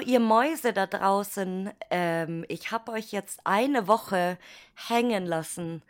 Ihr 0.00 0.20
Mäuse 0.20 0.72
da 0.72 0.86
draußen. 0.86 1.70
Ähm, 1.90 2.44
ich 2.48 2.70
habe 2.70 2.92
euch 2.92 3.12
jetzt 3.12 3.40
eine 3.44 3.88
Woche 3.88 4.38
hängen 4.74 5.26
lassen. 5.26 5.82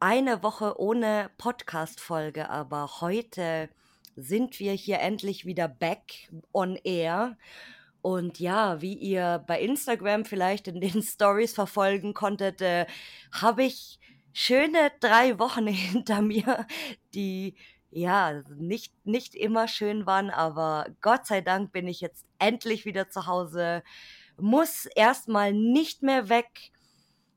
Eine 0.00 0.42
Woche 0.42 0.78
ohne 0.78 1.30
Podcast-Folge, 1.38 2.50
aber 2.50 3.00
heute 3.00 3.70
sind 4.16 4.60
wir 4.60 4.72
hier 4.72 5.00
endlich 5.00 5.46
wieder 5.46 5.68
back 5.68 6.28
on 6.52 6.76
air. 6.84 7.36
Und 8.02 8.38
ja, 8.38 8.82
wie 8.82 8.94
ihr 8.94 9.42
bei 9.46 9.60
Instagram 9.60 10.24
vielleicht 10.24 10.68
in 10.68 10.80
den 10.80 11.02
Stories 11.02 11.54
verfolgen 11.54 12.12
konntet, 12.12 12.60
äh, 12.60 12.86
habe 13.32 13.64
ich 13.64 13.98
schöne 14.32 14.92
drei 15.00 15.38
Wochen 15.38 15.66
hinter 15.68 16.20
mir, 16.20 16.66
die 17.14 17.54
ja 17.94 18.42
nicht, 18.56 18.92
nicht 19.06 19.34
immer 19.34 19.68
schön 19.68 20.06
waren, 20.06 20.30
aber 20.30 20.86
Gott 21.00 21.26
sei 21.26 21.40
Dank 21.40 21.72
bin 21.72 21.86
ich 21.88 22.00
jetzt 22.00 22.26
endlich 22.38 22.84
wieder 22.84 23.08
zu 23.08 23.26
Hause, 23.26 23.82
muss 24.36 24.86
erstmal 24.86 25.52
nicht 25.52 26.02
mehr 26.02 26.28
weg. 26.28 26.72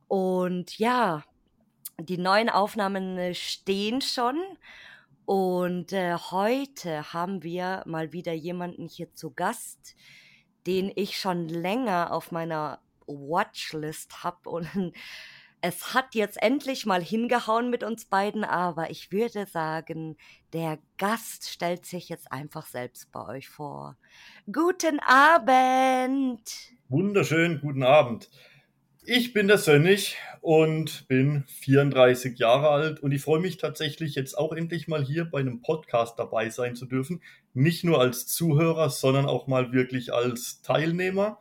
Und 0.08 0.78
ja, 0.80 1.24
die 2.00 2.18
neuen 2.18 2.50
Aufnahmen 2.50 3.34
stehen 3.36 4.02
schon. 4.02 4.38
Und 5.26 5.92
äh, 5.94 6.16
heute 6.16 7.14
haben 7.14 7.44
wir 7.44 7.84
mal 7.86 8.14
wieder 8.14 8.34
jemanden 8.34 8.88
hier 8.88 9.14
zu 9.14 9.32
Gast, 9.32 9.96
den 10.66 10.92
ich 10.96 11.20
schon 11.20 11.50
länger 11.50 12.14
auf 12.14 12.32
meiner 12.32 12.80
Watchlist 13.06 14.24
habe. 14.24 14.50
Und 14.50 14.94
es 15.68 15.94
hat 15.94 16.16
jetzt 16.16 16.42
endlich 16.42 16.86
mal 16.86 17.04
hingehauen 17.04 17.70
mit 17.70 17.84
uns 17.84 18.06
beiden, 18.06 18.46
aber 18.46 18.90
ich 18.90 19.12
würde 19.12 19.46
sagen, 19.48 20.16
der 20.54 20.80
Gast 20.98 21.50
stellt 21.50 21.86
sich 21.86 22.08
jetzt 22.08 22.32
einfach 22.32 22.66
selbst 22.66 23.12
bei 23.12 23.28
euch 23.28 23.50
vor. 23.50 23.98
Guten 24.50 25.02
Abend! 25.02 26.40
Wunderschönen 26.88 27.60
guten 27.60 27.84
Abend. 27.84 28.30
Ich 29.04 29.34
bin 29.34 29.50
der 29.50 29.58
Sönnig 29.58 30.16
und 30.40 31.06
bin 31.10 31.44
34 31.48 32.40
Jahre 32.40 32.70
alt 32.70 33.02
und 33.02 33.12
ich 33.12 33.22
freue 33.22 33.42
mich 33.42 33.58
tatsächlich 33.58 34.16
jetzt 34.16 34.38
auch 34.38 34.54
endlich 34.54 34.88
mal 34.88 35.04
hier 35.04 35.26
bei 35.26 35.42
einem 35.42 35.60
Podcast 35.62 36.18
dabei 36.18 36.50
sein 36.50 36.78
zu 36.78 36.86
dürfen. 36.86 37.22
Nicht 37.54 37.84
nur 37.84 38.00
als 38.00 38.26
Zuhörer, 38.26 38.90
sondern 38.90 39.26
auch 39.26 39.48
mal 39.48 39.74
wirklich 39.74 40.14
als 40.14 40.62
Teilnehmer. 40.62 41.40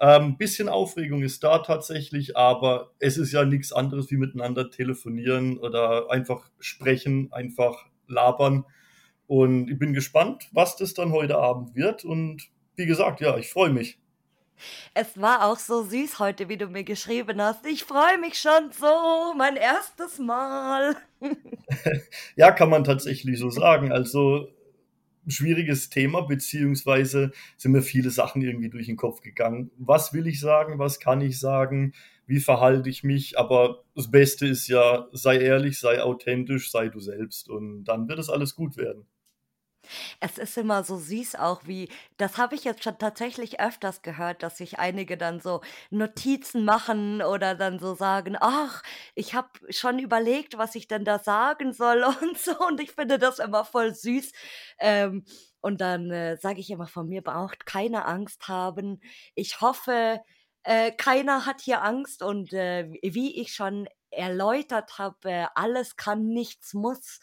Ein 0.00 0.22
ähm, 0.22 0.36
bisschen 0.38 0.70
Aufregung 0.70 1.22
ist 1.22 1.44
da 1.44 1.58
tatsächlich, 1.58 2.34
aber 2.34 2.92
es 3.00 3.18
ist 3.18 3.32
ja 3.32 3.44
nichts 3.44 3.70
anderes 3.70 4.10
wie 4.10 4.16
miteinander 4.16 4.70
telefonieren 4.70 5.58
oder 5.58 6.10
einfach 6.10 6.50
sprechen, 6.58 7.30
einfach 7.34 7.84
labern. 8.08 8.64
Und 9.26 9.70
ich 9.70 9.78
bin 9.78 9.92
gespannt, 9.92 10.48
was 10.52 10.76
das 10.76 10.94
dann 10.94 11.12
heute 11.12 11.36
Abend 11.36 11.74
wird. 11.74 12.06
Und 12.06 12.48
wie 12.76 12.86
gesagt, 12.86 13.20
ja, 13.20 13.36
ich 13.36 13.50
freue 13.50 13.68
mich. 13.68 13.98
Es 14.94 15.20
war 15.20 15.44
auch 15.44 15.58
so 15.58 15.82
süß 15.82 16.18
heute, 16.18 16.48
wie 16.48 16.56
du 16.56 16.68
mir 16.68 16.84
geschrieben 16.84 17.38
hast. 17.42 17.66
Ich 17.66 17.84
freue 17.84 18.16
mich 18.16 18.38
schon 18.40 18.72
so, 18.72 19.34
mein 19.36 19.56
erstes 19.56 20.18
Mal. 20.18 20.96
ja, 22.36 22.52
kann 22.52 22.70
man 22.70 22.84
tatsächlich 22.84 23.38
so 23.38 23.50
sagen. 23.50 23.92
Also 23.92 24.48
schwieriges 25.28 25.90
Thema, 25.90 26.22
beziehungsweise 26.22 27.32
sind 27.56 27.72
mir 27.72 27.82
viele 27.82 28.10
Sachen 28.10 28.42
irgendwie 28.42 28.70
durch 28.70 28.86
den 28.86 28.96
Kopf 28.96 29.20
gegangen. 29.20 29.70
Was 29.78 30.12
will 30.12 30.26
ich 30.26 30.40
sagen? 30.40 30.78
Was 30.78 31.00
kann 31.00 31.20
ich 31.20 31.38
sagen? 31.38 31.92
Wie 32.26 32.40
verhalte 32.40 32.88
ich 32.88 33.04
mich? 33.04 33.38
Aber 33.38 33.84
das 33.94 34.10
Beste 34.10 34.46
ist 34.46 34.68
ja, 34.68 35.08
sei 35.12 35.38
ehrlich, 35.38 35.78
sei 35.78 36.02
authentisch, 36.02 36.70
sei 36.70 36.88
du 36.88 37.00
selbst 37.00 37.48
und 37.48 37.84
dann 37.84 38.08
wird 38.08 38.18
es 38.18 38.30
alles 38.30 38.54
gut 38.54 38.76
werden. 38.76 39.06
Es 40.20 40.38
ist 40.38 40.56
immer 40.58 40.84
so 40.84 40.96
süß 40.98 41.36
auch, 41.36 41.62
wie 41.66 41.88
das 42.16 42.38
habe 42.38 42.54
ich 42.54 42.64
jetzt 42.64 42.84
schon 42.84 42.98
tatsächlich 42.98 43.60
öfters 43.60 44.02
gehört, 44.02 44.42
dass 44.42 44.58
sich 44.58 44.78
einige 44.78 45.16
dann 45.16 45.40
so 45.40 45.60
Notizen 45.90 46.64
machen 46.64 47.22
oder 47.22 47.54
dann 47.54 47.78
so 47.78 47.94
sagen: 47.94 48.36
„Ach, 48.40 48.82
ich 49.14 49.34
habe 49.34 49.48
schon 49.70 49.98
überlegt, 49.98 50.58
was 50.58 50.74
ich 50.74 50.88
denn 50.88 51.04
da 51.04 51.18
sagen 51.18 51.72
soll“ 51.72 52.04
und 52.22 52.38
so 52.38 52.58
und 52.66 52.80
ich 52.80 52.92
finde 52.92 53.18
das 53.18 53.38
immer 53.38 53.64
voll 53.64 53.94
süß. 53.94 54.32
Ähm, 54.78 55.24
und 55.60 55.80
dann, 55.80 56.10
äh, 56.10 56.36
sage 56.36 56.60
ich 56.60 56.70
immer: 56.70 56.86
„Von 56.86 57.08
mir 57.08 57.22
braucht 57.22 57.66
keine 57.66 58.04
Angst 58.06 58.48
haben. 58.48 59.00
Ich 59.34 59.60
hoffe, 59.60 60.20
äh, 60.62 60.92
keiner 60.92 61.46
hat 61.46 61.60
hier 61.60 61.82
Angst“ 61.82 62.22
und, 62.22 62.52
äh, 62.52 62.88
wie 63.02 63.40
ich 63.40 63.54
schon 63.54 63.88
erläutert 64.10 64.98
habe, 64.98 65.30
äh, 65.30 65.46
alles 65.54 65.96
kann, 65.96 66.26
nichts 66.28 66.74
muss. 66.74 67.20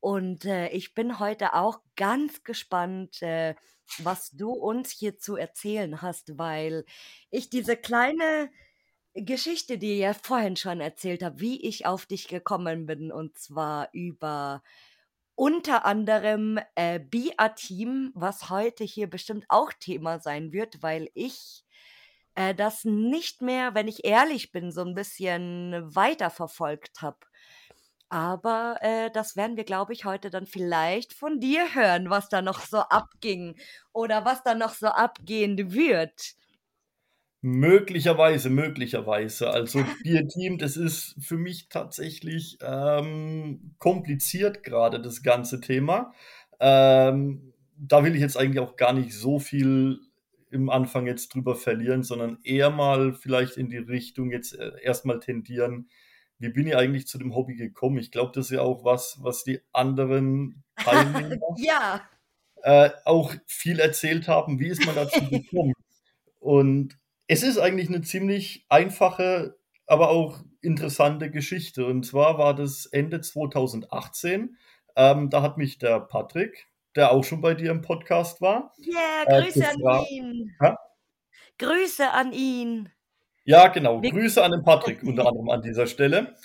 Und 0.00 0.44
äh, 0.46 0.68
ich 0.68 0.94
bin 0.94 1.18
heute 1.18 1.54
auch 1.54 1.80
ganz 1.96 2.42
gespannt, 2.42 3.22
äh, 3.22 3.54
was 3.98 4.30
du 4.30 4.50
uns 4.52 4.90
hier 4.90 5.18
zu 5.18 5.36
erzählen 5.36 6.00
hast, 6.02 6.38
weil 6.38 6.84
ich 7.30 7.50
diese 7.50 7.76
kleine 7.76 8.50
Geschichte, 9.14 9.78
die 9.78 9.94
ich 9.94 10.00
ja 10.00 10.14
vorhin 10.14 10.56
schon 10.56 10.80
erzählt 10.80 11.22
habe, 11.22 11.40
wie 11.40 11.66
ich 11.66 11.86
auf 11.86 12.06
dich 12.06 12.28
gekommen 12.28 12.86
bin, 12.86 13.12
und 13.12 13.36
zwar 13.38 13.88
über 13.92 14.62
unter 15.34 15.84
anderem 15.86 16.60
äh, 16.74 17.00
BIA-Team, 17.00 18.12
was 18.14 18.50
heute 18.50 18.84
hier 18.84 19.08
bestimmt 19.08 19.46
auch 19.48 19.72
Thema 19.72 20.20
sein 20.20 20.52
wird, 20.52 20.82
weil 20.82 21.10
ich 21.14 21.64
äh, 22.34 22.54
das 22.54 22.84
nicht 22.84 23.42
mehr, 23.42 23.74
wenn 23.74 23.88
ich 23.88 24.04
ehrlich 24.04 24.52
bin, 24.52 24.70
so 24.70 24.82
ein 24.82 24.94
bisschen 24.94 25.74
weiterverfolgt 25.94 27.02
habe. 27.02 27.18
Aber 28.10 28.76
äh, 28.80 29.10
das 29.12 29.36
werden 29.36 29.56
wir, 29.56 29.62
glaube 29.62 29.92
ich, 29.92 30.04
heute 30.04 30.30
dann 30.30 30.46
vielleicht 30.46 31.14
von 31.14 31.38
dir 31.38 31.74
hören, 31.74 32.10
was 32.10 32.28
da 32.28 32.42
noch 32.42 32.60
so 32.60 32.78
abging 32.78 33.56
oder 33.92 34.24
was 34.24 34.42
da 34.42 34.54
noch 34.54 34.74
so 34.74 34.88
abgehen 34.88 35.72
wird. 35.72 36.34
Möglicherweise, 37.40 38.50
möglicherweise. 38.50 39.50
Also 39.50 39.84
Bier-Team, 40.02 40.58
das 40.58 40.76
ist 40.76 41.14
für 41.20 41.38
mich 41.38 41.68
tatsächlich 41.68 42.58
ähm, 42.62 43.76
kompliziert 43.78 44.64
gerade, 44.64 45.00
das 45.00 45.22
ganze 45.22 45.60
Thema. 45.60 46.12
Ähm, 46.58 47.54
da 47.76 48.04
will 48.04 48.14
ich 48.14 48.20
jetzt 48.20 48.36
eigentlich 48.36 48.58
auch 48.58 48.76
gar 48.76 48.92
nicht 48.92 49.14
so 49.14 49.38
viel 49.38 50.00
im 50.50 50.68
Anfang 50.68 51.06
jetzt 51.06 51.32
drüber 51.32 51.54
verlieren, 51.54 52.02
sondern 52.02 52.38
eher 52.42 52.70
mal 52.70 53.14
vielleicht 53.14 53.56
in 53.56 53.70
die 53.70 53.78
Richtung 53.78 54.32
jetzt 54.32 54.58
äh, 54.58 54.72
erstmal 54.82 55.20
tendieren, 55.20 55.88
wie 56.40 56.48
bin 56.48 56.66
ich 56.66 56.76
eigentlich 56.76 57.06
zu 57.06 57.18
dem 57.18 57.34
Hobby 57.34 57.54
gekommen? 57.54 57.98
Ich 57.98 58.10
glaube, 58.10 58.32
das 58.34 58.46
ist 58.46 58.52
ja 58.52 58.62
auch 58.62 58.82
was, 58.82 59.18
was 59.20 59.44
die 59.44 59.60
anderen 59.72 60.64
Teilnehmer 60.76 61.36
ja. 61.58 62.02
äh, 62.62 62.90
auch 63.04 63.34
viel 63.46 63.78
erzählt 63.78 64.26
haben. 64.26 64.58
Wie 64.58 64.68
ist 64.68 64.84
man 64.86 64.94
dazu 64.94 65.20
gekommen? 65.30 65.74
Und 66.38 66.98
es 67.26 67.42
ist 67.42 67.58
eigentlich 67.58 67.88
eine 67.88 68.00
ziemlich 68.00 68.64
einfache, 68.70 69.58
aber 69.86 70.08
auch 70.08 70.40
interessante 70.62 71.30
Geschichte. 71.30 71.84
Und 71.84 72.06
zwar 72.06 72.38
war 72.38 72.54
das 72.54 72.86
Ende 72.86 73.20
2018. 73.20 74.56
Ähm, 74.96 75.28
da 75.28 75.42
hat 75.42 75.58
mich 75.58 75.78
der 75.78 76.00
Patrick, 76.00 76.68
der 76.96 77.12
auch 77.12 77.22
schon 77.22 77.42
bei 77.42 77.52
dir 77.52 77.70
im 77.70 77.82
Podcast 77.82 78.40
war. 78.40 78.72
Ja, 78.78 78.98
yeah, 79.28 79.42
Grüße 79.42 79.62
äh, 79.62 79.66
an 79.66 80.06
ihn. 80.08 80.56
Ha? 80.58 80.78
Grüße 81.58 82.10
an 82.10 82.32
ihn. 82.32 82.88
Ja, 83.50 83.66
genau. 83.66 84.00
Grüße 84.00 84.42
an 84.44 84.52
den 84.52 84.62
Patrick 84.62 85.02
unter 85.04 85.26
anderem 85.26 85.50
an 85.50 85.60
dieser 85.60 85.88
Stelle. 85.88 86.36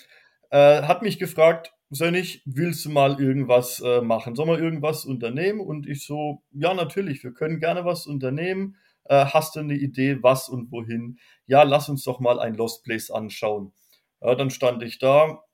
Äh, 0.50 0.82
hat 0.82 1.02
mich 1.02 1.20
gefragt, 1.20 1.72
Sönnig, 1.88 2.42
willst 2.46 2.84
du 2.84 2.90
mal 2.90 3.20
irgendwas 3.20 3.78
äh, 3.78 4.00
machen? 4.00 4.34
Soll 4.34 4.46
man 4.46 4.60
irgendwas 4.60 5.04
unternehmen? 5.04 5.60
Und 5.60 5.86
ich 5.86 6.04
so, 6.04 6.42
ja, 6.50 6.74
natürlich, 6.74 7.22
wir 7.22 7.32
können 7.32 7.60
gerne 7.60 7.84
was 7.84 8.08
unternehmen. 8.08 8.76
Äh, 9.04 9.26
hast 9.26 9.54
du 9.54 9.60
eine 9.60 9.74
Idee, 9.74 10.20
was 10.20 10.48
und 10.48 10.72
wohin? 10.72 11.20
Ja, 11.46 11.62
lass 11.62 11.88
uns 11.88 12.02
doch 12.02 12.18
mal 12.18 12.40
ein 12.40 12.54
Lost 12.54 12.82
Place 12.82 13.12
anschauen. 13.12 13.72
Ja, 14.20 14.34
dann 14.34 14.50
stand 14.50 14.82
ich 14.82 14.98
da, 14.98 15.44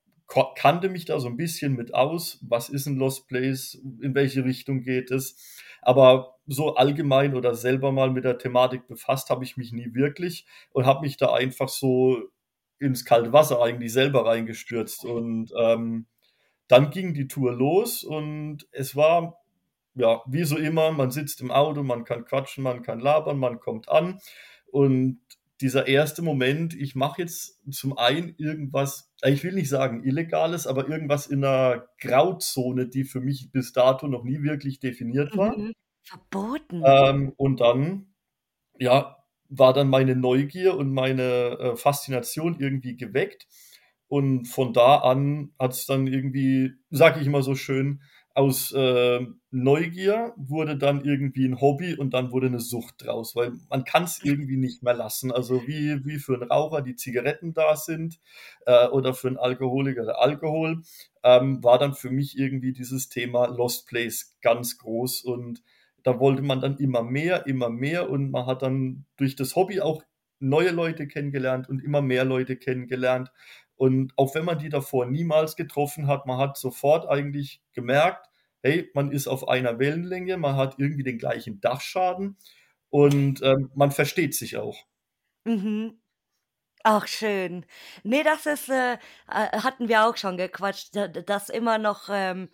kannte 0.55 0.89
mich 0.89 1.05
da 1.05 1.19
so 1.19 1.27
ein 1.27 1.37
bisschen 1.37 1.73
mit 1.73 1.93
aus. 1.93 2.39
Was 2.41 2.69
ist 2.69 2.87
ein 2.87 2.95
Lost 2.95 3.27
Place? 3.27 3.75
In 4.01 4.15
welche 4.15 4.43
Richtung 4.43 4.81
geht 4.81 5.11
es? 5.11 5.37
Aber 5.85 6.35
so 6.45 6.75
allgemein 6.75 7.35
oder 7.35 7.55
selber 7.55 7.91
mal 7.91 8.11
mit 8.11 8.25
der 8.25 8.37
Thematik 8.37 8.87
befasst 8.87 9.29
habe 9.29 9.43
ich 9.43 9.57
mich 9.57 9.71
nie 9.71 9.93
wirklich 9.93 10.45
und 10.71 10.85
habe 10.85 11.01
mich 11.01 11.17
da 11.17 11.33
einfach 11.33 11.69
so 11.69 12.17
ins 12.79 13.05
kalte 13.05 13.31
Wasser 13.31 13.61
eigentlich 13.61 13.93
selber 13.93 14.25
reingestürzt. 14.25 15.05
Und 15.05 15.51
ähm, 15.57 16.07
dann 16.67 16.89
ging 16.89 17.13
die 17.13 17.27
Tour 17.27 17.53
los 17.53 18.03
und 18.03 18.67
es 18.71 18.95
war, 18.95 19.39
ja, 19.95 20.21
wie 20.27 20.43
so 20.43 20.57
immer, 20.57 20.91
man 20.91 21.11
sitzt 21.11 21.41
im 21.41 21.51
Auto, 21.51 21.83
man 21.83 22.03
kann 22.03 22.25
quatschen, 22.25 22.63
man 22.63 22.81
kann 22.81 22.99
labern, 22.99 23.37
man 23.37 23.59
kommt 23.59 23.89
an. 23.89 24.19
Und 24.71 25.21
dieser 25.61 25.87
erste 25.87 26.21
Moment, 26.21 26.73
ich 26.73 26.95
mache 26.95 27.21
jetzt 27.21 27.61
zum 27.71 27.97
einen 27.97 28.35
irgendwas, 28.37 29.12
ich 29.29 29.43
will 29.43 29.53
nicht 29.53 29.69
sagen 29.69 30.03
illegales, 30.03 30.67
aber 30.67 30.89
irgendwas 30.89 31.27
in 31.27 31.43
einer 31.43 31.87
Grauzone, 31.99 32.87
die 32.87 33.03
für 33.03 33.21
mich 33.21 33.51
bis 33.51 33.73
dato 33.73 34.07
noch 34.07 34.23
nie 34.23 34.41
wirklich 34.43 34.79
definiert 34.79 35.35
war. 35.37 35.57
Mhm. 35.57 35.73
Verboten. 36.03 36.83
Ähm, 36.85 37.33
und 37.37 37.61
dann, 37.61 38.13
ja, 38.77 39.17
war 39.49 39.73
dann 39.73 39.89
meine 39.89 40.15
Neugier 40.15 40.75
und 40.75 40.91
meine 40.93 41.57
äh, 41.59 41.75
Faszination 41.75 42.59
irgendwie 42.59 42.97
geweckt. 42.97 43.47
Und 44.07 44.45
von 44.45 44.73
da 44.73 44.97
an 44.97 45.53
hat 45.57 45.71
es 45.71 45.85
dann 45.85 46.07
irgendwie, 46.07 46.73
sage 46.89 47.19
ich 47.19 47.27
immer 47.27 47.41
so 47.41 47.55
schön, 47.55 48.01
aus 48.35 48.71
äh, 48.71 49.25
Neugier 49.51 50.33
wurde 50.37 50.75
dann 50.77 51.05
irgendwie 51.05 51.45
ein 51.45 51.61
Hobby 51.61 51.95
und 51.95 52.13
dann 52.15 52.31
wurde 52.31 52.47
eine 52.47 52.59
Sucht 52.59 53.05
draus, 53.05 53.35
weil 53.35 53.53
man 53.69 53.83
kann 53.83 54.05
es 54.05 54.23
irgendwie 54.23 54.57
nicht 54.57 54.81
mehr 54.81 54.95
lassen. 54.95 55.31
Also 55.31 55.67
wie, 55.67 56.03
wie 56.05 56.17
für 56.17 56.33
einen 56.33 56.51
Raucher 56.51 56.81
die 56.81 56.95
Zigaretten 56.95 57.53
da 57.53 57.75
sind 57.75 58.19
äh, 58.65 58.87
oder 58.87 59.13
für 59.13 59.27
einen 59.27 59.37
Alkoholiker 59.37 60.05
der 60.05 60.19
Alkohol, 60.19 60.81
ähm, 61.23 61.63
war 61.63 61.77
dann 61.77 61.93
für 61.93 62.09
mich 62.09 62.37
irgendwie 62.37 62.73
dieses 62.73 63.09
Thema 63.09 63.45
Lost 63.47 63.87
Place 63.87 64.35
ganz 64.41 64.79
groß 64.79 65.23
und 65.23 65.61
da 66.03 66.19
wollte 66.19 66.41
man 66.41 66.59
dann 66.59 66.77
immer 66.77 67.03
mehr, 67.03 67.45
immer 67.45 67.69
mehr 67.69 68.09
und 68.09 68.31
man 68.31 68.45
hat 68.45 68.61
dann 68.63 69.05
durch 69.15 69.35
das 69.35 69.55
Hobby 69.55 69.79
auch 69.79 70.03
neue 70.39 70.71
Leute 70.71 71.07
kennengelernt 71.07 71.69
und 71.69 71.81
immer 71.83 72.01
mehr 72.01 72.25
Leute 72.25 72.57
kennengelernt. 72.57 73.31
Und 73.75 74.13
auch 74.17 74.35
wenn 74.35 74.45
man 74.45 74.59
die 74.59 74.69
davor 74.69 75.05
niemals 75.05 75.55
getroffen 75.55 76.07
hat, 76.07 76.25
man 76.25 76.37
hat 76.37 76.57
sofort 76.57 77.07
eigentlich 77.09 77.61
gemerkt, 77.73 78.29
hey, 78.61 78.89
man 78.93 79.11
ist 79.11 79.27
auf 79.27 79.47
einer 79.47 79.79
Wellenlänge, 79.79 80.37
man 80.37 80.55
hat 80.55 80.75
irgendwie 80.77 81.03
den 81.03 81.17
gleichen 81.17 81.59
Dachschaden 81.59 82.37
und 82.89 83.41
ähm, 83.43 83.71
man 83.75 83.91
versteht 83.91 84.35
sich 84.35 84.57
auch. 84.57 84.85
Mhm. 85.45 85.99
Ach 86.83 87.07
schön. 87.07 87.65
Ne, 88.03 88.23
das 88.23 88.45
ist, 88.45 88.69
äh, 88.69 88.93
äh, 88.95 88.97
hatten 89.27 89.87
wir 89.89 90.05
auch 90.07 90.15
schon 90.17 90.37
gequatscht, 90.37 90.95
da 90.95 91.07
dass 91.07 91.49
immer 91.49 91.77
noch, 91.77 92.09
ähm, 92.11 92.49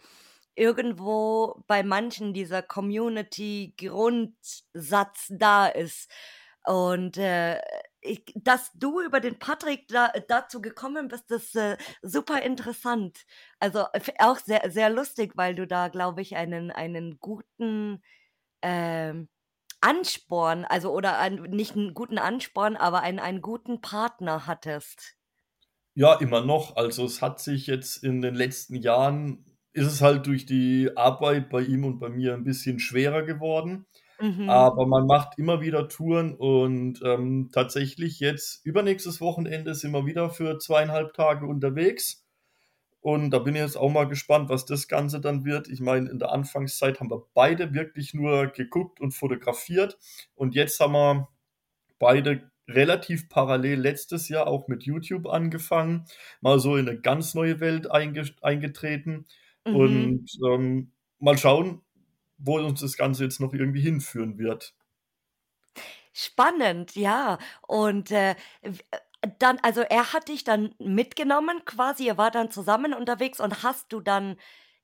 irgendwo 0.55 1.63
bei 1.67 1.83
manchen 1.83 2.33
dieser 2.33 2.61
Community-Grundsatz 2.63 5.27
da 5.31 5.67
ist. 5.67 6.09
Und, 6.65 7.17
äh, 7.17 7.59
ich 8.01 8.23
dass 8.35 8.71
du 8.73 9.01
über 9.01 9.19
den 9.19 9.39
Patrick 9.39 9.87
da 9.89 10.11
dazu 10.27 10.61
gekommen 10.61 11.07
bist, 11.09 11.31
ist, 11.31 11.55
äh, 11.55 11.77
super 12.01 12.41
interessant. 12.41 13.25
Also, 13.59 13.85
f 13.93 14.11
auch 14.19 14.37
sehr 14.39 14.71
sehr 14.71 14.89
lustig, 14.89 15.33
weil 15.35 15.55
du 15.55 15.67
da, 15.67 15.87
glaube 15.89 16.21
ich, 16.21 16.35
einen 16.37 16.71
einen 16.71 17.19
guten, 17.19 18.01
ähm, 18.63 19.29
Ansporn, 19.81 20.65
also 20.65 20.91
oder 20.93 21.19
einen 21.19 21.43
nicht 21.51 21.75
'n 21.75 21.93
guten 21.95 22.19
Ansporn, 22.19 22.77
aber 22.77 23.01
einen 23.01 23.19
einen 23.19 23.41
guten 23.41 23.81
Partner 23.81 24.47
hattest. 24.47 25.15
Ja, 25.97 26.13
immer 26.15 26.45
noch. 26.45 26.75
Also, 26.75 27.05
es 27.05 27.21
hat 27.21 27.39
sich 27.39 27.67
jetzt 27.67 28.03
in 28.03 28.21
den 28.21 28.35
letzten 28.35 28.75
Jahren 28.75 29.45
ist 29.73 29.87
es 29.87 30.01
halt 30.01 30.25
durch 30.27 30.45
die 30.45 30.89
Arbeit 30.95 31.49
bei 31.49 31.61
ihm 31.61 31.83
und 31.85 31.99
bei 31.99 32.09
mir 32.09 32.33
ein 32.33 32.43
bisschen 32.43 32.79
schwerer 32.79 33.21
geworden. 33.23 33.85
Mhm. 34.21 34.49
Aber 34.49 34.85
man 34.85 35.05
macht 35.07 35.37
immer 35.37 35.61
wieder 35.61 35.87
Touren 35.87 36.35
und, 36.35 37.01
ähm, 37.05 37.49
tatsächlich 37.53 38.19
jetzt 38.19 38.65
übernächstes 38.65 39.21
Wochenende 39.21 39.75
sind 39.75 39.91
wir 39.91 40.05
wieder 40.05 40.29
für 40.29 40.57
2,5 40.59 41.13
Tage 41.13 41.45
unterwegs. 41.47 42.25
Und 43.01 43.31
da 43.31 43.39
bin 43.39 43.55
ich 43.55 43.61
jetzt 43.61 43.77
auch 43.77 43.91
mal 43.91 44.07
gespannt, 44.07 44.49
was 44.49 44.65
das 44.65 44.87
Ganze 44.89 45.21
dann 45.21 45.45
wird. 45.45 45.69
Ich 45.69 45.81
meine, 45.81 46.09
in 46.09 46.19
der 46.19 46.31
Anfangszeit 46.33 46.99
haben 46.99 47.11
wir 47.11 47.25
beide 47.33 47.73
wirklich 47.73 48.13
nur 48.13 48.47
geguckt 48.47 48.99
und 49.01 49.13
fotografiert. 49.13 49.97
Und 50.35 50.55
jetzt 50.55 50.79
haben 50.81 50.93
wir 50.93 51.29
beide 51.99 52.51
relativ 52.69 53.29
parallel 53.29 53.79
letztes 53.81 54.29
Jahr 54.29 54.47
auch 54.47 54.67
mit 54.69 54.83
YouTube 54.83 55.27
angefangen, 55.27 56.05
mal 56.41 56.59
so 56.59 56.77
in 56.77 56.85
'ne 56.85 56.99
ganz 57.01 57.35
neue 57.35 57.59
Welt 57.61 57.91
eingetreten. 57.91 59.27
Mhm. 59.65 59.75
Und, 59.75 60.27
ähm, 60.47 60.91
mal 61.19 61.37
schauen, 61.37 61.81
wo 62.39 62.57
uns 62.59 62.81
das 62.81 62.97
Ganze 62.97 63.23
jetzt 63.23 63.39
noch 63.41 63.53
irgendwie 63.53 63.81
hinführen 63.81 64.37
wird. 64.39 64.73
Spannend, 66.13 66.95
ja. 66.95 67.37
Und, 67.67 68.11
äh, 68.11 68.35
dann 69.39 69.59
also, 69.63 69.81
er 69.81 70.13
hat 70.13 70.29
dich 70.29 70.43
dann 70.43 70.73
mitgenommen 70.79 71.63
quasi, 71.65 72.05
ihr 72.05 72.17
wart 72.17 72.35
dann 72.35 72.51
zusammen 72.51 72.93
unterwegs 72.93 73.39
und 73.39 73.63
hast 73.63 73.91
du 73.91 73.99
dann 73.99 74.37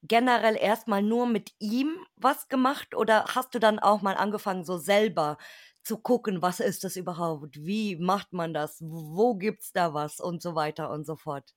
generell 0.03 0.57
erst 0.59 0.87
mal 0.87 1.01
nur 1.01 1.25
mit 1.25 1.53
ihm 1.59 2.05
was 2.15 2.47
gemacht 2.49 2.95
oder 2.95 3.25
hast 3.35 3.55
du 3.55 3.59
dann 3.59 3.79
auch 3.79 4.01
mal 4.01 4.15
angefangen, 4.17 4.63
so 4.65 4.77
selber 4.77 5.37
zu 5.83 5.97
gucken: 5.99 6.41
„Was 6.41 6.59
ist 6.59 6.83
das 6.83 6.95
überhaupt? 6.97 7.55
Wie 7.65 7.95
macht 7.97 8.33
man 8.33 8.53
das? 8.53 8.81
Wo 8.81 9.35
gibt's 9.35 9.71
da 9.71 9.93
was?“ 9.93 10.19
und 10.19 10.41
so 10.41 10.53
weiter 10.55 10.89
und 10.91 11.05
so 11.05 11.15
fort? 11.15 11.53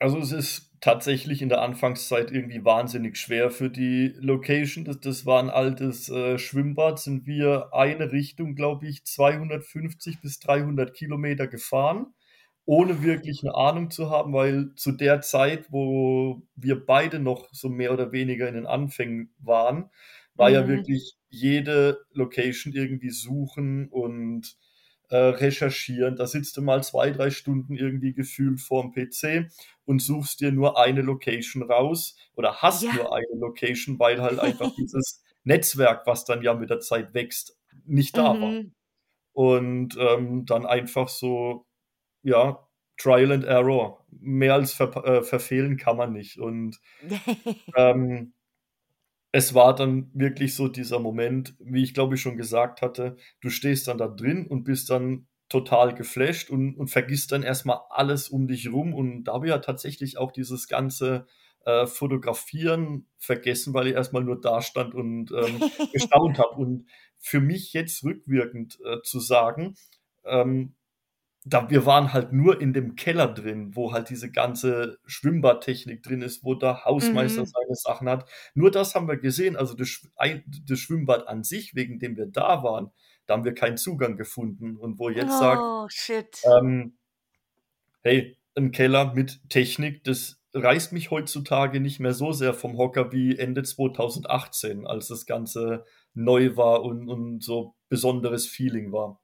Also, 0.00 0.18
es 0.18 0.32
ist 0.32 0.72
tatsächlich 0.84 1.42
in 1.42 1.48
der 1.48 1.62
Anfangszeit 1.62 2.30
irgendwie 2.30 2.64
wahnsinnig 2.64 3.16
schwer 3.18 3.50
für 3.50 3.70
die 3.70 4.14
Location. 4.18 4.84
Das 4.84 5.00
das 5.00 5.26
war 5.26 5.40
'n 5.42 5.50
altes, 5.50 6.08
äh, 6.10 6.38
Schwimmbad, 6.38 7.00
sind 7.00 7.26
wir 7.26 7.70
eine 7.74 8.12
Richtung, 8.12 8.54
glaube 8.54 8.86
ich, 8.88 9.04
250 9.06 10.20
bis 10.20 10.38
300 10.40 10.94
Kilometer 10.94 11.46
gefahren, 11.48 12.14
ohne 12.66 13.02
wirklich 13.02 13.42
'ne 13.42 13.54
Ahnung 13.54 13.90
zu 13.90 14.10
haben, 14.10 14.32
weil 14.34 14.74
zu 14.76 14.92
der 14.92 15.22
Zeit, 15.22 15.72
wo 15.72 16.42
wir 16.56 16.84
beide 16.86 17.18
noch 17.20 17.48
so 17.52 17.68
mehr 17.70 17.92
oder 17.92 18.12
weniger 18.12 18.48
in 18.48 18.54
den 18.54 18.66
Anfängen 18.66 19.34
waren, 19.38 19.90
war 20.36 20.50
ja 20.50 20.66
Mhm. 20.66 20.68
wirklich 20.68 21.14
jede 21.30 22.00
Location 22.12 22.72
irgendwie 22.74 23.10
suchen 23.10 23.88
und, 23.88 24.56
äh, 25.14 25.16
recherchieren. 25.16 26.16
Da 26.16 26.26
sitzt 26.26 26.56
du 26.56 26.62
mal 26.62 26.82
2, 26.82 27.10
3 27.12 27.30
Stunden 27.30 27.76
irgendwie 27.76 28.12
gefühlt 28.14 28.60
vorm 28.60 28.92
PC 28.92 29.48
und 29.84 30.02
suchst 30.02 30.40
dir 30.40 30.50
nur 30.50 30.76
eine 30.76 31.02
Location 31.02 31.62
raus 31.62 32.16
oder 32.34 32.56
hast 32.56 32.82
Ja. 32.82 32.92
nur 32.94 33.14
eine 33.14 33.26
Location, 33.38 33.96
weil 34.00 34.20
halt 34.20 34.40
einfach 34.40 34.72
dieses 34.76 35.22
Netzwerk, 35.44 36.04
was 36.06 36.24
dann 36.24 36.42
ja 36.42 36.54
mit 36.54 36.70
der 36.70 36.80
Zeit 36.80 37.14
wächst, 37.14 37.56
nicht 37.86 38.16
da 38.16 38.24
war. 38.40 38.50
Mhm. 38.50 38.72
Und, 39.32 39.96
ähm, 39.98 40.46
dann 40.46 40.66
einfach 40.66 41.08
so, 41.08 41.66
ja, 42.22 42.66
Trial 42.96 43.32
and 43.32 43.44
Error. 43.44 44.04
Mehr 44.10 44.54
als 44.54 44.72
verp 44.74 44.96
äh, 45.06 45.22
verfehlen 45.22 45.76
kann 45.76 45.96
man 45.96 46.12
nicht. 46.12 46.38
Und, 46.38 46.80
ähm, 47.76 48.32
es 49.34 49.52
war 49.52 49.74
dann 49.74 50.12
wirklich 50.14 50.54
so 50.54 50.68
dieser 50.68 51.00
Moment, 51.00 51.56
wie 51.58 51.82
ich 51.82 51.92
glaube 51.92 52.14
ich 52.14 52.20
schon 52.20 52.36
gesagt 52.36 52.82
hatte, 52.82 53.16
du 53.40 53.50
stehst 53.50 53.88
dann 53.88 53.98
da 53.98 54.06
drin 54.06 54.46
und 54.46 54.62
bist 54.62 54.90
dann 54.90 55.26
total 55.48 55.92
geflasht 55.92 56.50
und 56.50 56.76
und 56.76 56.86
vergisst 56.86 57.32
dann 57.32 57.42
erst 57.42 57.66
mal 57.66 57.80
alles 57.90 58.28
um 58.28 58.46
dich 58.46 58.72
rum. 58.72 58.94
Und 58.94 59.24
da 59.24 59.32
habe 59.32 59.46
ich 59.46 59.50
ja 59.50 59.58
tatsächlich 59.58 60.18
auch 60.18 60.30
dieses 60.30 60.68
ganze, 60.68 61.26
äh, 61.64 61.86
Fotografieren 61.86 63.08
vergessen, 63.18 63.74
weil 63.74 63.88
ich 63.88 63.94
erst 63.94 64.12
mal 64.12 64.22
nur 64.22 64.40
dastand 64.40 64.94
und, 64.94 65.32
ähm, 65.32 65.58
gestaunt 65.92 66.38
habe. 66.38 66.54
Und 66.54 66.86
für 67.18 67.40
mich 67.40 67.72
jetzt 67.72 68.04
rückwirkend, 68.04 68.78
äh, 68.84 69.02
zu 69.02 69.18
sagen, 69.18 69.74
ähm, 70.24 70.76
da 71.44 71.68
wir 71.70 71.84
waren 71.86 72.12
halt 72.14 72.32
nur 72.32 72.60
in 72.60 72.72
dem 72.72 72.96
Keller 72.96 73.28
drin, 73.28 73.76
wo 73.76 73.92
halt 73.92 74.08
diese 74.10 74.30
ganze 74.32 74.98
Schwimmbadtechnik 75.06 76.02
drin 76.02 76.22
ist, 76.22 76.42
wo 76.44 76.54
der 76.54 76.84
Hausmeister 76.84 77.44
Mhm. 77.44 77.46
seine 77.46 77.74
Sachen 77.74 78.08
hat. 78.08 78.28
Nur 78.54 78.70
das 78.70 78.94
haben 78.94 79.08
wir 79.08 79.18
gesehen, 79.18 79.56
also 79.56 79.74
das 79.74 80.08
das 80.66 80.78
Schwimmbad 80.78 81.28
an 81.28 81.44
sich, 81.44 81.74
wegen 81.74 81.98
dem 81.98 82.16
wir 82.16 82.26
da 82.26 82.62
waren, 82.62 82.90
da 83.26 83.34
haben 83.34 83.44
wir 83.44 83.54
keinen 83.54 83.76
Zugang 83.76 84.16
gefunden. 84.16 84.76
Und 84.76 84.98
wo 84.98 85.10
jetzt 85.10 85.42
Oh, 85.42 85.88
shit. 85.90 86.36
ähm 86.44 86.96
hey, 88.02 88.36
'n 88.54 88.70
Keller 88.70 89.14
mit 89.14 89.48
Technik, 89.48 90.04
das 90.04 90.42
reißt 90.52 90.92
mich 90.92 91.10
heutzutage 91.10 91.80
nicht 91.80 92.00
mehr 92.00 92.12
so 92.14 92.32
sehr 92.32 92.52
vom 92.54 92.76
Hocker 92.76 93.12
wie 93.12 93.36
Ende 93.38 93.62
2018, 93.62 94.86
als 94.86 95.08
das 95.08 95.24
Ganze 95.26 95.84
neu 96.12 96.56
war 96.56 96.82
und 96.82 97.08
und 97.08 97.42
so 97.42 97.76
besonderes 97.88 98.46
Feeling 98.46 98.92
war. 98.92 99.20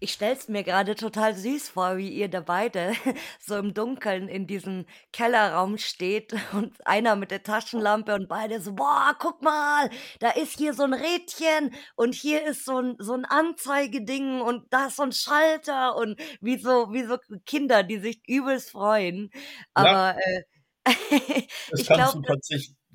Ich 0.00 0.12
stelle 0.14 0.34
es 0.34 0.48
mir 0.48 0.62
grade 0.64 0.94
total 0.94 1.34
süß 1.36 1.68
vor, 1.70 1.96
wie 1.98 2.08
ihr 2.08 2.28
da 2.28 2.40
beide 2.40 2.92
so 3.40 3.56
im 3.56 3.74
Dunkeln 3.74 4.28
in 4.28 4.46
diesem 4.46 4.86
Kellerraum 5.12 5.78
steht 5.78 6.32
und 6.52 6.74
einer 6.86 7.16
mit 7.16 7.30
der 7.30 7.42
Taschenlampe 7.42 8.14
und 8.14 8.28
beide 8.28 8.60
so: 8.60 8.74
„Boah, 8.74 9.14
guck 9.18 9.42
mal, 9.42 9.90
da 10.20 10.30
ist 10.30 10.56
hier 10.58 10.74
so 10.74 10.84
'n 10.84 10.94
Rädchen 10.94 11.74
und 11.96 12.14
hier 12.14 12.44
ist 12.46 12.64
so 12.64 12.78
'n 12.78 12.96
so 12.98 13.14
'n 13.14 13.24
Anzeigeding 13.24 14.40
und 14.40 14.72
da 14.72 14.86
ist 14.86 14.96
so 14.96 15.02
'n 15.02 15.12
Schalter“ 15.12 15.96
und 15.96 16.18
wie 16.40 16.58
so 16.58 16.92
wie 16.92 17.04
so 17.04 17.18
Kinder, 17.46 17.82
die 17.82 17.98
sich 17.98 18.20
übelst 18.28 18.70
freuen. 18.70 19.30
Ja. 19.76 20.00
Aber, 20.00 20.16
äh, 20.18 20.42
Das 21.68 21.82
ich 21.82 21.92
glaube, 21.92 22.18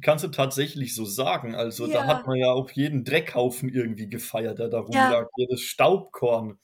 kannst 0.02 0.24
du 0.24 0.30
tatsächlich 0.30 0.96
so 0.96 1.06
sagen. 1.06 1.56
Also, 1.56 1.88
da 1.88 2.06
hat 2.08 2.18
Ja. 2.18 2.28
man 2.28 2.38
ja 2.38 2.52
auch 2.52 2.72
jeden 2.72 3.04
Dreckhaufen 3.04 3.70
irgendwie 3.70 4.10
gefeiert, 4.10 4.60
der 4.60 4.70
da 4.70 4.80
Ja. 4.88 5.16
rumlag, 5.20 5.28
jedes 5.38 5.62
Staubkorn. 5.62 6.60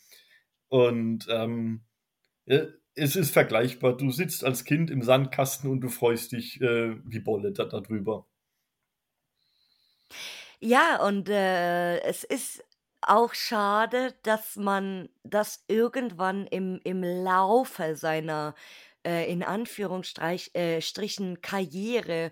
Und, 0.69 1.27
ähm, 1.29 1.83
äh, 2.47 2.67
es 2.95 3.15
ist 3.17 3.31
vergleichbar. 3.31 3.97
Du 3.97 4.11
sitzt 4.11 4.43
als 4.45 4.65
Kind 4.65 4.91
im 4.91 5.03
Sandkasten 5.03 5.69
und 5.71 5.81
du 5.81 5.89
freust 5.89 6.33
dich, 6.33 6.61
äh, 6.61 6.97
wie 7.05 7.19
Bolle 7.21 7.51
da 7.53 7.65
da 7.65 7.81
drüber. 7.81 8.27
Ja, 10.59 10.97
und, 11.05 11.27
äh, 11.29 12.00
es 12.01 12.23
ist 12.23 12.63
auch 13.01 13.33
schade, 13.33 14.13
dass 14.23 14.55
man 14.57 15.09
das 15.23 15.63
irgendwann 15.67 16.45
im 16.45 16.79
im 16.83 17.01
Laufe 17.03 17.95
seiner, 17.95 18.53
äh, 19.03 19.31
in 19.31 19.41
Anführungsstreich 19.43 20.51
äh, 20.53 20.79
Karriere 21.41 22.31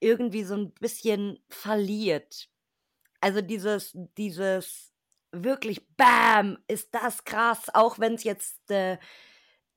irgendwie 0.00 0.44
so 0.44 0.54
'n 0.54 0.72
bisschen 0.74 1.40
verliert. 1.50 2.48
Also, 3.20 3.42
dieses 3.42 3.96
dieses 4.18 4.92
wirklich: 5.32 5.86
„Bam, 5.96 6.58
ist 6.68 6.94
das 6.94 7.24
krass“, 7.24 7.70
auch 7.74 7.98
wenn's 8.00 8.24
jetzt, 8.24 8.70
äh, 8.70 8.94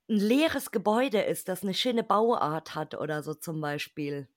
'n 0.10 0.18
leeres 0.18 0.72
Gebäude 0.72 1.22
ist, 1.24 1.50
das 1.50 1.63
'ne 1.63 1.74
schöne 1.75 2.03
Bauart 2.03 2.75
hat 2.75 2.96
oder 2.96 3.24
so 3.24 3.34
zum 3.36 3.62
Beispiel. 3.62 4.27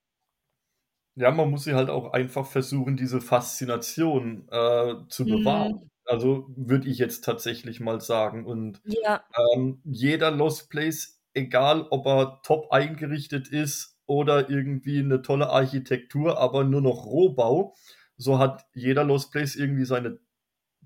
Ja, 1.19 1.31
man 1.31 1.49
muss 1.49 1.63
sie 1.63 1.73
halt 1.73 1.89
auch 1.89 2.13
einfach 2.13 2.45
versuchen, 2.45 2.95
diese 2.95 3.21
Faszination, 3.21 4.47
äh, 4.51 4.93
zu 5.09 5.27
bewahren. 5.27 5.65
Mhm. 5.65 5.89
Also, 6.05 6.45
würde 6.55 6.87
ich 6.87 6.99
jetzt 6.99 7.23
tatsächlich 7.25 7.79
mal 7.79 7.99
sagen. 8.01 8.45
Und, 8.45 8.83
Ja. 8.85 9.27
ähm, 9.55 9.81
jeder 9.85 10.31
Lost 10.31 10.69
Place, 10.69 11.21
egal 11.33 11.87
ob 11.89 12.05
er 12.07 12.41
top 12.43 12.71
eingerichtet 12.71 13.47
ist 13.49 13.96
oder 14.07 14.49
irgendwie 14.49 15.03
'ne 15.03 15.21
tolle 15.23 15.49
Architektur, 15.51 16.39
aber 16.39 16.63
nur 16.65 16.81
noch 16.81 17.05
Rohbau, 17.07 17.75
so 18.17 18.39
hat 18.39 18.65
jeder 18.73 19.03
Lost 19.05 19.31
Place 19.33 19.55
irgendwie 19.57 19.85
seine 19.85 20.19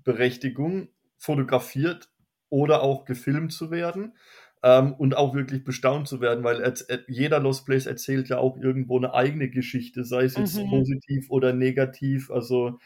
Berechtigung, 0.04 0.88
fotografiert 1.18 2.10
oder 2.50 2.82
auch 2.82 3.04
gefilmt 3.06 3.52
zu 3.52 3.70
werden, 3.72 4.16
ähm, 4.64 4.94
und 4.94 5.16
auch 5.16 5.34
wirklich 5.34 5.64
bestaunt 5.64 6.08
zu 6.08 6.20
werden, 6.22 6.44
weil 6.44 6.62
äh, 6.62 6.74
jeder 7.08 7.40
Lost 7.40 7.66
Place 7.66 7.86
erzählt 7.86 8.28
ja 8.30 8.38
auch 8.38 8.58
irgendwo 8.58 8.98
'ne 9.00 9.14
eigene 9.14 9.50
Geschichte, 9.50 10.04
sei 10.04 10.24
es 10.24 10.36
jetzt 10.36 10.62
Mhm. 10.62 10.66
positiv 10.68 11.30
oder 11.30 11.52
negativ. 11.54 12.30
Also, 12.32 12.78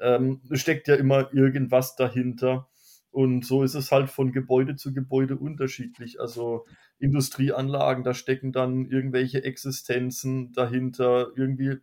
ähm, 0.00 0.42
steckt 0.54 0.88
ja 0.88 0.96
immer 0.96 1.32
irgendwas 1.34 1.96
dahinter. 1.96 2.68
Und 3.12 3.46
so 3.46 3.62
ist 3.62 3.74
es 3.74 3.92
halt 3.92 4.10
von 4.10 4.32
Gebäude 4.32 4.76
zu 4.76 4.94
Gebäude 4.94 5.36
unterschiedlich. 5.38 6.20
Also, 6.20 6.66
Industrieanlagen, 6.98 8.04
da 8.04 8.14
stecken 8.14 8.52
dann 8.52 8.86
irgendwelche 8.86 9.44
Existenzen 9.44 10.52
dahinter, 10.54 11.32
irgendwie 11.36 11.78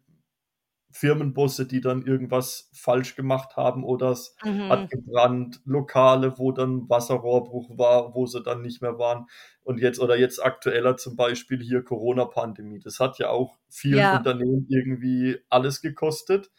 Firmenbosse, 0.91 1.67
die 1.67 1.81
dann 1.81 2.03
irgendwas 2.05 2.69
falsch 2.73 3.15
gemacht 3.15 3.55
haben 3.57 3.83
oder 3.83 4.11
es 4.11 4.35
hat 4.67 4.79
Mhm. 4.79 4.89
gebrannt, 4.89 5.61
Lokale, 5.65 6.37
wo 6.39 6.51
dann 6.51 6.89
Wasserrohrbruch 6.89 7.77
war, 7.77 8.15
wo 8.15 8.25
sie 8.25 8.41
dann 8.41 8.61
nicht 8.63 8.81
mehr 8.81 8.97
waren. 8.99 9.27
Und 9.61 9.79
jetzt 9.79 9.99
oder 9.99 10.17
jetzt 10.17 10.43
aktueller 10.43 10.97
zum 10.97 11.15
Beispiel 11.15 11.61
hier 11.61 11.83
Corona-Pandemie. 11.83 12.79
Das 12.79 12.99
hat 12.99 13.19
ja 13.19 13.29
auch 13.29 13.57
vielen 13.69 14.07
Ja. 14.07 14.09
Unternehmen 14.09 14.65
irgendwie 14.69 15.37
alles 15.49 15.81
gekostet. 15.81 16.49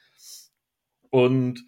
Und 1.10 1.64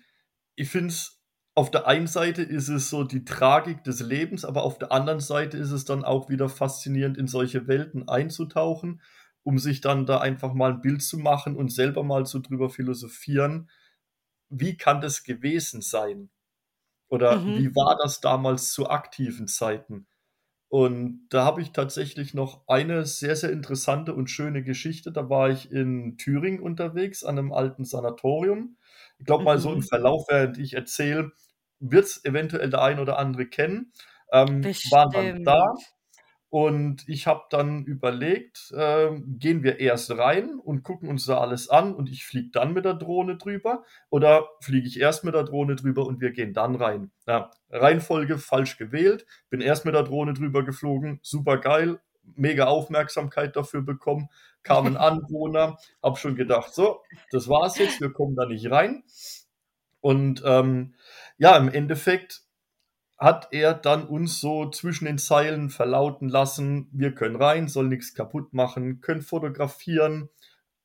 ich 0.56 0.68
finde 0.70 0.88
es 0.88 1.21
auf 1.54 1.70
der 1.70 1.86
einen 1.86 2.06
Seite 2.06 2.42
ist 2.42 2.68
es 2.68 2.90
so 2.90 3.04
die 3.04 3.24
Tragik 3.24 3.84
des 3.84 4.00
Lebens, 4.00 4.44
aber 4.44 4.62
auf 4.64 4.78
der 4.78 4.92
anderen 4.92 5.20
Seite 5.20 5.58
ist 5.58 5.70
es 5.72 5.84
dann 5.84 6.04
auch 6.04 6.28
wieder 6.30 6.48
faszinierend, 6.48 7.18
in 7.18 7.26
solche 7.28 7.66
Welten 7.68 8.08
einzutauchen, 8.08 9.02
um 9.44 9.58
sich 9.58 9.80
dann 9.80 10.06
da 10.06 10.18
einfach 10.20 10.54
mal 10.54 10.72
'n 10.72 10.80
Bild 10.82 11.02
zu 11.02 11.18
machen 11.18 11.56
und 11.56 11.70
selber 11.72 12.04
mal 12.04 12.26
so 12.26 12.40
drüber 12.40 12.70
philosophieren: 12.70 13.70
„Wie 14.50 14.76
kann 14.78 15.00
das 15.02 15.24
gewesen 15.24 15.82
sein?“ 15.82 16.30
Oder: 17.08 17.44
Mhm. 17.44 17.52
„Wie 17.54 17.74
war 17.76 17.96
das 18.02 18.20
damals 18.20 18.72
zu 18.72 18.90
aktiven 18.90 19.48
Zeiten?“ 19.48 20.06
Und 20.70 21.26
da 21.30 21.44
habe 21.46 21.62
ich 21.62 21.72
tatsächlich 21.72 22.34
noch 22.34 22.64
eine 22.68 23.06
sehr, 23.06 23.36
sehr 23.36 23.52
interessante 23.52 24.14
und 24.14 24.30
schöne 24.30 24.64
Geschichte. 24.64 25.12
Da 25.12 25.30
war 25.30 25.50
ich 25.50 25.72
in 25.72 26.18
Thüringen 26.18 26.60
unterwegs 26.62 27.24
an 27.24 27.36
'nem 27.36 27.52
alten 27.52 27.84
Sanatorium. 27.86 28.76
Ich 29.22 29.26
glaube 29.26 29.44
mal 29.44 29.58
so 29.58 29.72
im 29.72 29.82
Mhm. 29.82 29.82
Verlauf, 29.82 30.26
während 30.28 30.58
ich 30.58 30.74
erzähle, 30.74 31.32
wird's 31.78 32.24
eventuell 32.24 32.70
der 32.70 32.82
ein 32.82 32.98
oder 32.98 33.18
andere 33.18 33.46
kennen. 33.46 33.92
Ähm, 34.32 34.72
waren 34.84 35.12
dann 35.12 35.32
da 35.44 35.74
und 36.50 37.08
ich 37.08 37.26
habe 37.26 37.44
dann 37.50 37.84
überlegt, 37.86 38.74
ähm, 38.76 39.38
gehen 39.38 39.62
wir 39.62 39.80
erst 39.80 40.10
rein 40.10 40.58
und 40.58 40.82
gucken 40.82 41.08
uns 41.08 41.24
da 41.24 41.38
alles 41.38 41.70
an 41.70 41.94
und 41.94 42.10
ich 42.10 42.26
fliege 42.26 42.50
dann 42.52 42.74
mit 42.74 42.84
der 42.84 42.94
Drohne 42.94 43.38
drüber 43.38 43.84
oder 44.10 44.48
fliege 44.60 44.86
ich 44.86 45.00
erst 45.00 45.24
mit 45.24 45.34
der 45.34 45.44
Drohne 45.44 45.76
drüber 45.76 46.06
und 46.06 46.20
wir 46.20 46.32
gehen 46.32 46.52
dann 46.52 46.74
rein? 46.74 47.10
Ja, 47.26 47.50
Reihenfolge 47.70 48.36
falsch 48.36 48.76
gewählt, 48.76 49.26
bin 49.48 49.62
erst 49.62 49.86
mit 49.86 49.94
der 49.94 50.02
Drohne 50.02 50.34
drüber 50.34 50.62
geflogen, 50.62 51.20
supergeil, 51.22 52.00
mega 52.36 52.66
Aufmerksamkeit 52.66 53.56
dafür 53.56 53.82
bekommen, 53.82 54.28
kam 54.62 54.88
'n 54.88 54.96
Anwohner, 54.96 55.78
habe 56.02 56.16
schon 56.18 56.36
gedacht: 56.36 56.74
„So, 56.74 57.02
das 57.30 57.48
war's 57.48 57.78
jetzt, 57.78 58.00
wir 58.00 58.12
kommen 58.12 58.36
da 58.36 58.46
nicht 58.46 58.70
rein.“ 58.70 59.04
Und, 60.02 60.42
ähm, 60.46 60.94
ja, 61.38 61.56
im 61.56 61.68
Endeffekt 61.68 62.42
hat 63.18 63.48
er 63.52 63.74
dann 63.74 64.06
uns 64.06 64.40
so 64.40 64.70
zwischen 64.70 65.06
den 65.06 65.18
Zeilen 65.18 65.70
verlauten 65.70 66.28
lassen: 66.28 66.88
„Wir 66.92 67.14
können 67.14 67.36
rein, 67.36 67.68
sollen 67.68 67.88
nix 67.90 68.14
kaputt 68.14 68.52
machen, 68.54 69.00
können 69.02 69.22
fotografieren 69.22 70.30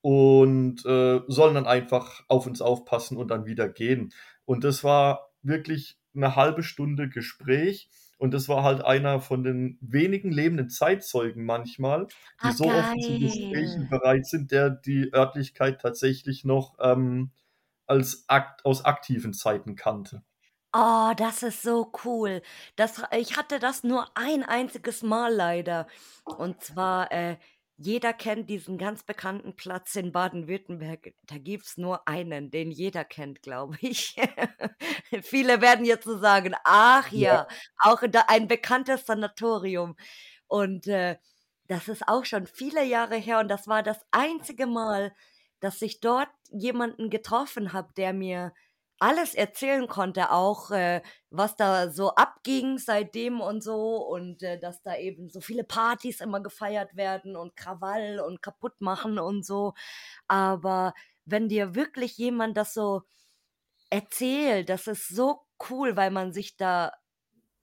und, 0.01 0.85
äh, 0.85 1.21
sollen 1.27 1.55
dann 1.55 1.67
einfach 1.67 2.23
auf 2.29 2.47
uns 2.47 2.61
aufpassen 2.61 3.17
und 3.17 3.29
dann 3.31 3.45
wieder 3.47 3.69
gehen.“ 3.69 4.13
Und 4.45 4.63
das 4.65 4.83
war 4.85 5.31
wirklich 5.43 5.99
'ne 6.13 6.35
1/2 6.35 6.63
Stunde 6.63 7.09
Gespräch 7.09 7.89
und 8.17 8.33
das 8.33 8.49
war 8.49 8.63
halt 8.63 8.83
einer 8.83 9.19
von 9.21 9.43
den 9.43 9.77
wenigen 9.81 10.31
lebenden 10.31 10.69
Zeitzeugen 10.69 11.45
manchmal, 11.45 12.09
die 12.43 12.49
Ah, 12.49 12.51
so 12.51 12.73
offen 12.75 13.01
zu 13.01 13.17
Gesprächen 13.17 13.87
geil. 13.87 13.89
bereit 13.89 14.25
sind, 14.27 14.51
der 14.51 14.69
die 14.71 15.13
Örtlichkeit 15.13 15.81
tatsächlich 15.81 16.43
noch, 16.45 16.77
ähm, 16.81 17.31
als 17.87 18.25
akt 18.29 18.65
aus 18.65 18.85
aktiven 18.85 19.33
Zeiten 19.33 19.75
kannte. 19.75 20.23
Oh, 20.73 21.13
das 21.17 21.43
ist 21.43 21.61
so 21.63 21.91
cool. 22.03 22.41
Das 22.75 23.01
ich 23.11 23.37
hatte 23.37 23.57
das 23.59 23.83
nur 23.83 24.05
ein 24.15 24.43
einziges 24.43 25.01
Mal 25.01 25.33
leider. 25.33 25.87
Und 26.35 26.61
zwar, 26.61 27.11
äh, 27.11 27.37
jeder 27.77 28.13
kennt 28.13 28.49
diesen 28.49 28.77
ganz 28.77 29.03
bekannten 29.03 29.55
Platz 29.55 29.95
in 29.95 30.11
Baden-Württemberg. 30.11 31.13
Da 31.23 31.37
gibt's 31.37 31.77
nur 31.77 32.07
einen, 32.07 32.49
den 32.51 32.71
jeder 32.71 33.05
kennt, 33.05 33.41
glaube 33.43 33.77
ich. 33.81 34.15
Viele 35.21 35.61
werden 35.61 35.85
jetzt 35.85 36.05
so 36.05 36.17
sagen: 36.17 36.55
„Ach 36.63 37.11
Ja. 37.11 37.37
ja, 37.37 37.47
auch 37.79 38.01
da 38.09 38.25
ein 38.27 38.47
bekanntes 38.47 39.05
Sanatorium.“ 39.05 39.95
Und, 40.47 40.87
äh, 40.87 41.17
das 41.67 41.87
ist 41.89 42.07
auch 42.07 42.23
schon 42.25 42.47
viele 42.47 42.83
Jahre 42.85 43.15
her 43.17 43.39
und 43.39 43.49
das 43.49 43.67
war 43.67 43.83
das 43.83 43.99
einzige 44.11 44.67
Mal, 44.67 45.13
dass 45.59 45.81
ich 45.81 45.99
dort 45.99 46.29
jemanden 46.49 47.09
getroffen 47.09 47.73
habe, 47.73 47.91
der 47.97 48.13
mir 48.13 48.53
alles 48.99 49.35
erzählen 49.35 49.87
konnte, 49.87 50.31
auch, 50.31 50.71
äh, 50.71 51.01
was 51.29 51.55
da 51.55 51.89
so 51.91 52.15
abging 52.15 52.77
seitdem 52.79 53.41
und 53.41 53.61
so 53.63 53.97
und, 54.07 54.41
äh, 54.43 54.59
dass 54.59 54.81
da 54.83 54.95
eben 54.97 55.29
so 55.29 55.41
viele 55.41 55.63
Partys 55.63 56.21
immer 56.21 56.41
gefeiert 56.41 56.95
werden 56.95 57.35
und 57.35 57.55
Krawall 57.55 58.19
und 58.19 58.41
Kaputtmachen 58.41 59.19
und 59.19 59.45
so. 59.45 59.73
Aber 60.27 60.93
wenn 61.25 61.49
dir 61.49 61.75
wirklich 61.75 62.17
jemand 62.17 62.57
das 62.57 62.73
so 62.73 63.03
erzählt, 63.89 64.69
das 64.69 64.87
ist 64.87 65.07
so 65.09 65.41
cool, 65.69 65.95
weil 65.95 66.11
man 66.11 66.31
sich 66.33 66.57
da 66.57 66.91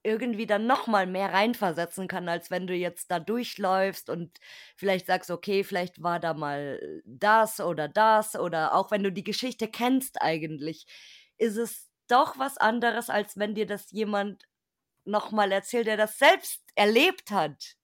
irgendwie 0.03 0.47
dann 0.47 0.67
noch 0.67 0.87
mal 0.87 1.07
mehr 1.07 1.33
reinversetzen 1.33 2.07
kann, 2.07 2.29
als 2.29 2.51
wenn 2.51 2.67
du 2.67 2.75
jetzt 2.75 3.11
da 3.11 3.19
durchläufst 3.19 4.09
und 4.09 4.39
vielleicht 4.77 5.07
sagst: 5.07 5.31
„Okay, 5.31 5.63
vielleicht 5.63 6.03
war 6.03 6.19
da 6.19 6.33
mal 6.35 6.79
das 7.05 7.59
oder 7.61 7.87
das.“ 7.89 8.35
Oder 8.37 8.75
auch 8.75 8.91
wenn 8.91 9.03
du 9.03 9.11
die 9.11 9.23
Geschichte 9.25 9.67
kennst 9.69 10.21
eigentlich, 10.21 10.87
ist 11.37 11.57
es 11.57 11.89
doch 12.07 12.37
was 12.39 12.57
anderes, 12.57 13.09
als 13.09 13.37
wenn 13.37 13.55
dir 13.55 13.65
das 13.67 13.91
jemand 13.91 14.45
noch 15.05 15.31
mal 15.31 15.51
erzählt, 15.51 15.87
der 15.87 15.97
das 15.97 16.19
selbst 16.19 16.63
erlebt 16.75 17.31
hat. 17.31 17.75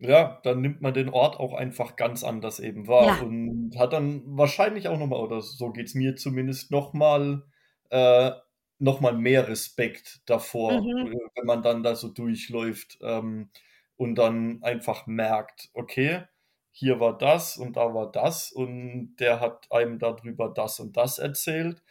Ja, 0.00 0.40
dann 0.44 0.60
nimmt 0.60 0.80
man 0.80 0.94
den 0.94 1.08
Ort 1.08 1.40
auch 1.40 1.52
einfach 1.54 1.96
ganz 1.96 2.22
anders 2.22 2.60
eben 2.60 2.86
wahr 2.86 3.18
Ja. 3.18 3.18
und 3.18 3.74
hat 3.76 3.92
dann 3.92 4.22
wahrscheinlich 4.38 4.86
auch 4.86 4.96
noch 4.98 5.08
mal 5.08 5.18
oder 5.18 5.40
so 5.40 5.72
geht's 5.72 5.94
mir 5.94 6.14
zumindest, 6.14 6.70
noch 6.70 6.92
mal 6.92 7.44
äh, 7.90 8.30
noch 8.78 9.00
mal 9.00 9.12
mehr 9.14 9.48
Respekt 9.48 10.20
davor, 10.26 10.92
äh, 11.00 11.04
Mhm. 11.04 11.18
wenn 11.34 11.46
man 11.46 11.62
dann 11.62 11.82
da 11.82 11.96
so 11.96 12.08
durchläuft, 12.08 12.98
ähm, 13.02 13.50
und 13.96 14.14
dann 14.14 14.62
einfach 14.62 15.08
merkt: 15.08 15.68
„Okay, 15.74 16.22
hier 16.70 17.00
war 17.00 17.18
das 17.18 17.56
und 17.56 17.76
da 17.76 17.92
war 17.92 18.12
das 18.12 18.52
und 18.52 19.16
der 19.16 19.40
hat 19.40 19.66
einem 19.72 19.98
da 19.98 20.12
drüber 20.12 20.52
das 20.54 20.78
und 20.78 20.96
das 20.96 21.18
erzählt.“ 21.18 21.82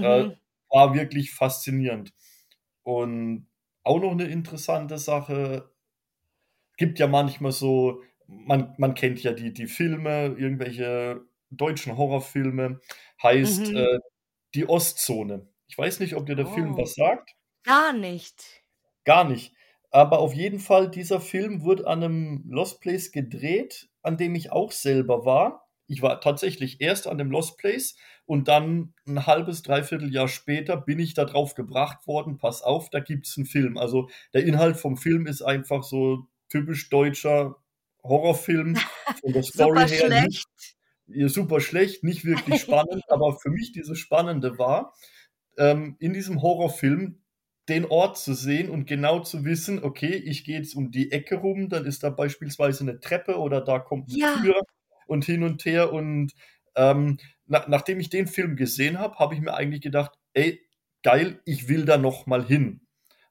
Äh, 0.00 0.24
Mhm. 0.24 0.38
war 0.70 0.94
wirklich 0.94 1.32
faszinierend. 1.34 2.12
Und 2.84 3.48
auch 3.84 4.00
noch 4.00 4.14
'ne 4.14 4.26
interessante 4.26 4.98
Sache 4.98 5.70
gibt 6.78 7.00
ja 7.00 7.08
manchmal 7.08 7.50
so 7.52 8.02
man 8.28 8.74
man 8.78 8.94
kennt 8.94 9.20
ja 9.24 9.32
die 9.32 9.52
die 9.52 9.66
Filme, 9.66 10.36
irgendwelche 10.38 11.22
deutschen 11.50 11.96
Horrorfilme, 11.98 12.80
heißt, 13.22 13.74
Mhm. 13.74 13.88
äh, 13.88 13.98
„Die 14.54 14.68
Ostzone“. 14.68 15.48
Ich 15.68 15.78
weiß 15.78 16.00
nicht, 16.00 16.14
ob 16.16 16.26
dir 16.26 16.36
der 16.36 16.46
Film 16.48 16.76
Oh. 16.76 16.78
was 16.78 16.94
sagt? 16.94 17.34
Gar 17.64 17.92
nicht. 17.94 18.64
Gar 19.06 19.24
nicht. 19.28 19.54
Aber 19.90 20.18
auf 20.18 20.34
jeden 20.34 20.58
Fall, 20.58 20.90
dieser 20.90 21.20
Film 21.20 21.62
wurde 21.62 21.86
an 21.86 22.00
'nem 22.00 22.44
Lost 22.48 22.80
Place 22.80 23.10
gedreht, 23.12 23.88
an 24.02 24.16
dem 24.16 24.34
ich 24.34 24.52
auch 24.52 24.72
selber 24.72 25.24
war. 25.24 25.67
Ich 25.88 26.02
war 26.02 26.20
tatsächlich 26.20 26.80
erst 26.82 27.06
an 27.08 27.18
dem 27.18 27.30
Lost 27.30 27.58
Place 27.58 27.96
und 28.26 28.46
dann 28.48 28.94
'n 29.06 29.26
1/2, 29.26 29.62
3/4 29.62 30.10
Jahr 30.12 30.28
später 30.28 30.76
bin 30.76 30.98
ich 31.00 31.14
da 31.14 31.24
drauf 31.24 31.54
gebracht 31.54 32.06
worden: 32.06 32.38
„Pass 32.38 32.62
auf, 32.62 32.90
da 32.90 33.00
gibt's 33.00 33.36
'n 33.38 33.46
Film.“ 33.46 33.78
Also, 33.78 34.08
der 34.34 34.44
Inhalt 34.44 34.76
vom 34.76 34.96
Film 34.98 35.26
ist 35.26 35.42
einfach 35.42 35.82
so 35.84 36.26
typisch 36.50 36.90
deutscher 36.90 37.56
Horrorfilm 38.04 38.84
von 39.22 39.32
der 39.32 39.42
Story 39.42 39.86
Super 39.86 39.88
her 39.88 40.10
nicht 40.10 40.46
schlecht. 40.46 40.76
ja, 41.08 41.28
super 41.28 41.60
schlecht, 41.60 42.04
nicht 42.04 42.24
wirklich 42.26 42.60
spannend, 42.60 43.02
aber 43.08 43.38
für 43.40 43.50
mich 43.50 43.72
dieses 43.72 43.98
Spannende 43.98 44.58
war, 44.58 44.94
ähm, 45.58 45.96
in 46.00 46.12
diesem 46.14 46.42
Horrorfilm 46.42 47.22
den 47.68 47.84
Ort 47.86 48.18
zu 48.18 48.34
sehen 48.34 48.70
und 48.70 48.86
genau 48.86 49.20
zu 49.20 49.44
wissen: 49.46 49.82
„Okay, 49.84 50.14
ich 50.16 50.44
gehe 50.44 50.58
jetzt 50.58 50.74
um 50.76 50.90
die 50.92 51.12
Ecke 51.12 51.36
rum, 51.36 51.68
dann 51.70 51.86
ist 51.86 52.02
da 52.04 52.10
beispielsweise 52.10 52.84
'ne 52.86 53.00
Treppe 53.00 53.38
oder 53.38 53.60
da 53.62 53.78
kommt 53.80 54.08
'ne 54.10 54.18
Ja. 54.18 54.34
Tür“ 54.34 54.62
und 55.08 55.24
hin 55.24 55.42
und 55.42 55.64
her 55.64 55.92
und, 55.92 56.32
ähm, 56.76 57.18
na, 57.46 57.64
nachdem 57.68 58.00
ich 58.00 58.10
den 58.10 58.26
Film 58.26 58.56
gesehen 58.56 58.98
habe, 58.98 59.16
habe 59.18 59.34
ich 59.34 59.40
mir 59.40 59.54
eigentlich 59.54 59.80
gedacht, 59.82 60.12
ey, 60.34 60.60
geil, 61.02 61.40
ich 61.44 61.68
will 61.68 61.84
da 61.86 61.96
noch 61.98 62.26
mal 62.26 62.44
hin. 62.44 62.82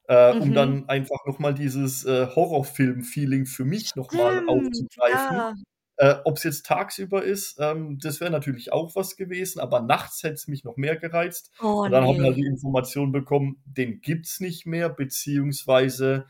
Äh, 0.08 0.32
um 0.34 0.50
Mhm. 0.50 0.54
dann 0.54 0.88
einfach 0.88 1.18
noch 1.26 1.38
mal 1.38 1.54
dieses, 1.54 2.04
äh, 2.04 2.26
Horrorfilm-Feeling 2.34 3.46
für 3.46 3.64
mich 3.64 3.94
noch 3.96 4.12
mal 4.12 4.42
Stimmt, 4.42 4.48
aufzugreifen. 4.48 5.36
ja. 5.36 5.54
Äh, 5.96 6.16
ob's 6.24 6.44
jetzt 6.44 6.64
tagsüber 6.66 7.24
ist, 7.24 7.56
ähm, 7.60 7.98
das 8.00 8.20
wäre 8.20 8.30
natürlich 8.30 8.72
auch 8.72 8.94
was 8.96 9.16
gewesen, 9.16 9.58
aber 9.60 9.80
nachts 9.82 10.22
hätte 10.22 10.34
es 10.34 10.46
mich 10.48 10.64
noch 10.64 10.76
mehr 10.76 10.96
gereizt. 10.96 11.50
Oh, 11.60 11.84
Und 11.84 11.90
dann 11.92 12.04
haben 12.06 12.18
wir 12.18 12.26
halt 12.26 12.36
ne. 12.36 12.42
die 12.42 12.46
Information 12.46 13.12
bekommen, 13.12 13.62
den 13.66 14.00
gibt's 14.00 14.40
nicht 14.40 14.64
mehr, 14.66 14.88
beziehungsweise, 14.90 16.26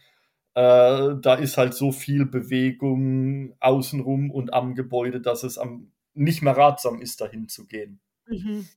äh, 0.54 1.16
da 1.20 1.34
ist 1.34 1.58
halt 1.58 1.74
so 1.74 1.92
viel 1.92 2.26
Bewegung 2.26 3.54
außenrum 3.60 4.30
und 4.30 4.52
am 4.54 4.74
Gebäude, 4.74 5.20
dass 5.20 5.42
es 5.44 5.58
am 5.58 5.92
nicht 6.14 6.42
mehr 6.42 6.56
ratsam 6.56 7.00
ist, 7.00 7.20
dahin 7.20 7.48
zu 7.48 7.66
gehen. 7.66 8.00
Mhm. 8.26 8.68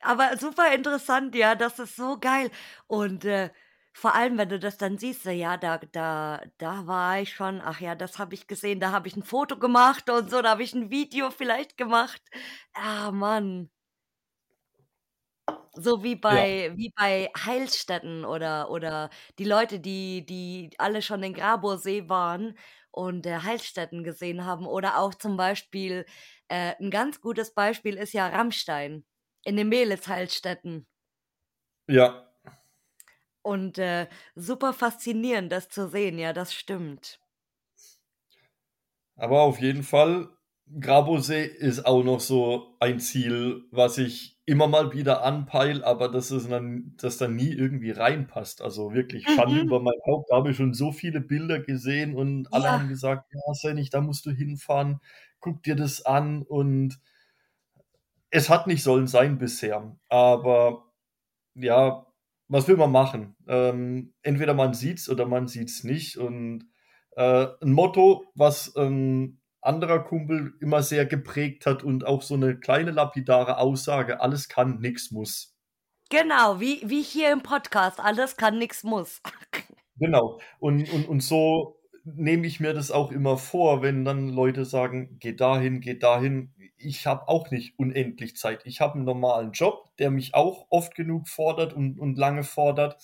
Aber 0.00 0.36
super 0.38 0.74
interessant, 0.74 1.34
ja, 1.34 1.54
das 1.56 1.78
ist 1.78 1.96
so 1.96 2.18
geil. 2.20 2.50
Und, 2.88 3.24
äh, 3.24 3.50
vor 3.94 4.14
allem, 4.14 4.38
wenn 4.38 4.48
du 4.50 4.58
das 4.60 4.78
dann 4.78 4.98
siehst, 4.98 5.24
ja, 5.26 5.56
da 5.56 5.78
da 5.78 6.42
da 6.58 6.86
war 6.86 7.20
ich 7.20 7.32
schon 7.34 7.60
ach 7.62 7.80
ja, 7.80 7.94
das 7.96 8.18
habe 8.18 8.34
ich 8.34 8.46
gesehen, 8.46 8.80
da 8.80 8.92
habe 8.92 9.08
ich 9.08 9.16
'n 9.16 9.22
Foto 9.24 9.58
gemacht 9.58 10.10
und 10.10 10.30
so, 10.30 10.42
da 10.42 10.50
habe 10.50 10.62
ich 10.64 10.74
'n 10.74 10.90
Video 10.90 11.30
vielleicht 11.30 11.76
gemacht. 11.78 12.22
Ah, 12.74 13.10
Mann. 13.12 13.70
So 15.74 16.02
wie 16.02 16.16
Ja. 16.28 16.46
bei 16.46 16.72
wie 16.74 16.90
bei 16.96 17.30
Heilstätten 17.36 18.24
oder 18.24 18.70
oder 18.70 19.08
die 19.38 19.44
Leute, 19.44 19.78
die 19.78 20.26
die 20.26 20.70
alle 20.78 21.00
schon 21.00 21.22
in 21.22 21.32
Grabower 21.32 21.78
waren 22.08 22.58
und, 22.90 23.24
äh, 23.24 23.36
Heilstätten 23.38 24.02
gesehen 24.02 24.44
haben 24.44 24.66
oder 24.66 24.98
auch 24.98 25.14
zum 25.14 25.36
Beispiel 25.36 26.06
äh, 26.48 26.74
'n 26.80 26.90
ganz 26.90 27.20
gutes 27.20 27.54
Beispiel 27.54 27.96
ist 27.96 28.12
ja 28.12 28.26
Rammstein 28.26 29.04
in 29.44 29.56
den 29.56 29.68
Mehlis-Heilstätten. 29.68 30.86
Ja. 31.88 32.26
Und, 33.46 33.78
äh, 33.78 34.08
super 34.34 34.72
faszinierend, 34.74 35.50
das 35.52 35.68
zu 35.68 35.88
sehen, 35.88 36.18
ja, 36.18 36.32
das 36.32 36.54
stimmt. 36.54 37.20
Aber 39.16 39.42
auf 39.42 39.60
jeden 39.60 39.82
Fall, 39.82 40.30
Grabowsee 40.80 41.44
ist 41.44 41.84
auch 41.86 42.02
noch 42.04 42.20
so 42.20 42.76
ein 42.80 43.00
Ziel, 43.00 43.64
was 43.70 43.98
ich 43.98 44.39
immer 44.50 44.68
mal 44.68 44.92
wieder 44.94 45.22
anpeile, 45.24 45.86
aber 45.86 46.08
das 46.10 46.30
ist 46.32 46.50
dann 46.50 46.94
das 46.98 47.18
dann 47.18 47.36
nie 47.36 47.52
irgendwie 47.52 47.90
reinpasst. 47.92 48.62
Also 48.62 48.92
wirklich 48.94 49.30
Schande 49.30 49.60
Mhm. 49.60 49.66
über 49.66 49.80
mein 49.80 49.94
Haupt. 50.06 50.30
Da 50.30 50.36
habe 50.36 50.50
ich 50.50 50.56
schon 50.58 50.74
so 50.74 50.92
viele 50.92 51.20
Bilder 51.22 51.60
gesehen 51.60 52.14
und 52.16 52.52
alle 52.54 52.70
haben 52.72 52.88
Ja. 52.88 52.90
gesagt: 52.90 53.32
„Ja, 53.32 53.54
Sennig, 53.54 53.90
da 53.90 54.00
musst 54.02 54.26
du 54.26 54.30
hinfahren. 54.32 55.00
Guck 55.40 55.62
dir 55.62 55.76
das 55.76 56.04
an.“ 56.06 56.42
Und 56.42 57.00
es 58.30 58.48
hat 58.48 58.66
nicht 58.66 58.82
sollen 58.82 59.06
sein 59.08 59.38
bisher. 59.38 59.96
Aber 60.08 60.92
ja, 61.54 62.06
was 62.48 62.68
will 62.68 62.78
man 62.78 62.92
machen? 62.92 63.36
Ähm, 63.48 64.14
entweder 64.22 64.54
man 64.54 64.74
sieht's 64.74 65.08
oder 65.10 65.26
man 65.26 65.48
sieht's 65.48 65.84
nicht. 65.84 66.18
Und, 66.18 66.66
äh, 67.16 67.46
'n 67.62 67.72
Motto, 67.72 68.26
was 68.36 68.74
'n 68.76 69.39
anderer 69.62 70.00
Kumpel 70.04 70.54
immer 70.60 70.82
sehr 70.82 71.06
geprägt 71.06 71.66
hat 71.66 71.82
und 71.84 72.06
auch 72.06 72.22
so 72.22 72.36
'ne 72.36 72.58
kleine 72.58 72.90
lapidare 72.92 73.58
Aussage: 73.58 74.20
„Alles 74.20 74.48
kann, 74.48 74.80
nix 74.80 75.10
muss.“ 75.12 75.48
Genau, 76.12 76.58
wie 76.58 76.80
wie 76.90 77.02
hier 77.02 77.30
im 77.30 77.40
Podcast, 77.44 78.00
alles 78.00 78.36
kann, 78.36 78.58
nix 78.58 78.82
muss. 78.82 79.20
Genau. 79.96 80.40
Und 80.58 80.88
und 80.90 81.08
und 81.08 81.20
so 81.22 81.76
nehme 82.04 82.46
ich 82.46 82.60
mir 82.60 82.72
das 82.72 82.90
auch 82.90 83.12
immer 83.12 83.36
vor, 83.36 83.82
wenn 83.82 84.04
dann 84.04 84.28
Leute 84.30 84.64
sagen: 84.64 85.16
„Geh 85.20 85.34
dahin, 85.34 85.80
geh 85.80 85.98
dahin.“ 85.98 86.54
Ich 86.78 87.06
habe 87.06 87.28
auch 87.28 87.50
nicht 87.50 87.78
unendlich 87.78 88.36
Zeit. 88.36 88.62
Ich 88.64 88.80
habe 88.80 88.98
'n 88.98 89.04
normalen 89.04 89.52
Job, 89.52 89.90
der 89.98 90.10
mich 90.10 90.34
auch 90.34 90.66
oft 90.70 90.94
genug 90.94 91.28
fordert 91.28 91.72
und 91.74 91.98
und 91.98 92.16
lange 92.16 92.44
fordert. 92.44 92.96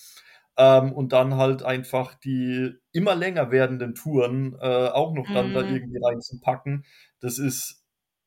Ähm, 0.59 0.93
und 0.93 1.13
dann 1.13 1.35
halt 1.37 1.63
einfach 1.63 2.15
die 2.15 2.73
immer 2.93 3.15
länger 3.15 3.51
werdenden 3.51 3.95
Touren, 3.95 4.55
äh, 4.61 4.89
auch 4.89 5.15
noch 5.15 5.31
dann 5.31 5.53
da 5.53 5.63
Mhm. 5.63 5.67
irgendwie 5.67 5.99
reinzupacken, 6.03 6.85
das 7.21 7.39
ist 7.39 7.83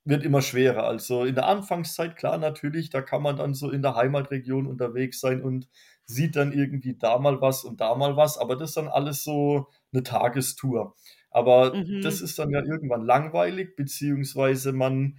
wird 0.06 0.24
immer 0.24 0.42
schwerer. 0.42 0.84
Also, 0.86 1.26
in 1.26 1.36
der 1.36 1.48
Anfangszeit, 1.48 2.16
klar, 2.16 2.38
natürlich, 2.38 2.90
da 2.90 3.02
kann 3.02 3.22
man 3.22 3.38
dann 3.38 3.54
so 3.54 3.70
in 3.70 3.82
der 3.84 3.96
Heimatregion 3.96 4.66
unterwegs 4.68 5.20
sein 5.20 5.42
und 5.44 5.68
sieht 6.06 6.36
dann 6.36 6.52
irgendwie 6.54 6.96
da 6.98 7.20
mal 7.20 7.42
was 7.42 7.64
und 7.64 7.82
da 7.82 7.94
mal 7.96 8.16
was, 8.18 8.38
aber 8.38 8.56
das 8.56 8.70
ist 8.72 8.78
dann 8.78 8.88
alles 8.88 9.24
so 9.24 9.68
'ne 9.92 10.04
Tagestour. 10.04 10.96
Aber 11.32 11.84
das 12.02 12.22
Mhm. 12.22 12.22
ist 12.22 12.40
dann 12.40 12.50
ja 12.52 12.64
irgendwann 12.64 13.06
langweilig, 13.06 13.76
beziehungsweise 13.76 14.72
man 14.74 15.18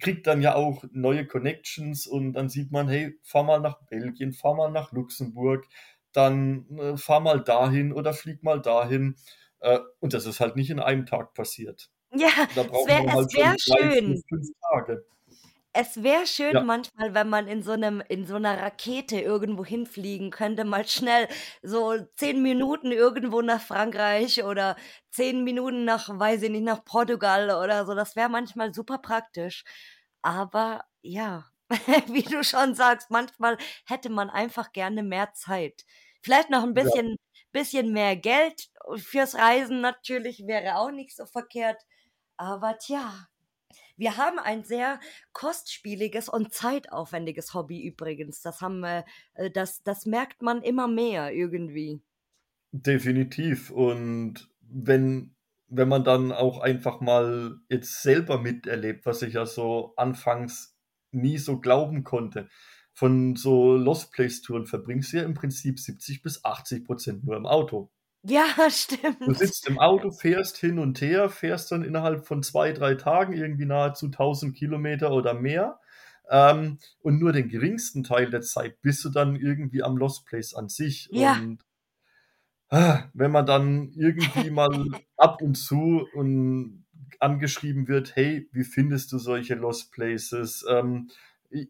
kriegt 0.00 0.26
dann 0.26 0.42
ja 0.42 0.54
auch 0.56 0.84
neue 0.92 1.26
Connections 1.26 2.06
und 2.08 2.32
dann 2.32 2.48
sieht 2.48 2.72
man: 2.72 2.88
„Hey, 2.88 3.18
fahr 3.22 3.44
mal 3.44 3.60
nach 3.60 3.82
Belgien, 3.86 4.32
fahr 4.32 4.54
mal 4.56 4.70
nach 4.72 4.90
Luxemburg, 4.92 5.66
dann, 6.14 6.66
äh, 6.78 6.96
fahr 6.98 7.20
mal 7.20 7.42
dahin 7.44 7.92
oder 7.92 8.14
flieg 8.14 8.42
mal 8.44 8.60
dahin.“ 8.62 9.16
Äh, 9.60 9.80
und 10.00 10.14
das 10.14 10.26
ist 10.26 10.40
halt 10.40 10.56
nicht 10.56 10.70
in 10.70 10.80
einem 10.80 11.06
Tag 11.06 11.34
passiert. 11.34 11.90
Ja, 12.12 12.28
Da 12.50 12.62
es 12.62 12.86
wäre 12.86 13.02
halt 13.12 13.32
wäre 13.32 13.54
schon 13.56 13.58
3, 13.66 13.90
4, 14.02 14.16
schön. 14.16 14.24
5 14.28 14.48
Tage. 14.70 15.06
Es 15.76 16.04
wäre 16.04 16.24
schön 16.28 16.54
Ja. 16.54 16.64
manchmal, 16.64 17.14
wenn 17.14 17.28
man 17.28 17.48
in 17.48 17.60
so 17.64 17.74
'nem 17.74 18.00
in 18.08 18.26
so 18.26 18.38
'ner 18.38 18.62
Rakete 18.62 19.18
irgendwo 19.20 19.64
hinfliegen 19.64 20.30
könnte, 20.30 20.64
mal 20.64 20.86
schnell 20.86 21.26
so 21.62 21.96
10 22.14 22.42
Minuten 22.42 22.92
irgendwo 22.92 23.42
nach 23.42 23.60
Frankreich 23.60 24.44
oder 24.44 24.76
10 25.10 25.42
Minuten 25.42 25.84
nach 25.84 26.08
weiß 26.08 26.42
ich 26.42 26.50
nicht, 26.50 26.62
nach 26.62 26.84
Portugal 26.84 27.50
oder 27.50 27.84
so. 27.86 27.94
Das 27.96 28.14
wäre 28.14 28.28
manchmal 28.28 28.72
super 28.72 28.98
praktisch. 28.98 29.64
Aber 30.22 30.84
ja, 31.02 31.46
wie 32.06 32.22
du 32.22 32.44
schon 32.44 32.76
sagst, 32.76 33.10
manchmal 33.10 33.58
hätte 33.84 34.10
man 34.10 34.30
einfach 34.30 34.70
gerne 34.72 35.02
mehr 35.02 35.32
Zeit. 35.34 35.84
Vielleicht 36.24 36.50
noch 36.50 36.64
'n 36.64 36.74
Ja. 36.80 36.90
bisschen 36.90 37.16
bisschen 37.52 37.92
mehr 37.92 38.16
Geld 38.16 38.70
fürs 38.96 39.34
Reisen 39.36 39.80
natürlich 39.82 40.46
wäre 40.46 40.76
auch 40.78 40.90
nicht 40.90 41.14
so 41.16 41.26
verkehrt. 41.26 41.82
Aber 42.38 42.78
tja, 42.78 43.28
wir 43.96 44.16
haben 44.18 44.38
ein 44.40 44.64
sehr 44.64 45.00
kostspieliges 45.34 46.28
und 46.30 46.52
zeitaufwendiges 46.54 47.54
Hobby 47.54 47.84
übrigens. 47.86 48.42
Das 48.42 48.60
haben 48.62 48.80
wir 48.80 49.04
äh, 49.34 49.50
das 49.50 49.82
das 49.84 50.06
merkt 50.06 50.42
man 50.42 50.62
immer 50.62 50.88
mehr 50.88 51.32
irgendwie. 51.32 52.02
Definitiv. 52.72 53.70
Und 53.70 54.48
wenn 54.60 55.36
wenn 55.68 55.88
man 55.88 56.04
dann 56.04 56.30
auch 56.32 56.60
einfach 56.60 57.00
mal 57.00 57.58
jetzt 57.68 58.02
selber 58.02 58.38
miterlebt, 58.40 59.06
was 59.06 59.22
ich 59.22 59.34
ja 59.34 59.46
so 59.46 59.94
anfangs 59.96 60.76
nie 61.10 61.38
so 61.38 61.58
glauben 61.60 62.04
konnte. 62.04 62.48
Von 62.94 63.36
so 63.36 63.76
Lost 63.76 64.12
Place 64.12 64.40
Touren 64.42 64.66
verbringst 64.66 65.12
du 65.12 65.18
ja 65.18 65.24
im 65.24 65.34
Prinzip 65.34 65.80
70 65.80 66.22
bis 66.22 66.44
80 66.44 66.84
% 66.86 67.24
nur 67.24 67.36
im 67.36 67.46
Auto. 67.46 67.90
Ja, 68.22 68.46
Du 69.26 69.32
stimmt. 69.32 69.34
sitzt 69.34 69.66
im 69.66 69.78
Auto, 69.78 70.10
fährst 70.10 70.58
hin 70.58 70.78
und 70.78 71.00
her, 71.00 71.30
fährst 71.30 71.72
dann 71.72 71.82
innerhalb 71.82 72.26
von 72.26 72.42
2, 72.42 72.72
3 72.72 72.94
Tagen 72.94 73.32
irgendwie 73.32 73.64
nahezu 73.64 74.08
1.000 74.08 74.54
Kilometer 74.54 75.12
oder 75.12 75.32
mehr. 75.32 75.78
Ähm, 76.30 76.78
und 77.00 77.20
nur 77.20 77.32
den 77.32 77.48
geringsten 77.48 78.02
Teil 78.04 78.30
der 78.30 78.42
Zeit 78.42 78.80
bist 78.82 79.02
du 79.04 79.08
dann 79.10 79.36
irgendwie 79.36 79.82
am 79.82 79.96
Lost 79.96 80.26
Place 80.26 80.54
an 80.54 80.68
sich. 80.68 81.10
Ja. 81.10 81.40
Und 81.40 81.64
wenn 82.70 83.30
man 83.30 83.46
dann 83.46 83.90
irgendwie 83.94 84.50
mal 84.50 84.68
ab 85.16 85.42
und 85.42 85.54
zu 85.56 86.06
und 86.12 86.84
angeschrieben 87.20 87.88
wird: 87.88 88.16
„Hey, 88.16 88.48
wie 88.52 88.64
findest 88.64 89.12
du 89.12 89.18
solche 89.18 89.54
Lost 89.54 89.92
Places? 89.92 90.64
Ähm, 90.68 91.10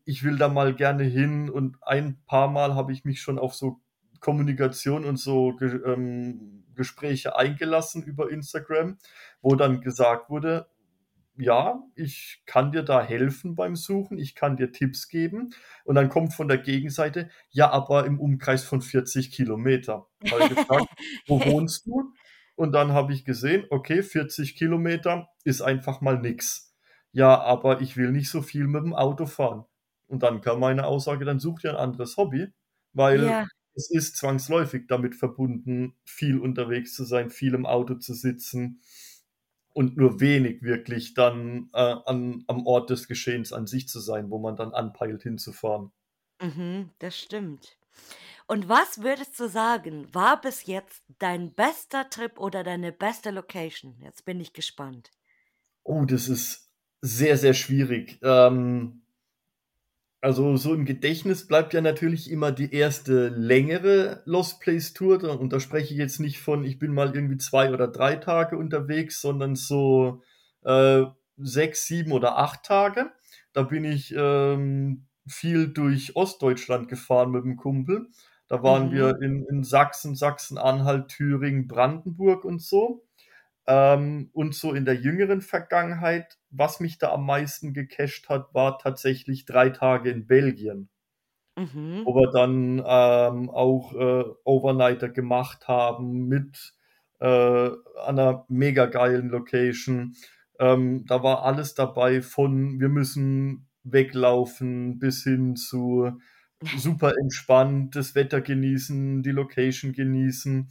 ich 0.05 0.25
will 0.25 0.39
da 0.39 0.49
mal 0.49 0.75
gerne 0.75 1.05
hin.“ 1.05 1.51
Und 1.51 1.77
ein 1.83 2.19
paarmal 2.27 2.75
habe 2.75 2.93
ich 2.93 3.05
mich 3.05 3.21
schon 3.21 3.39
auf 3.39 3.55
so 3.55 3.81
Kommunikation 4.21 5.05
und 5.05 5.17
so 5.19 5.57
ähm, 5.61 6.65
Gespräche 6.75 7.37
eingelassen 7.37 8.03
über 8.03 8.31
Instagram, 8.31 8.99
wo 9.43 9.55
dann 9.57 9.81
gesagt 9.81 10.31
wurde: 10.31 10.67
„Ja, 11.37 11.83
ich 11.97 12.43
kann 12.47 12.73
dir 12.73 12.83
da 12.85 13.03
helfen 13.03 13.55
beim 13.57 13.77
Suchen. 13.77 14.19
Ich 14.19 14.35
kann 14.35 14.57
dir 14.57 14.73
Tipps 14.73 15.09
geben.“ 15.09 15.51
Und 15.85 15.97
dann 15.97 16.09
kommt 16.09 16.33
von 16.35 16.49
der 16.49 16.59
Gegenseite: 16.59 17.29
„Ja, 17.51 17.71
aber 17.71 18.07
im 18.07 18.21
Umkreis 18.21 18.65
von 18.65 18.83
40 18.83 19.33
Kilometer.“ 19.33 20.07
Habe 20.31 20.43
ich 20.43 20.49
gefragt: 20.49 20.87
„Wo 21.27 21.45
wohnst 21.45 21.87
du?“ 21.87 22.13
Und 22.57 22.73
dann 22.73 22.93
habe 22.93 23.13
ich 23.13 23.25
gesehen, 23.25 23.65
okay, 23.71 24.03
40 24.03 24.57
Kilometer 24.57 25.29
ist 25.45 25.61
einfach 25.63 26.01
mal 26.01 26.19
nix. 26.21 26.75
„Ja, 27.13 27.41
aber 27.41 27.81
ich 27.81 27.97
will 27.97 28.13
nicht 28.13 28.31
so 28.31 28.43
viel 28.43 28.67
mit'm 28.67 28.93
Auto 28.95 29.27
fahren.“ 29.27 29.65
Und 30.09 30.23
dann 30.23 30.41
kam 30.43 30.61
meine 30.61 30.87
Aussage: 30.87 31.25
„Dann 31.25 31.41
such 31.41 31.61
dir 31.61 31.71
'n 31.73 31.77
anderes 31.77 32.17
Hobby“, 32.17 32.49
weil 32.93 33.35
Ja. 33.35 33.47
es 33.75 33.91
ist 33.91 34.17
zwangsläufig 34.17 34.87
damit 34.89 35.15
verbunden, 35.17 35.97
viel 36.05 36.39
unterwegs 36.39 36.95
zu 36.95 37.05
sein, 37.05 37.31
viel 37.31 37.55
im 37.55 37.67
Auto 37.67 37.95
zu 37.97 38.15
sitzen 38.15 38.83
und 39.75 39.97
nur 39.97 40.21
wenig 40.21 40.63
wirklich 40.63 41.15
dann, 41.15 41.71
äh, 41.75 41.79
an 42.07 42.45
am 42.49 42.67
Ort 42.67 42.91
des 42.91 43.09
Geschehens 43.09 43.53
an 43.53 43.67
sich 43.69 43.89
zu 43.89 44.01
sein, 44.01 44.31
wo 44.31 44.39
man 44.41 44.57
dann 44.57 44.73
anpeilt 44.75 45.23
hinzufahren. 45.25 45.93
Mhm, 46.41 46.91
das 46.99 47.17
stimmt. 47.19 47.79
Und 48.49 48.69
was 48.69 49.03
würdest 49.03 49.39
du 49.41 49.49
sagen, 49.49 50.15
war 50.15 50.41
bis 50.41 50.67
jetzt 50.67 51.05
dein 51.19 51.55
bester 51.55 52.11
Trip 52.11 52.39
oder 52.41 52.65
deine 52.65 52.93
beste 52.93 53.31
Location? 53.33 53.99
Jetzt 54.01 54.25
bin 54.27 54.41
ich 54.41 54.53
gespannt. 54.55 55.11
Oh, 55.87 56.05
das 56.07 56.29
ist 56.29 56.71
sehr, 57.03 57.37
sehr 57.37 57.53
schwierig. 57.55 58.19
Ähm 58.23 59.04
Also, 60.25 60.57
so 60.57 60.73
im 60.73 60.87
Gedächtnis 60.87 61.47
bleibt 61.47 61.75
ja 61.75 61.83
natürlich 61.83 62.31
immer 62.31 62.51
die 62.51 62.73
erste 62.73 63.29
längere 63.29 64.23
Lost 64.25 64.59
Place 64.61 64.95
Tour. 64.95 65.23
Und 65.39 65.53
da 65.53 65.61
spreche 65.61 65.93
ich 65.93 65.99
jetzt 65.99 66.19
nicht 66.19 66.41
von, 66.41 66.65
ich 66.65 66.79
bin 66.79 66.95
mal 66.95 67.15
irgendwie 67.15 67.37
2 67.37 67.71
oder 67.75 67.89
3 67.89 68.17
Tage 68.17 68.57
unterwegs, 68.57 69.21
sondern 69.21 69.55
so, 69.55 70.23
äh, 70.65 71.03
6, 71.37 71.85
7 71.87 72.11
oder 72.13 72.39
8 72.39 72.63
Tage. 72.65 73.13
Da 73.53 73.65
bin 73.65 73.85
ich, 73.85 74.15
ähm, 74.17 75.07
viel 75.29 75.69
durch 75.69 76.17
Ostdeutschland 76.17 76.89
gefahren 76.89 77.31
mit 77.31 77.45
dem 77.45 77.57
Kumpel. 77.57 78.09
Da 78.49 78.63
waren 78.63 78.91
Mhm. 78.91 78.93
wir 78.93 79.21
in 79.21 79.45
in 79.51 79.63
Sachsen, 79.63 80.15
Sachsen-Anhalt, 80.17 81.09
Thüringen, 81.09 81.69
Brandenburg 81.69 82.45
und 82.47 82.63
so. 82.63 83.05
Ähm, 83.67 84.31
und 84.35 84.55
so 84.55 84.75
in 84.75 84.85
der 84.85 84.95
jüngeren 84.97 85.41
Vergangenheit, 85.43 86.39
was 86.57 86.81
mich 86.81 86.99
da 86.99 87.13
am 87.13 87.27
meisten 87.27 87.75
gecatcht 87.75 88.29
hat, 88.29 88.55
war 88.55 88.79
tatsächlich 88.79 89.45
3 89.47 89.71
Tage 89.71 90.11
in 90.11 90.27
Belgien. 90.27 90.89
Mhm. 91.57 92.07
Wo 92.07 92.15
wir 92.15 92.31
dann, 92.33 92.79
ähm, 92.87 93.49
auch, 93.51 93.95
äh, 93.95 94.25
Overnighter 94.45 95.09
gemacht 95.09 95.69
haben 95.69 96.27
mit, 96.29 96.75
äh, 97.21 97.27
an 97.27 98.15
'ner 98.17 98.45
mega 98.49 98.85
geilen 98.87 99.31
Location. 99.31 100.15
Ähm, 100.61 101.07
da 101.07 101.23
war 101.23 101.43
alles 101.45 101.75
dabei 101.75 102.21
von 102.23 102.79
wir 102.79 102.89
müssen 102.91 103.69
weglaufen 103.85 104.99
bis 104.99 105.23
hin 105.25 105.57
zu 105.57 106.13
super 106.73 107.13
entspannt, 107.21 107.97
das 107.97 108.15
Wetter 108.15 108.41
genießen, 108.43 109.23
die 109.23 109.31
Location 109.31 109.93
genießen. 109.93 110.69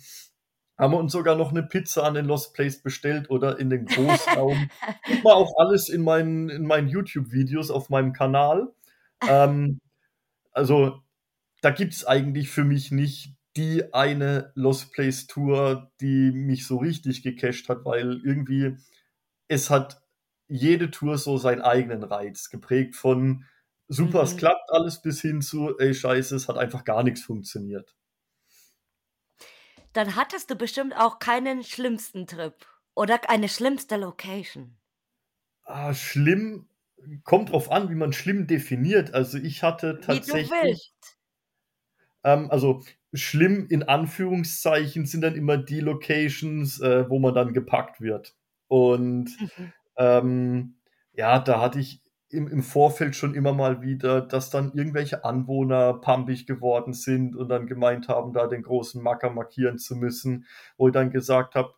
Haben 0.79 0.93
wir 0.93 0.97
uns 0.99 1.11
sogar 1.11 1.35
noch 1.35 1.51
'ne 1.51 1.63
Pizza 1.63 2.03
an 2.03 2.15
den 2.15 2.25
Lost 2.25 2.53
Place 2.55 2.81
bestellt 2.81 3.29
oder 3.29 3.59
in 3.59 3.69
den 3.69 3.85
Großraum. 3.85 4.71
Sieht 5.05 5.23
man 5.23 5.33
auch 5.33 5.53
alles 5.57 5.87
in 5.89 6.01
meinen 6.01 6.49
in 6.49 6.65
meinen 6.65 6.87
YouTube-Videos 6.87 7.69
auf 7.71 7.89
meinem 7.89 8.13
Kanal. 8.13 8.73
Ähm, 9.27 9.79
also, 10.53 11.01
da 11.61 11.71
gibt's 11.71 12.05
eigentlich 12.05 12.49
für 12.49 12.65
mich 12.65 12.91
nicht 12.91 13.35
die 13.57 13.93
eine 13.93 14.51
Lost 14.55 14.93
Place 14.93 15.27
Tour, 15.27 15.91
die 16.01 16.31
mich 16.31 16.67
so 16.67 16.77
richtig 16.77 17.23
gecatcht 17.23 17.69
hat, 17.69 17.85
weil 17.85 18.21
irgendwie 18.25 18.77
es 19.49 19.69
hat 19.71 20.01
jede 20.49 20.91
Tour 20.91 21.17
so 21.19 21.37
seinen 21.37 21.61
eigenen 21.63 22.03
Reiz, 22.03 22.49
geprägt 22.51 22.95
von 22.97 23.45
super, 23.89 24.23
es 24.23 24.35
Mhm. 24.35 24.37
klappt 24.37 24.71
alles 24.71 25.01
bis 25.03 25.21
hin 25.21 25.41
zu: 25.41 25.77
„Ey, 25.79 25.93
Scheiße, 25.95 26.35
es 26.37 26.49
hat 26.49 26.57
einfach 26.57 26.83
gar 26.85 27.03
nix 27.03 27.23
funktioniert.“ 27.23 27.93
Dann 29.93 30.15
hattest 30.15 30.49
du 30.51 30.55
bestimmt 30.55 30.95
auch 30.95 31.17
keinen 31.19 31.63
schlimmsten 31.63 32.27
Trip 32.27 32.53
oder 32.95 33.27
eine 33.29 33.49
schlimmste 33.49 33.95
Location? 33.97 34.77
Ah, 35.65 35.93
schlimm 35.93 36.69
kommt 37.25 37.51
drauf 37.51 37.69
an, 37.71 37.89
wie 37.89 37.95
man 37.95 38.13
schlimm 38.13 38.47
definiert. 38.47 39.13
Also, 39.13 39.37
ich 39.37 39.61
hatte 39.63 39.99
Wie 40.07 40.21
du 40.21 40.33
tatsächlich 40.33 40.49
willst. 40.49 41.17
ähm, 42.23 42.49
also, 42.51 42.81
schlimm 43.13 43.67
in 43.69 43.83
Anführungszeichen 43.83 45.05
sind 45.05 45.21
dann 45.21 45.35
immer 45.35 45.57
die 45.57 45.79
Locations, 45.81 46.79
äh, 46.81 47.09
wo 47.09 47.19
man 47.19 47.33
dann 47.35 47.53
gepackt 47.53 48.01
wird. 48.01 48.35
Und, 48.67 49.39
Mhm. 49.39 49.73
ähm, 49.97 50.75
ja, 51.13 51.39
da 51.39 51.61
hatte 51.61 51.79
ich 51.79 52.02
im 52.33 52.47
im 52.47 52.63
Vorfeld 52.63 53.15
schon 53.15 53.35
immer 53.35 53.53
mal 53.53 53.81
wieder, 53.81 54.21
dass 54.21 54.49
dann 54.49 54.73
irgendwelche 54.73 55.23
Anwohner 55.25 55.93
pampig 55.95 56.45
geworden 56.47 56.93
sind 56.93 57.35
und 57.35 57.49
dann 57.49 57.67
gemeint 57.67 58.07
haben, 58.09 58.33
da 58.33 58.47
den 58.47 58.63
großen 58.63 59.01
Macker 59.03 59.29
markieren 59.31 59.77
zu 59.77 59.95
müssen, 59.95 60.45
wo 60.77 60.87
ich 60.87 60.93
dann 60.93 61.11
gesagt 61.11 61.55
habe: 61.55 61.73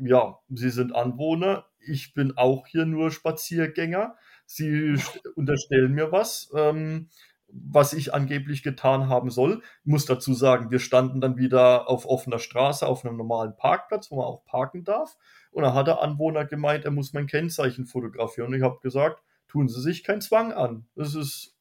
„Ja, 0.00 0.38
Sie 0.50 0.70
sind 0.70 0.94
Anwohner, 0.94 1.66
ich 1.80 2.14
bin 2.14 2.36
auch 2.38 2.66
hier 2.68 2.86
nur 2.86 3.10
Spaziergänger. 3.12 4.16
Sie 4.46 4.96
st 4.98 5.22
unterstellen 5.36 5.92
mir 5.94 6.12
was, 6.12 6.50
ähm, 6.56 7.08
was 7.48 7.92
ich 7.94 8.14
angeblich 8.14 8.62
getan 8.64 9.08
haben 9.08 9.30
soll.“ 9.30 9.62
Muss 9.84 10.06
dazu 10.06 10.34
sagen, 10.34 10.70
wir 10.70 10.80
standen 10.80 11.20
dann 11.20 11.36
wieder 11.38 11.88
auf 11.90 12.06
offener 12.06 12.38
Straße 12.40 12.86
auf 12.86 13.04
'nem 13.04 13.16
normalen 13.16 13.56
Parkplatz, 13.56 14.10
wo 14.10 14.16
man 14.16 14.26
auch 14.26 14.44
parken 14.46 14.84
darf. 14.84 15.16
Und 15.52 15.62
da 15.64 15.74
hat 15.74 15.86
der 15.88 16.02
Anwohner 16.02 16.44
gemeint, 16.46 16.84
er 16.84 16.90
muss 16.92 17.12
mein 17.14 17.26
Kennzeichen 17.28 17.86
fotografieren. 17.86 18.48
Und 18.48 18.54
ich 18.54 18.62
habe 18.62 18.78
gesagt: 18.82 19.22
„Tun 19.56 19.68
Sie 19.68 19.80
sich 19.80 20.04
keinen 20.04 20.20
Zwang 20.20 20.52
an. 20.52 20.86
Es 20.96 21.14
ist 21.14 21.56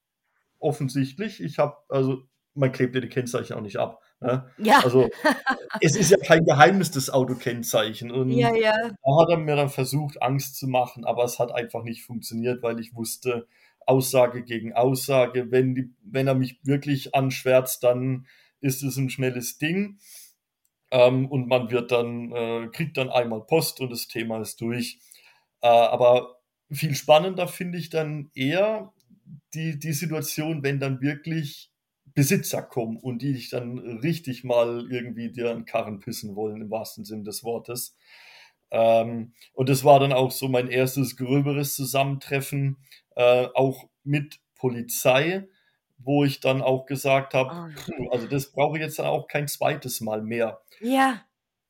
offensichtlich, 0.59 1.41
ich 1.41 1.59
habe“ 1.59 1.77
also, 1.87 2.23
man 2.53 2.73
klebt 2.73 2.93
ja 2.93 2.99
die 2.99 3.07
Kennzeichen 3.07 3.53
auch 3.53 3.61
nicht 3.61 3.77
ab, 3.77 4.01
ne? 4.19 4.49
Ja. 4.57 4.79
Also, 4.83 5.09
es 5.79 5.95
ist 5.95 6.11
ja 6.11 6.17
kein 6.17 6.43
Geheimnis, 6.43 6.91
das 6.91 7.09
Autokennzeichen. 7.09 8.09
Ja, 8.09 8.15
Und 8.49 8.57
ja. 8.57 8.73
da 8.73 9.21
hat 9.21 9.29
er 9.29 9.37
mir 9.37 9.55
dann 9.55 9.69
versucht, 9.69 10.21
Angst 10.21 10.57
zu 10.57 10.67
machen, 10.67 11.05
aber 11.05 11.23
es 11.23 11.39
hat 11.39 11.53
einfach 11.53 11.83
nicht 11.83 12.03
funktioniert, 12.03 12.61
weil 12.63 12.81
ich 12.81 12.93
wusste, 12.95 13.47
Aussage 13.85 14.43
gegen 14.43 14.73
Aussage, 14.73 15.51
wenn 15.51 15.73
die 15.73 15.93
wenn 16.03 16.27
er 16.27 16.35
mich 16.35 16.59
wirklich 16.63 17.15
anschwärzt, 17.15 17.81
dann 17.83 18.27
ist 18.59 18.83
es 18.83 18.97
'n 18.97 19.09
schnelles 19.09 19.57
Ding. 19.57 19.99
Ähm, 20.91 21.29
und 21.31 21.47
man 21.47 21.71
wird 21.71 21.91
dann 21.93 22.31
äh, 22.33 22.67
kriegt 22.73 22.97
dann 22.97 23.09
einmal 23.09 23.41
Post 23.41 23.79
und 23.79 23.89
das 23.91 24.07
Thema 24.09 24.41
ist 24.41 24.59
durch. 24.59 24.99
Äh, 25.61 25.67
aber 25.67 26.34
viel 26.71 26.95
spannender 26.95 27.47
finde 27.47 27.77
ich 27.77 27.89
dann 27.89 28.31
eher 28.35 28.93
die 29.53 29.79
die 29.79 29.93
Situation, 29.93 30.63
wenn 30.63 30.79
dann 30.79 31.01
wirklich 31.01 31.71
Besitzer 32.15 32.61
kommen 32.63 32.97
und 32.97 33.21
die 33.21 33.33
dich 33.33 33.49
dann 33.49 33.79
richtig 33.79 34.43
mal 34.43 34.87
irgendwie 34.91 35.31
dir 35.31 35.51
an 35.51 35.59
'n 35.59 35.65
Karren 35.65 35.99
pissen 35.99 36.35
wollen, 36.35 36.61
im 36.61 36.71
wahrsten 36.71 37.05
Sinne 37.05 37.23
des 37.23 37.43
Wortes. 37.43 37.97
Ähm, 38.71 39.33
und 39.53 39.69
das 39.69 39.83
war 39.83 39.99
dann 39.99 40.13
auch 40.13 40.31
so 40.31 40.47
mein 40.49 40.69
1. 40.69 41.17
gröberes 41.17 41.75
Zusammentreffen, 41.75 42.77
äh, 43.15 43.47
auch 43.55 43.89
mit 44.03 44.39
Polizei, 44.55 45.47
wo 45.99 46.23
ich 46.25 46.39
dann 46.41 46.61
auch 46.61 46.85
gesagt 46.87 47.33
habe: 47.35 47.53
Oh, 47.53 47.67
„Puh, 47.75 48.09
also, 48.11 48.27
das 48.27 48.51
brauche 48.53 48.77
ich 48.77 48.83
jetzt 48.83 48.99
dann 48.99 49.07
auch 49.07 49.27
kein 49.27 49.47
2. 49.49 50.01
Mal 50.01 50.21
mehr.“ 50.23 50.61
Ja. 50.81 51.27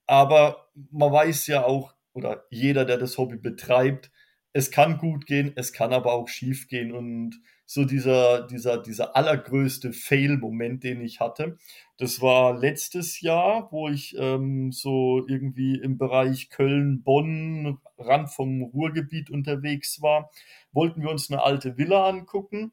Aber 0.10 0.68
man 0.92 1.12
weiß 1.12 1.48
ja 1.48 1.64
auch 1.66 1.94
oder 2.14 2.46
jeder, 2.50 2.86
der 2.86 2.98
das 2.98 3.18
Hobby 3.18 3.38
betreibt, 3.38 4.12
es 4.56 4.72
kann 4.72 4.98
gut 5.00 5.26
gehen, 5.28 5.52
es 5.58 5.74
kann 5.74 5.94
aber 5.94 6.14
auch 6.14 6.30
schiefgehen. 6.30 6.94
Und 6.94 7.42
so 7.66 7.86
dieser 7.86 8.48
dieser 8.48 8.78
dieser 8.82 9.16
allergrößte 9.18 9.94
Fail-Moment, 9.94 10.84
den 10.86 11.02
ich 11.02 11.20
hatte, 11.20 11.58
das 11.98 12.22
war 12.22 12.58
letztes 12.58 13.22
Jahr, 13.22 13.70
wo 13.74 13.90
ich, 13.90 14.16
ähm, 14.20 14.72
so 14.72 15.26
irgendwie 15.28 15.76
im 15.80 15.98
Bereich 15.98 16.50
Köln, 16.50 17.04
Bonn, 17.04 17.80
Rand 17.98 18.30
vom 18.32 18.64
Ruhrgebiet 18.64 19.30
unterwegs 19.32 20.02
war, 20.02 20.32
wollten 20.74 21.02
wir 21.04 21.12
uns 21.12 21.30
'ne 21.30 21.44
alte 21.44 21.78
Villa 21.78 22.08
angucken. 22.10 22.72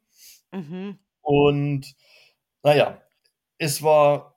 Mhm. 0.53 0.99
Und, 1.23 1.95
na 2.63 2.75
ja, 2.75 3.01
es 3.59 3.83
war 3.83 4.32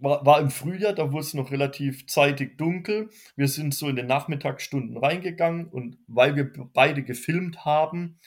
war 0.00 0.24
war 0.26 0.40
im 0.40 0.50
Frühjahr, 0.50 0.92
da 0.94 1.12
wurd's 1.12 1.34
noch 1.34 1.50
relativ 1.52 2.06
zeitig 2.08 2.58
dunkel. 2.58 3.10
Wir 3.36 3.48
sind 3.48 3.74
so 3.74 3.88
in 3.88 3.96
den 3.96 4.06
Nachmittagsstunden 4.06 4.96
reingegangen 4.98 5.66
und 5.68 5.98
weil 6.08 6.36
wir 6.36 6.52
beide 6.74 7.02
gefilmt 7.04 7.64
haben, 7.64 8.18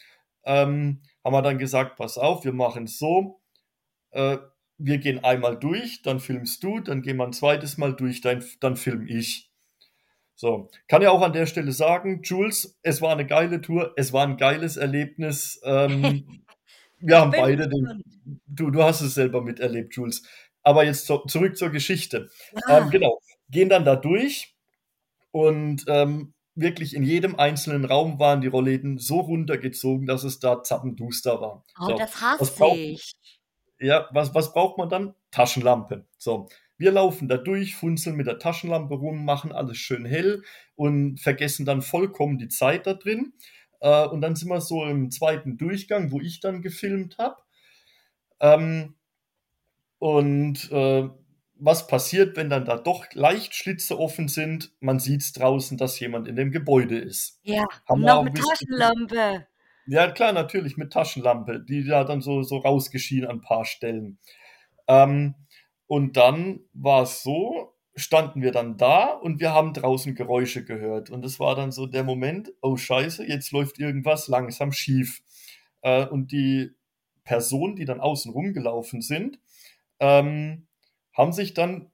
ähm, 0.46 1.02
haben 1.26 1.34
wir 1.34 1.42
dann 1.44 1.60
gesagt: 1.60 1.98
„Pass 1.98 2.18
auf, 2.18 2.46
wir 2.46 2.54
machen's 2.54 3.00
so, 3.00 3.42
äh, 4.12 4.38
wir 4.80 5.00
gehen 5.00 5.24
einmal 5.26 5.58
durch, 5.60 6.02
dann 6.04 6.20
filmst 6.22 6.64
du, 6.64 6.80
dann 6.82 7.02
gehen 7.04 7.18
wir 7.18 7.26
'n 7.26 7.34
2. 7.34 7.78
Mal 7.80 7.96
durch, 7.96 8.22
dann 8.22 8.44
dann 8.62 8.78
filme 8.78 9.10
ich.“ 9.10 9.52
So, 10.36 10.70
kann 10.90 11.02
ja 11.04 11.12
auch 11.12 11.22
an 11.24 11.34
der 11.34 11.46
Stelle 11.48 11.72
sagen, 11.74 12.22
Jules, 12.24 12.78
es 12.84 13.02
war 13.02 13.16
'ne 13.16 13.26
geile 13.28 13.62
Tour, 13.62 13.94
es 13.98 14.14
war 14.14 14.26
'n 14.28 14.38
geiles 14.38 14.78
Erlebnis. 14.78 15.62
Ähm, 15.66 16.26
wir 17.00 17.20
haben 17.20 17.34
beide 17.36 17.68
den 17.70 18.04
du 18.48 18.72
du 18.72 18.84
hast 18.84 19.02
es 19.02 19.16
selber 19.16 19.42
miterlebt, 19.44 19.96
Jules. 19.96 20.24
Aber 20.64 20.86
jetzt 20.86 21.06
zo 21.08 21.26
zurück 21.26 21.58
zur 21.58 21.70
Geschichte. 21.72 22.30
Ähm, 22.68 22.90
Ja. 22.90 22.92
genau, 22.92 23.20
gehen 23.50 23.70
dann 23.70 23.86
da 23.86 23.96
durch 23.96 24.56
und, 25.32 25.86
ähm, 25.88 26.34
wirklich 26.56 26.96
in 26.96 27.04
jedem 27.04 27.36
einzelnen 27.40 27.86
Raum 27.86 28.20
waren 28.20 28.42
die 28.42 28.48
Rollläden 28.48 28.98
so 29.00 29.22
runtergezogen, 29.22 30.08
dass 30.08 30.24
es 30.26 30.40
da 30.40 30.64
zappenduster 30.64 31.42
war. 31.42 31.66
Oh, 31.80 31.92
So, 31.92 31.94
das 31.94 32.22
hasse 32.22 32.64
ich. 32.66 33.14
ja, 33.80 34.08
was 34.14 34.34
was 34.36 34.54
braucht 34.54 34.78
man 34.78 34.90
dann? 34.90 35.16
Taschenlampe. 35.32 36.06
So, 36.18 36.50
wir 36.78 36.92
laufen 36.92 37.28
da 37.28 37.38
durch, 37.38 37.76
funzeln 37.76 38.16
mit 38.16 38.28
der 38.28 38.40
Taschenlampe 38.40 38.96
rum, 38.96 39.26
machen 39.26 39.52
alles 39.52 39.78
schön 39.78 40.06
hell 40.06 40.44
und 40.76 41.20
vergessen 41.20 41.66
dann 41.66 41.82
vollkommen 41.82 42.38
die 42.38 42.50
Zeit 42.50 42.88
da 42.88 42.94
drin. 42.94 43.34
Äh, 43.80 44.08
und 44.08 44.22
dann 44.22 44.36
sind 44.36 44.50
wir 44.50 44.62
so 44.62 44.86
im 44.86 45.12
2. 45.12 45.58
Durchgang, 45.58 46.12
wo 46.12 46.20
ich 46.22 46.40
dann 46.40 46.62
gefilmt 46.62 47.18
habe. 47.18 47.38
Ähm 48.40 48.96
und, 50.02 50.72
äh, 50.72 51.08
was 51.64 51.86
passiert, 51.88 52.36
wenn 52.38 52.50
dann 52.50 52.66
da 52.66 52.78
doch 52.78 53.06
leicht 53.14 53.54
Schlitze 53.56 54.00
offen 54.00 54.28
sind? 54.30 54.72
Man 54.80 55.00
sieht's 55.00 55.32
draußen, 55.34 55.78
dass 55.78 56.00
jemand 56.00 56.28
in 56.28 56.36
dem 56.36 56.52
Gebäude 56.52 56.98
ist. 57.00 57.40
Ja, 57.44 57.66
Haben 57.88 58.04
noch 58.06 58.22
mit 58.24 58.34
Taschenlampe. 58.34 59.46
Ja 59.86 60.12
klar, 60.12 60.32
natürlich 60.34 60.78
mit 60.78 60.94
Taschenlampe, 60.94 61.60
die 61.60 61.84
da 61.86 62.04
dann 62.04 62.22
so 62.22 62.44
so 62.44 62.58
rausgeschienen 62.58 63.30
an 63.30 63.38
'n 63.38 63.42
paar 63.42 63.66
Stellen. 63.66 64.20
Ähm, 64.88 65.36
und 65.88 66.18
dann 66.18 66.62
war's 66.74 67.24
so, 67.24 67.76
standen 67.96 68.42
wir 68.44 68.52
dann 68.52 68.78
da 68.78 69.08
und 69.14 69.40
wir 69.42 69.54
haben 69.54 69.74
draußen 69.74 70.16
Geräusche 70.16 70.64
gehört. 70.66 71.10
Und 71.12 71.24
das 71.24 71.40
war 71.40 71.56
dann 71.56 71.72
so 71.72 71.88
der 71.88 72.04
Moment: 72.04 72.54
„Oh 72.62 72.78
Scheiße, 72.78 73.26
jetzt 73.28 73.52
läuft 73.52 73.80
irgendwas 73.80 74.28
langsam 74.28 74.72
schief.“ 74.74 75.22
Äh, 75.82 76.08
und 76.08 76.32
die 76.32 76.72
Personen, 77.26 77.76
die 77.76 77.86
dann 77.86 78.02
außen 78.02 78.32
rumgelaufen 78.34 79.02
sind, 79.02 79.40
ähm, 80.02 80.68
haben 81.16 81.34
sich 81.34 81.56
dann 81.56 81.92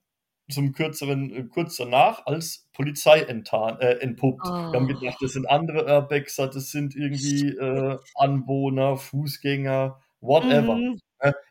zum 0.52 0.74
kürzeren, 0.74 1.32
äh, 1.34 1.46
kurz 1.46 1.78
danach 1.78 2.26
als 2.28 2.70
Polizei 2.74 3.22
enttarn, 3.22 3.80
äh, 3.82 3.96
entpuppt. 4.00 4.54
Wir 4.72 4.80
haben 4.80 4.86
Oh. 4.86 4.88
gedacht, 4.88 5.18
das 5.22 5.34
sind 5.34 5.48
andere 5.50 5.86
Urbexer, 5.86 6.48
das 6.50 6.72
sind 6.72 6.96
irgendwie 6.96 7.50
äh, 7.50 8.00
Anwohner, 8.16 8.98
Fußgänger, 8.98 10.02
whatever. 10.22 10.78
Mhm. 10.78 11.02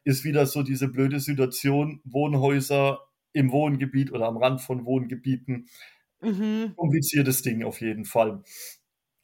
Ist 0.04 0.24
wieder 0.24 0.46
so 0.46 0.62
diese 0.62 0.88
blöde 0.88 1.20
Situation, 1.20 2.00
Wohnhäuser 2.04 3.00
im 3.32 3.52
Wohngebiet 3.52 4.12
oder 4.12 4.26
am 4.28 4.36
Rand 4.38 4.60
von 4.62 4.86
Wohngebieten. 4.86 5.68
Mhm. 6.20 6.74
Kompliziertes 6.76 7.42
Ding 7.42 7.64
auf 7.64 7.80
jeden 7.80 8.04
Fall. 8.06 8.42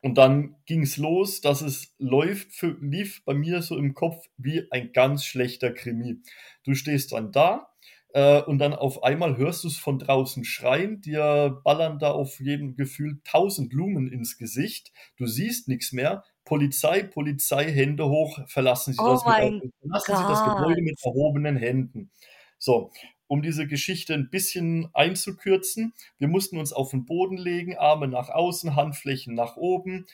Und 0.02 0.18
dann 0.18 0.56
ging 0.66 0.82
es 0.82 0.96
los, 0.96 1.40
dass 1.40 1.62
es 1.62 1.94
läuft, 1.98 2.52
für, 2.52 2.76
lief 2.80 3.24
bei 3.24 3.34
mir 3.34 3.62
so 3.62 3.76
im 3.76 3.94
Kopf 3.94 4.26
wie 4.36 4.66
ein 4.72 4.92
ganz 4.92 5.24
schlechter 5.24 5.72
Krimi. 5.72 6.20
Du 6.64 6.74
stehst 6.74 7.12
dann 7.12 7.30
da 7.30 7.68
äh, 8.12 8.42
und 8.42 8.58
dann 8.58 8.74
auf 8.74 9.04
einmal 9.04 9.36
hörst 9.36 9.62
du 9.62 9.68
es 9.68 9.76
von 9.76 10.00
draußen 10.00 10.44
schreien, 10.44 11.00
dir 11.00 11.60
ballern 11.62 12.00
da 12.00 12.10
auf 12.10 12.40
jeden 12.40 12.74
Gefühl 12.74 13.20
tausend 13.24 13.72
Lumen 13.72 14.10
ins 14.10 14.38
Gesicht, 14.38 14.92
du 15.16 15.26
siehst 15.26 15.68
nichts 15.68 15.92
mehr. 15.92 16.24
Polizei, 16.44 17.04
Polizei, 17.04 17.70
Hände 17.70 18.08
hoch, 18.08 18.40
verlassen 18.48 18.94
Sie 18.94 19.00
Oh 19.00 19.12
das, 19.12 19.22
verlassen 19.22 19.72
Sie 19.80 20.28
das 20.28 20.44
Gebäude 20.44 20.82
mit 20.82 20.98
erhobenen 21.04 21.56
Händen. 21.56 22.10
So, 22.58 22.90
um 23.32 23.40
diese 23.40 23.66
Geschichte 23.66 24.12
ein 24.12 24.28
bisschen 24.28 24.90
einzukürzen, 24.92 25.94
wir 26.18 26.28
mussten 26.28 26.58
uns 26.58 26.74
auf 26.74 26.90
den 26.90 27.06
Boden 27.06 27.38
legen, 27.38 27.78
Arme 27.78 28.06
nach 28.06 28.28
außen, 28.28 28.76
Handflächen 28.76 29.34
nach 29.34 29.56
oben. 29.56 30.04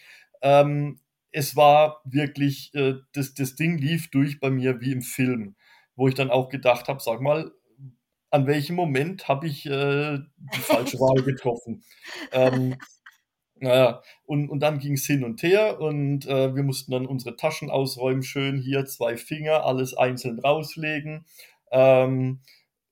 Ähm, 0.40 1.00
es 1.32 1.56
war 1.56 2.00
wirklich, 2.04 2.72
äh, 2.76 2.94
das, 3.14 3.34
das 3.34 3.56
Ding 3.56 3.76
lief 3.76 4.08
durch 4.12 4.38
bei 4.38 4.50
mir 4.50 4.80
wie 4.80 4.92
im 4.92 5.02
Film, 5.02 5.56
wo 5.96 6.06
ich 6.06 6.14
dann 6.14 6.30
auch 6.30 6.48
gedacht 6.48 6.86
habe, 6.86 7.00
sag 7.00 7.20
mal, 7.20 7.50
an 8.30 8.46
welchem 8.46 8.76
Moment 8.76 9.26
habe 9.26 9.48
ich 9.48 9.66
äh, 9.66 10.20
die 10.54 10.60
falsche 10.60 10.98
Wahl 11.00 11.20
getroffen? 11.24 11.82
Ähm, 12.30 12.76
naja, 13.56 14.00
und, 14.26 14.48
und 14.48 14.60
dann 14.60 14.78
ging 14.78 14.92
es 14.92 15.06
hin 15.06 15.24
und 15.24 15.42
her 15.42 15.80
und 15.80 16.24
äh, 16.28 16.54
wir 16.54 16.62
mussten 16.62 16.92
dann 16.92 17.04
unsere 17.04 17.34
Taschen 17.34 17.68
ausräumen, 17.68 18.22
schön 18.22 18.58
hier 18.60 18.86
zwei 18.86 19.16
Finger, 19.16 19.64
alles 19.64 19.92
einzeln 19.96 20.38
rauslegen. 20.38 21.24
Ähm, 21.72 22.42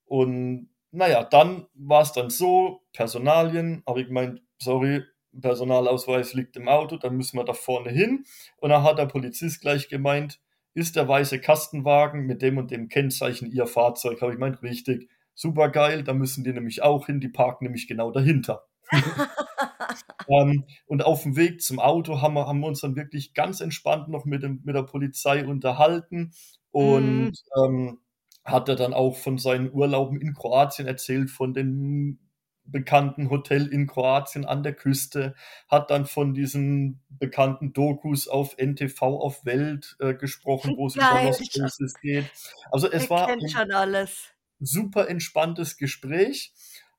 und 0.06 0.70
naja, 0.92 1.24
dann 1.24 1.66
war 1.74 2.02
es 2.02 2.12
dann 2.12 2.30
so, 2.30 2.82
Personalien, 2.92 3.82
habe 3.86 4.00
ich 4.00 4.06
gemeint, 4.08 4.40
sorry, 4.58 5.02
Personalausweis 5.40 6.32
liegt 6.32 6.56
im 6.56 6.68
Auto, 6.68 6.96
dann 6.96 7.16
müssen 7.16 7.36
wir 7.36 7.44
da 7.44 7.52
vorne 7.52 7.90
hin. 7.90 8.24
Und 8.58 8.70
dann 8.70 8.82
hat 8.82 8.98
der 8.98 9.06
Polizist 9.06 9.60
gleich 9.60 9.88
gemeint, 9.88 10.40
ist 10.74 10.96
der 10.96 11.08
weiße 11.08 11.40
Kastenwagen 11.40 12.26
mit 12.26 12.42
dem 12.42 12.58
und 12.58 12.70
dem 12.70 12.88
Kennzeichen 12.88 13.50
Ihr 13.50 13.66
Fahrzeug? 13.66 14.20
Habe 14.22 14.32
ich 14.32 14.36
gemeint, 14.38 14.62
richtig, 14.62 15.10
super 15.34 15.68
geil, 15.68 16.02
da 16.02 16.14
müssen 16.14 16.44
die 16.44 16.52
nämlich 16.52 16.82
auch 16.82 17.06
hin, 17.06 17.20
die 17.20 17.28
parken 17.28 17.64
nämlich 17.64 17.88
genau 17.88 18.10
dahinter. 18.10 18.66
ähm, 20.28 20.64
und 20.86 21.04
auf 21.04 21.22
dem 21.22 21.36
Weg 21.36 21.62
zum 21.62 21.78
Auto 21.78 22.22
haben 22.22 22.34
wir, 22.34 22.46
haben 22.46 22.60
wir 22.60 22.68
uns 22.68 22.80
dann 22.80 22.96
wirklich 22.96 23.34
ganz 23.34 23.60
entspannt 23.60 24.08
noch 24.08 24.24
mit, 24.24 24.42
dem, 24.42 24.60
mit 24.64 24.74
der 24.74 24.82
Polizei 24.82 25.46
unterhalten 25.46 26.32
und 26.70 27.30
Mhm. 27.30 27.32
ähm, 27.64 27.98
hat 28.46 28.68
er 28.68 28.76
dann 28.76 28.94
auch 28.94 29.16
von 29.16 29.38
seinen 29.38 29.72
Urlauben 29.72 30.20
in 30.20 30.32
Kroatien 30.32 30.86
erzählt, 30.86 31.30
von 31.30 31.52
dem 31.52 32.18
bekannten 32.64 33.30
Hotel 33.30 33.66
in 33.66 33.86
Kroatien 33.86 34.44
an 34.44 34.62
der 34.62 34.74
Küste, 34.74 35.34
hat 35.68 35.90
dann 35.90 36.06
von 36.06 36.34
diesen 36.34 37.00
bekannten 37.08 37.72
Dokus 37.72 38.28
auf 38.28 38.56
NTV 38.58 39.02
auf 39.02 39.44
Welt 39.44 39.96
äh, 40.00 40.14
gesprochen, 40.14 40.74
wo 40.76 40.86
es 40.86 40.96
über. 40.96 41.10
Angeles 41.10 41.94
geht. 42.00 42.30
Also 42.70 42.90
es 42.90 43.08
war 43.10 43.28
ein 43.28 43.48
schon 43.48 43.70
alles. 43.70 44.32
super 44.58 45.08
entspanntes 45.08 45.76
Gespräch 45.76 46.52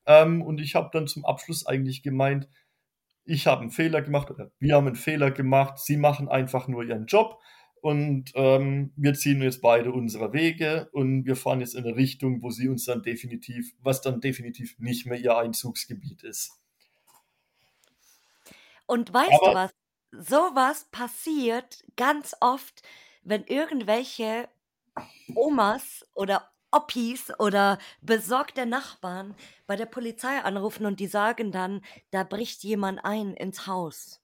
ähm, 0.06 0.42
und 0.42 0.60
ich 0.60 0.74
habe 0.74 0.90
dann 0.92 1.06
zum 1.06 1.24
Abschluss 1.24 1.66
eigentlich 1.66 2.02
gemeint, 2.02 2.48
ich 3.24 3.46
habe 3.46 3.60
einen 3.60 3.70
Fehler 3.70 4.00
gemacht 4.00 4.30
oder 4.30 4.50
wir 4.58 4.74
haben 4.74 4.86
einen 4.86 4.96
Fehler 4.96 5.30
gemacht, 5.30 5.78
sie 5.78 5.98
machen 5.98 6.28
einfach 6.28 6.66
nur 6.66 6.82
ihren 6.82 7.06
Job 7.06 7.38
und 7.82 8.32
ähm, 8.34 8.92
wir 8.96 9.14
ziehen 9.14 9.42
jetzt 9.42 9.62
beide 9.62 9.92
unsere 9.92 10.32
Wege 10.32 10.88
und 10.92 11.24
wir 11.24 11.36
fahren 11.36 11.60
jetzt 11.60 11.74
in 11.74 11.84
eine 11.84 11.96
Richtung, 11.96 12.42
wo 12.42 12.50
sie 12.50 12.68
uns 12.68 12.84
dann 12.84 13.02
definitiv, 13.02 13.74
was 13.80 14.00
dann 14.00 14.20
definitiv 14.20 14.78
nicht 14.78 15.06
mehr 15.06 15.18
ihr 15.18 15.36
Einzugsgebiet 15.36 16.22
ist. 16.22 16.52
Und 18.86 19.12
weißt 19.12 19.30
du 19.30 19.46
Aber 19.46 19.54
was? 19.54 19.74
Sowas 20.10 20.88
passiert 20.90 21.84
ganz 21.96 22.34
oft, 22.40 22.82
wenn 23.22 23.44
irgendwelche 23.44 24.48
Omas 25.34 26.06
oder 26.14 26.50
Oppis 26.70 27.32
oder 27.38 27.78
besorgte 28.00 28.66
Nachbarn 28.66 29.34
bei 29.66 29.76
der 29.76 29.86
Polizei 29.86 30.40
anrufen 30.40 30.86
und 30.86 31.00
die 31.00 31.06
sagen 31.06 31.52
dann, 31.52 31.82
da 32.10 32.24
bricht 32.24 32.62
jemand 32.64 33.04
ein 33.04 33.34
ins 33.34 33.66
Haus. 33.66 34.20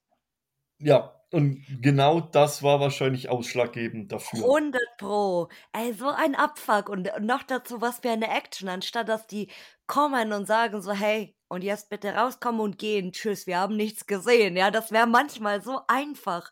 ja, 0.79 1.13
und 1.35 1.65
genau 1.81 2.21
das 2.21 2.63
war 2.63 2.79
wahrscheinlich 2.79 3.27
ausschlaggebend 3.27 4.09
dafür. 4.09 4.39
100 4.39 4.81
Pro. 4.97 5.49
Ey, 5.73 5.91
so 5.91 6.07
ein 6.07 6.33
Abfuck. 6.33 6.87
Und 6.87 7.11
noch 7.19 7.43
dazu 7.43 7.81
was 7.81 7.99
für 7.99 8.09
eine 8.09 8.29
Action, 8.29 8.69
anstatt 8.69 9.09
dass 9.09 9.27
die 9.27 9.51
kommen 9.85 10.31
und 10.31 10.45
sagen 10.45 10.81
so, 10.81 10.93
hey, 10.93 11.35
und 11.49 11.61
jetzt 11.61 11.89
bitte 11.89 12.13
rauskommen 12.13 12.61
und 12.61 12.77
gehen. 12.77 13.11
Tschüss, 13.11 13.47
wir 13.47 13.59
haben 13.59 13.75
nichts 13.75 14.05
gesehen. 14.05 14.55
Ja, 14.55 14.71
das 14.71 14.93
wäre 14.93 15.07
manchmal 15.07 15.61
so 15.61 15.81
einfach. 15.89 16.49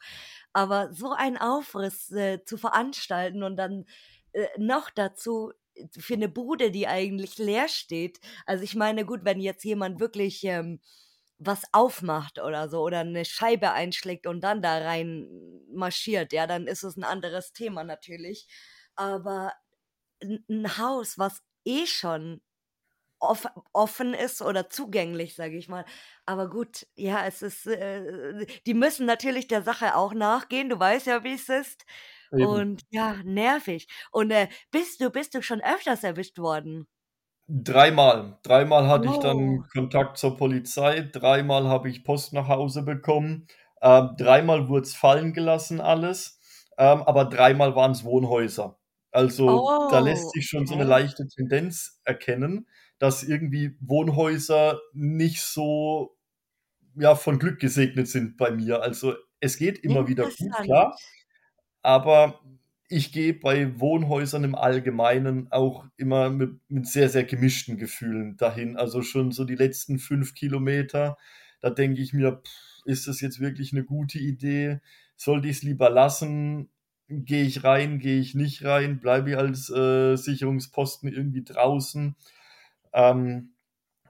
Aber 0.52 0.92
so 0.92 1.14
ein 1.14 1.38
Aufriss 1.38 2.12
äh, 2.12 2.44
zu 2.44 2.58
veranstalten 2.58 3.42
und 3.42 3.56
dann 3.56 3.86
äh, 4.34 4.48
noch 4.58 4.90
dazu 4.90 5.54
für 5.98 6.16
eine 6.16 6.28
Bude, 6.28 6.72
die 6.72 6.90
eigentlich 6.90 7.38
leer 7.38 7.70
steht. 7.70 8.20
Also 8.46 8.66
ich 8.66 8.76
meine, 8.76 9.06
gut, 9.06 9.22
wenn 9.24 9.40
jetzt 9.40 9.64
jemand 9.64 10.02
wirklich 10.02 10.44
ähm, 10.44 10.82
was 11.46 11.64
aufmacht 11.72 12.40
oder 12.40 12.70
so 12.70 12.82
oder 12.82 13.00
eine 13.00 13.26
Scheibe 13.26 13.72
einschlägt 13.72 14.28
und 14.28 14.42
dann 14.42 14.62
da 14.62 14.78
rein 14.80 15.28
marschiert, 15.74 16.34
ja, 16.34 16.48
dann 16.48 16.68
ist 16.68 16.84
es 16.84 16.98
ein 16.98 17.04
anderes 17.04 17.54
Thema 17.54 17.84
natürlich. 17.84 18.48
Aber 18.96 19.54
ein, 20.22 20.78
Haus, 20.78 21.18
was 21.18 21.42
eh 21.66 21.86
schon 21.88 22.42
off 23.20 23.48
offen 23.74 24.14
ist 24.14 24.42
oder 24.42 24.70
zugänglich, 24.70 25.36
sage 25.36 25.58
ich 25.58 25.70
mal. 25.70 25.86
Aber 26.26 26.50
gut, 26.50 26.88
ja, 26.96 27.26
es 27.26 27.42
ist, 27.42 27.68
äh, 27.68 28.46
die 28.66 28.74
müssen 28.74 29.06
natürlich 29.06 29.48
der 29.48 29.64
Sache 29.64 29.96
auch 29.96 30.14
nachgehen. 30.14 30.70
Du 30.70 30.80
weißt 30.80 31.08
ja, 31.08 31.24
wie 31.24 31.34
es 31.34 31.50
ist. 31.50 31.86
Eben. 32.34 32.46
Und 32.48 32.84
ja, 32.92 33.16
nervig. 33.24 33.88
Und 34.12 34.32
äh, 34.32 34.50
bist 34.72 35.02
du, 35.02 35.10
bist 35.12 35.36
du 35.36 35.42
schon 35.42 35.62
öfters 35.62 36.04
erwischt 36.04 36.40
worden? 36.40 36.88
Dreimal. 37.48 38.38
Dreimal 38.44 38.88
hatte 38.88 39.08
ich 39.08 39.18
Oh, 39.18 39.22
dann 39.22 39.68
Kontakt 39.74 40.18
zur 40.18 40.38
Polizei, 40.38 41.02
dreimal 41.02 41.68
habe 41.68 41.90
ich 41.90 42.04
Post 42.04 42.34
nach 42.34 42.48
Hause 42.48 42.84
bekommen, 42.84 43.48
ähm, 43.82 44.12
dreimal 44.18 44.70
wurde 44.70 44.84
es 44.84 44.96
fallen 44.96 45.34
gelassen 45.34 45.82
alles, 45.82 46.40
ähm, 46.78 47.04
aber 47.04 47.26
dreimal 47.26 47.76
waren 47.76 47.92
es 47.92 48.06
Wohnhäuser. 48.06 48.80
Also 49.12 49.68
da 49.92 50.00
lässt 50.00 50.26
oh, 50.26 50.30
sich 50.30 50.48
schon 50.48 50.66
so 50.66 50.74
eine 50.74 50.86
leichte 50.86 51.28
Tendenz 51.28 52.02
erkennen, 52.04 52.68
dass 52.98 53.24
irgendwie 53.24 53.78
Wohnhäuser 53.82 54.80
nicht 54.94 55.42
so 55.42 56.18
ja, 56.96 57.16
von 57.16 57.40
Glück 57.40 57.60
gesegnet 57.60 58.08
sind 58.08 58.38
bei 58.38 58.52
mir. 58.52 58.82
Also 58.82 59.16
es 59.40 59.58
geht 59.58 59.80
immer 59.80 60.08
wieder 60.08 60.26
gut, 60.26 60.52
klar, 60.64 60.96
aber 61.82 62.40
ich 62.90 63.12
gehe 63.12 63.34
bei 63.34 63.80
Wohnhäusern 63.80 64.44
im 64.44 64.56
Allgemeinen 64.56 65.52
auch 65.52 65.86
immer 65.98 66.30
mit, 66.30 66.60
mit 66.70 66.88
sehr, 66.88 67.10
sehr 67.10 67.24
gemischten 67.24 67.78
Gefühlen 67.78 68.38
dahin. 68.38 68.78
Also 68.78 69.02
schon 69.02 69.32
so 69.32 69.46
die 69.46 69.56
letzten 69.56 70.00
fünf 70.00 70.36
Kilometer, 70.36 71.18
da 71.62 71.70
denke 71.70 72.02
ich 72.02 72.14
mir, 72.14 72.42
pff, 72.46 72.86
ist 72.86 73.08
das 73.08 73.22
jetzt 73.22 73.40
wirklich 73.40 73.72
eine 73.72 73.84
gute 73.84 74.20
Idee? 74.20 74.80
Sollte 75.16 75.48
ich 75.48 75.58
es 75.58 75.64
lieber 75.64 75.90
lassen? 75.90 76.70
Gehe 77.08 77.44
ich 77.46 77.64
rein, 77.64 78.00
gehe 78.00 78.20
ich 78.20 78.36
nicht 78.36 78.64
rein? 78.64 79.00
Bleibe 79.00 79.32
ich 79.32 79.38
als 79.38 79.70
äh, 79.70 80.16
Sicherungsposten 80.16 81.12
irgendwie 81.12 81.44
draußen? 81.44 82.16
Ähm, 82.94 83.54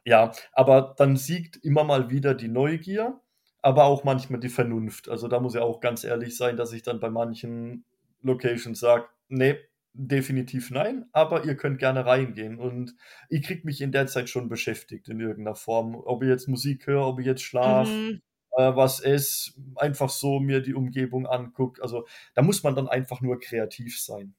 ja, 0.05 0.31
aber 0.53 0.95
dann 0.97 1.15
siegt 1.17 1.57
immer 1.57 1.83
mal 1.83 2.09
wieder 2.09 2.33
die 2.35 2.49
Neugier, 2.49 3.21
aber 3.61 3.85
auch 3.85 4.03
manchmal 4.03 4.39
die 4.39 4.49
Vernunft. 4.49 5.09
Also 5.09 5.27
da 5.27 5.39
muss 5.39 5.55
ich 5.55 5.61
auch 5.61 5.79
ganz 5.79 6.03
ehrlich 6.03 6.35
sein, 6.35 6.57
dass 6.57 6.73
ich 6.73 6.83
dann 6.83 6.99
bei 6.99 7.09
manchen 7.09 7.85
Locations 8.23 8.79
sage, 8.79 9.07
nee, 9.29 9.57
definitiv 9.93 10.71
nein, 10.71 11.05
aber 11.11 11.45
ihr 11.45 11.55
könnt 11.55 11.77
gerne 11.79 12.05
reingehen. 12.05 12.57
Und 12.59 12.95
ich 13.29 13.43
kriege 13.43 13.61
mich 13.65 13.81
in 13.81 13.91
der 13.91 14.07
Zeit 14.07 14.29
schon 14.29 14.49
beschäftigt 14.49 15.07
in 15.09 15.19
irgendeiner 15.19 15.55
Form. 15.55 15.95
Ob 15.95 16.23
ich 16.23 16.29
jetzt 16.29 16.47
Musik 16.47 16.87
höre, 16.87 17.05
ob 17.07 17.19
ich 17.19 17.25
jetzt 17.27 17.43
schlaf, 17.43 17.89
Mhm. 17.89 18.21
äh, 18.57 18.75
was 18.75 18.99
esse, 19.01 19.51
einfach 19.75 20.09
so 20.09 20.39
mir 20.39 20.61
die 20.61 20.73
Umgebung 20.73 21.27
anguckt. 21.27 21.81
Also 21.81 22.07
da 22.35 22.41
muss 22.41 22.63
man 22.63 22.75
dann 22.75 22.87
einfach 22.87 23.21
nur 23.21 23.39
kreativ 23.39 23.99
sein. 24.01 24.35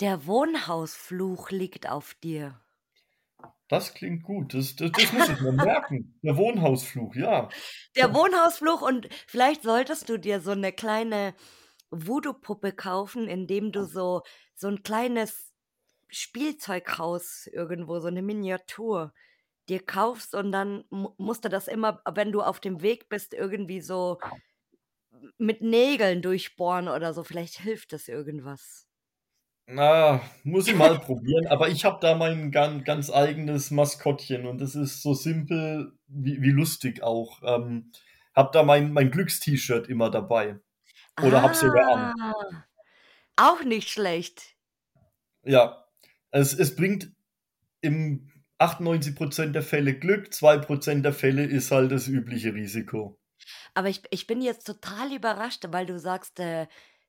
Der 0.00 0.26
Wohnhausfluch 0.26 1.50
liegt 1.50 1.88
auf 1.88 2.14
dir. 2.14 2.60
Das 3.68 3.94
klingt 3.94 4.22
gut. 4.22 4.54
Das, 4.54 4.76
das, 4.76 4.92
das 4.92 5.12
muss 5.12 5.28
ich 5.28 5.40
mir 5.40 5.52
merken. 5.52 6.18
Der 6.22 6.36
Wohnhausfluch, 6.36 7.14
ja. 7.16 7.48
Der 7.96 8.12
Wohnhausfluch 8.14 8.82
und 8.82 9.08
vielleicht 9.26 9.62
solltest 9.62 10.08
du 10.08 10.18
dir 10.18 10.40
so 10.40 10.50
eine 10.52 10.72
kleine 10.72 11.34
Voodoo-Puppe 12.06 12.72
kaufen, 12.72 13.28
indem 13.28 13.72
du 13.72 13.84
so 13.86 14.22
so 14.54 14.68
'n 14.68 14.82
kleines 14.82 15.52
Spielzeughaus 16.10 17.46
irgendwo, 17.48 18.00
so 18.00 18.10
'ne 18.10 18.22
Miniatur 18.22 19.14
dir 19.70 19.84
kaufst 19.86 20.34
und 20.34 20.52
dann 20.52 20.84
mu 20.90 21.10
musst 21.18 21.44
du 21.44 21.50
das 21.50 21.68
immer, 21.68 22.02
wenn 22.14 22.32
du 22.32 22.42
auf 22.42 22.60
dem 22.60 22.82
Weg 22.82 23.08
bist, 23.10 23.34
irgendwie 23.34 23.80
so 23.82 24.20
mit 25.38 25.62
Nägeln 25.62 26.22
durchbohren 26.22 26.88
oder 26.88 27.12
so. 27.14 27.24
Vielleicht 27.24 27.60
hilft 27.60 27.92
das 27.92 28.08
irgendwas. 28.08 28.84
Na, 29.68 30.20
muss 30.42 30.68
ich 30.68 30.74
mal 30.74 30.98
probieren, 31.00 31.46
aber 31.46 31.68
ich 31.70 31.86
habe 31.86 31.98
da 32.00 32.14
mein 32.14 32.50
gan 32.50 32.84
ganz 32.84 33.10
eigenes 33.10 33.70
Maskottchen 33.70 34.44
und 34.46 34.60
das 34.60 34.74
ist 34.74 35.00
so 35.02 35.14
simpel 35.14 35.92
wie 36.06 36.42
wie 36.42 36.50
lustig 36.50 37.02
auch. 37.02 37.40
Ähm, 37.42 37.90
habe 38.34 38.50
da 38.52 38.62
mein 38.62 38.92
mein 38.92 39.10
Glückst-T-Shirt 39.10 39.88
immer 39.88 40.10
dabei 40.10 40.58
oder 41.20 41.42
habe 41.42 41.52
es 41.52 41.60
sogar 41.60 41.86
Ah, 41.92 42.12
an. 42.12 42.14
auch 43.36 43.62
nicht 43.62 43.88
schlecht. 43.90 44.56
Ja, 45.46 45.84
es 46.30 46.52
es 46.54 46.74
bringt 46.76 47.12
im 47.82 48.30
98 48.58 49.14
% 49.16 49.54
der 49.54 49.62
Fälle 49.62 49.94
Glück, 49.98 50.32
2 50.34 50.58
% 50.58 51.04
der 51.04 51.12
Fälle 51.14 51.44
ist 51.46 51.70
halt 51.70 51.92
das 51.92 52.08
übliche 52.08 52.54
Risiko. 52.54 53.18
Aber 53.74 53.88
ich 53.88 54.02
ich 54.10 54.26
bin 54.26 54.40
jetzt 54.40 54.66
total 54.66 55.12
überrascht, 55.12 55.64
weil 55.70 55.86
du 55.86 55.98
sagst, 55.98 56.38
äh, 56.40 56.62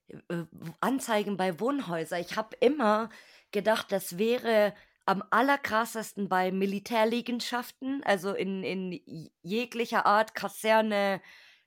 äh, 0.08 0.44
Anzeigen 0.80 1.36
bei 1.36 1.60
Wohnhäuser. 1.60 2.18
Ich 2.20 2.36
habe 2.36 2.56
immer 2.60 3.08
gedacht, 3.52 3.92
das 3.92 4.18
wäre 4.18 4.74
am 5.06 5.22
allerkrassesten 5.30 6.28
bei 6.28 6.52
Militärliegenschaften, 6.52 8.02
also 8.04 8.34
in 8.34 8.62
in 8.64 9.00
jeglicher 9.42 10.06
Art, 10.06 10.34
Kaserne, 10.34 11.20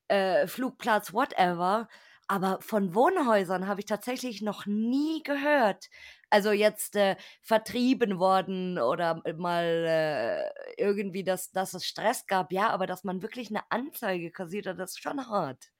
äh, 0.10 0.48
Flugplatz, 0.48 1.14
whatever. 1.14 1.88
Aber 2.32 2.60
von 2.62 2.94
Wohnhäusern 2.94 3.68
habe 3.68 3.80
ich 3.82 3.88
tatsächlich 3.88 4.44
noch 4.44 4.68
nie 4.68 5.24
gehört. 5.24 5.90
Also 6.30 6.52
jetzt, 6.52 6.96
äh, 6.96 7.16
vertrieben 7.42 8.20
worden 8.20 8.78
oder 8.78 9.24
mal, 9.38 9.66
äh, 9.88 10.50
irgendwie, 10.78 11.24
dass 11.24 11.50
dass 11.52 11.74
es 11.74 11.86
Stress 11.88 12.28
gab, 12.28 12.52
ja, 12.52 12.70
aber 12.70 12.86
dass 12.86 13.04
man 13.04 13.24
wirklich 13.24 13.50
'ne 13.50 13.62
Anzeige 13.72 14.30
kassiert 14.32 14.68
hat, 14.68 14.78
das 14.80 14.92
ist 14.92 15.02
schon 15.02 15.28
hart. 15.28 15.72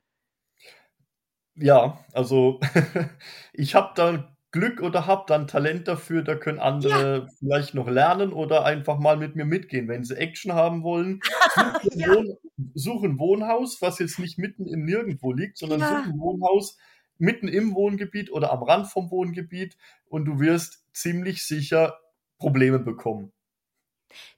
Ja, 1.56 2.04
also 2.14 2.60
ich 3.54 3.76
habe 3.76 3.92
da 3.96 4.36
Glück 4.54 4.82
oder 4.82 5.06
habe 5.06 5.26
da 5.28 5.36
'n 5.36 5.46
Talent 5.48 5.88
dafür, 5.88 6.24
da 6.24 6.36
können 6.36 6.58
Ja. 6.82 7.00
andere 7.00 7.28
vielleicht 7.38 7.76
noch 7.76 7.88
lernen 7.88 8.34
oder 8.34 8.66
einfach 8.66 8.98
mal 8.98 9.16
mit 9.16 9.36
mir 9.36 9.46
mitgehen. 9.46 9.88
Wenn 9.88 10.04
sie 10.04 10.16
Action 10.18 10.54
haben 10.54 10.82
wollen, 10.82 11.22
such 11.46 11.78
dir 11.84 11.92
'n 11.96 12.04
Ja. 12.06 12.08
Wohn 12.08 12.38
such 12.74 13.04
'n 13.04 13.20
Wohnhaus, 13.20 13.80
was 13.82 14.00
jetzt 14.00 14.18
nicht 14.18 14.40
mitten 14.40 14.66
im 14.68 14.86
Nirgendwo 14.86 15.34
liegt, 15.34 15.58
sondern 15.60 15.84
such 15.84 16.04
Ja. 16.04 16.10
'n 16.10 16.18
Wohnhaus 16.20 16.78
mitten 17.20 17.48
im 17.48 17.76
Wohngebiet 17.76 18.32
oder 18.32 18.52
am 18.52 18.64
Rand 18.64 18.88
vom 18.88 19.12
Wohngebiet 19.12 19.78
und 20.08 20.26
du 20.26 20.40
wirst 20.40 20.84
ziemlich 20.94 21.44
sicher 21.46 22.00
Probleme 22.40 22.80
bekommen 22.80 23.32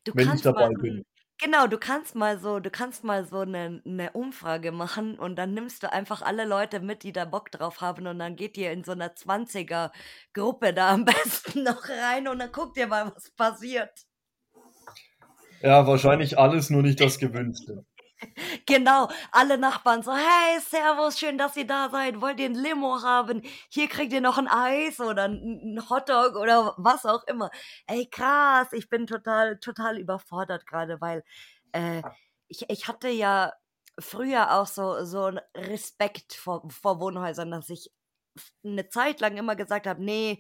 Du 0.08 0.13
wenn 0.13 0.32
ich 0.34 0.41
dabei 0.41 0.67
so 0.67 0.82
bin. 0.82 1.04
Genau, 1.41 1.67
du 1.67 1.77
kannst 1.77 2.15
mal 2.15 2.39
so 2.39 2.60
du 2.60 2.69
kannst 2.69 3.04
mal 3.04 3.25
so 3.25 3.43
'ne 3.43 3.82
'ne 3.86 4.12
Umfrage 4.13 4.71
machen 4.71 5.17
und 5.19 5.36
dann 5.36 5.54
nimmst 5.54 5.84
du 5.84 5.91
einfach 5.91 6.21
alle 6.21 6.45
Leute 6.45 6.80
mit, 6.80 7.04
die 7.04 7.12
da 7.13 7.25
Bock 7.25 7.51
drauf 7.51 7.82
haben 7.82 8.08
und 8.08 8.19
dann 8.19 8.36
geht 8.36 8.58
ihr 8.58 8.71
in 8.71 8.84
so 8.84 8.93
'ner 8.93 9.15
Zwanziger-Gruppe 9.15 10.73
da 10.73 10.91
am 10.91 11.06
besten 11.06 11.63
noch 11.63 11.88
rein 11.89 12.27
und 12.27 12.39
dann 12.39 12.51
guckt 12.51 12.77
ihr 12.77 12.88
mal, 12.88 13.12
was 13.15 13.32
passiert. 13.32 14.06
Ja, 15.62 15.88
wahrscheinlich 15.88 16.38
alles, 16.38 16.69
nur 16.69 16.82
nicht 16.84 16.99
das 17.01 17.17
Gewünschte. 17.19 17.86
Genau, 18.67 19.10
alle 19.31 19.57
Nachbarn 19.57 20.03
so: 20.03 20.13
„Hey, 20.13 20.60
servus, 20.62 21.19
schön, 21.19 21.38
dass 21.38 21.55
ihr 21.57 21.65
da 21.67 21.89
seid. 21.89 22.21
Wollt 22.21 22.39
ihr 22.39 22.47
'n 22.47 22.55
Limo 22.55 23.01
haben? 23.01 23.41
Hier 23.69 23.88
kriegt 23.88 24.13
ihr 24.13 24.21
noch 24.21 24.38
'n 24.38 24.47
Eis 24.47 24.99
oder 24.99 25.25
'n 25.25 25.36
'n 25.41 25.77
'n 25.77 25.89
Hotdog“ 25.89 26.36
oder 26.36 26.73
was 26.77 27.05
auch 27.05 27.23
immer. 27.27 27.49
Ey, 27.88 28.07
krass, 28.10 28.67
ich 28.73 28.89
bin 28.89 29.07
total 29.07 29.57
total 29.60 29.97
überfordert 29.99 30.65
grade, 30.67 31.01
weil, 31.01 31.23
äh, 31.73 32.03
ich 32.47 32.69
ich 32.69 32.88
hatte 32.88 33.10
ja 33.10 33.53
früher 33.99 34.53
auch 34.60 34.67
so 34.67 35.03
so 35.05 35.25
'n 35.27 35.39
Respekt 35.55 36.34
vor 36.34 36.63
vor 36.69 36.99
Wohnhäusern, 36.99 37.51
dass 37.51 37.69
ich 37.69 37.91
f 38.36 38.51
'ne 38.63 38.88
Zeit 38.89 39.19
lang 39.21 39.38
immer 39.38 39.55
gesagt 39.55 39.88
habe: 39.88 40.03
„Ne“ 40.03 40.38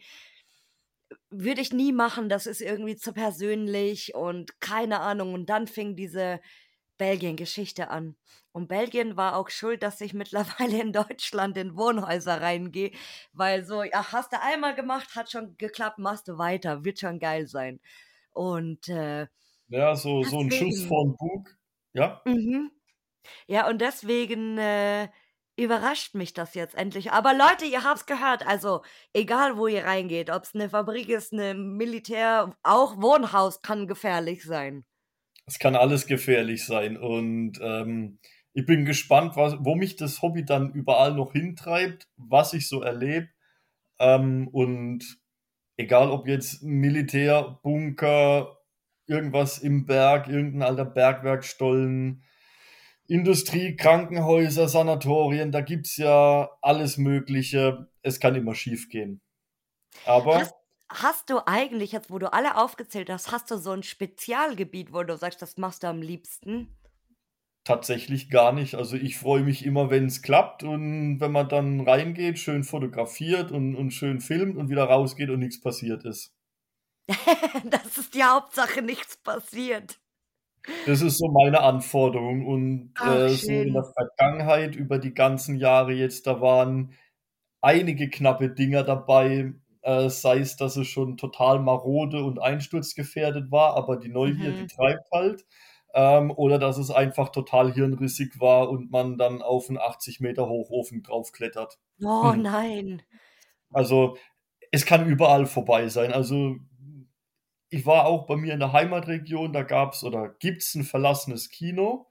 „würde 1.33 1.61
ich 1.61 1.71
nie 1.71 1.93
machen, 1.93 2.27
das 2.27 2.45
ist 2.45 2.61
irgendwie 2.61 2.97
zu 2.97 3.13
persönlich“ 3.13 4.13
und 4.15 4.59
keine 4.59 4.99
Ahnung. 4.99 5.33
Und 5.33 5.45
dann 5.49 5.65
fing 5.65 5.95
diese 5.95 6.41
Belgien-Geschichte 7.01 7.89
an. 7.89 8.15
Und 8.53 8.67
Belgien 8.67 9.17
war 9.17 9.35
auch 9.37 9.49
schuld, 9.49 9.83
dass 9.83 10.01
ich 10.01 10.13
mittlerweile 10.15 10.81
in 10.81 10.93
Deutschland 10.93 11.57
in 11.57 11.75
Wohnhäuser 11.77 12.41
reingehe, 12.41 12.91
weil 13.33 13.65
so: 13.65 13.83
„Ja, 13.83 14.11
hast 14.11 14.33
du 14.33 14.41
einmal 14.41 14.75
gemacht, 14.75 15.15
hat 15.15 15.31
schon 15.31 15.57
geklappt, 15.57 15.99
machst 15.99 16.27
du 16.27 16.37
weiter, 16.37 16.83
wird 16.85 16.99
schon 16.99 17.19
geil 17.19 17.47
sein.“ 17.47 17.79
Und, 18.33 18.89
äh, 18.89 19.27
Ja, 19.69 19.95
so 19.95 20.23
so 20.23 20.39
'n 20.39 20.51
Schuss 20.51 20.83
vorm 20.83 21.15
Bug. 21.17 21.57
Ja? 21.93 22.21
Mhm. 22.25 22.71
Ja, 23.47 23.67
und 23.69 23.79
deswegen, 23.81 24.57
äh, 24.59 25.09
überrascht 25.57 26.15
mich 26.15 26.33
das 26.33 26.55
jetzt 26.55 26.75
endlich. 26.75 27.11
Aber 27.13 27.33
Leute, 27.33 27.65
ihr 27.65 27.83
habt's 27.83 28.05
gehört, 28.07 28.45
also 28.47 28.83
egal, 29.13 29.57
wo 29.57 29.67
ihr 29.67 29.85
reingeht, 29.85 30.29
ob's 30.31 30.53
'ne 30.55 30.69
Fabrik 30.69 31.09
ist, 31.09 31.33
'ne 31.33 31.53
Militär 31.55 32.55
auch 32.63 32.97
Wohnhaus 33.01 33.61
kann 33.61 33.87
gefährlich 33.87 34.43
sein. 34.45 34.85
Es 35.47 35.59
kann 35.59 35.75
alles 35.75 36.07
gefährlich 36.07 36.65
sein 36.65 36.97
und, 36.97 37.59
ähm, 37.61 38.19
ich 38.53 38.65
bin 38.65 38.83
gespannt, 38.85 39.35
was 39.37 39.55
wo 39.61 39.75
mich 39.75 39.95
das 39.95 40.21
Hobby 40.21 40.43
dann 40.45 40.73
überall 40.73 41.13
noch 41.13 41.31
hintreibt, 41.33 42.09
was 42.17 42.53
ich 42.53 42.67
so 42.67 42.81
erlebe. 42.81 43.29
Ähm, 43.99 44.47
und 44.49 45.19
egal 45.77 46.11
ob 46.11 46.27
jetzt 46.27 46.63
Militär, 46.63 47.59
Bunker, 47.63 48.59
irgendwas 49.07 49.59
im 49.59 49.85
Berg, 49.87 50.27
irgend 50.29 50.55
'n 50.57 50.63
alter 50.63 50.85
Bergwerkstollen, 50.85 52.23
Industrie, 53.07 53.75
Krankenhäuser, 53.77 54.67
Sanatorien, 54.69 55.51
da 55.51 55.61
gibt's 55.61 55.97
ja 55.97 56.49
alles 56.61 56.97
Mögliche. 56.97 57.87
Es 58.03 58.19
kann 58.19 58.35
immer 58.35 58.55
schiefgehen. 58.55 59.21
Hast 60.05 60.05
Aber 60.07 60.35
hast 60.35 60.55
du 61.29 61.39
eigentlich 61.47 61.91
jetzt, 61.93 62.09
wo 62.11 62.19
du 62.19 62.31
alle 62.33 62.55
aufgezählt 62.57 63.09
hast 63.09 63.31
hast 63.31 63.49
du 63.51 63.57
so 63.57 63.71
'n 63.71 63.83
Spezialgebiet, 63.83 64.93
wo 64.93 65.03
du 65.03 65.17
sagst, 65.17 65.41
das 65.41 65.57
machst 65.57 65.83
du 65.83 65.87
am 65.87 66.01
liebsten? 66.01 66.77
Tatsächlich 67.63 68.29
gar 68.29 68.51
nicht. 68.53 68.75
Also, 68.75 68.95
ich 68.97 69.17
freue 69.17 69.41
mich 69.43 69.65
immer, 69.65 69.89
wenn's 69.89 70.21
klappt 70.21 70.61
und 70.63 71.19
wenn 71.19 71.31
man 71.31 71.49
dann 71.49 71.81
reingeht, 71.81 72.37
schön 72.39 72.63
fotografiert 72.63 73.51
und 73.51 73.75
und 73.75 73.91
schön 73.91 74.19
filmt 74.21 74.57
und 74.57 74.69
wieder 74.69 74.83
rausgeht 74.85 75.29
und 75.31 75.39
nix 75.39 75.59
passiert 75.59 76.03
ist. 76.05 76.35
Das 77.65 77.97
ist 77.97 78.13
die 78.13 78.23
Hauptsache, 78.23 78.81
nichts 78.81 79.17
passiert. 79.17 79.99
Das 80.85 81.01
ist 81.01 81.17
so 81.19 81.27
meine 81.31 81.61
Anforderung 81.61 82.45
und, 82.47 82.95
Ach, 82.95 83.27
äh, 83.29 83.35
so 83.35 83.61
in 83.61 83.73
schön. 83.73 83.73
der 83.73 83.83
Vergangenheit 83.83 84.75
über 84.75 84.97
die 84.97 85.13
ganzen 85.13 85.57
Jahre 85.57 85.93
jetzt, 85.93 86.25
da 86.25 86.41
waren 86.41 86.93
einige 87.61 88.09
knappe 88.09 88.49
Dinger 88.49 88.83
dabei, 88.83 89.53
äh, 89.83 90.09
sei 90.09 90.39
es, 90.39 90.55
dass 90.57 90.77
es 90.77 90.87
schon 90.87 91.17
total 91.17 91.59
marode 91.59 92.23
und 92.23 92.39
einsturzgefährdet 92.41 93.51
war, 93.51 93.75
aber 93.75 93.97
die 93.97 94.09
Neugier, 94.09 94.53
die 94.53 94.65
Mhm. 94.65 94.67
treibt 94.67 95.05
halt, 95.13 95.45
ähm, 95.93 96.31
oder 96.31 96.59
dass 96.59 96.77
es 96.77 96.91
einfach 96.91 97.29
total 97.29 97.73
hirnrissig 97.73 98.39
war 98.39 98.69
und 98.69 98.91
man 98.91 99.17
dann 99.17 99.41
auf 99.41 99.69
'n 99.69 99.77
80 99.79 100.19
m 100.21 100.47
Hochofen 100.49 101.03
draufklettert. 101.03 101.79
Oh 102.03 102.33
nein. 102.35 103.01
Also, 103.73 104.17
es 104.71 104.85
kann 104.85 105.07
überall 105.07 105.45
vorbei 105.45 105.89
sein. 105.89 106.13
Also, 106.13 106.57
ich 107.69 107.85
war 107.85 108.05
auch 108.07 108.27
bei 108.27 108.37
mir 108.37 108.53
in 108.53 108.59
der 108.61 108.73
Heimatregion, 108.73 109.53
da 109.53 109.63
gab's 109.63 110.03
oder 110.03 110.29
gibt's 110.39 110.75
'n 110.75 110.83
verlassenes 110.85 111.49
Kino, 111.49 112.07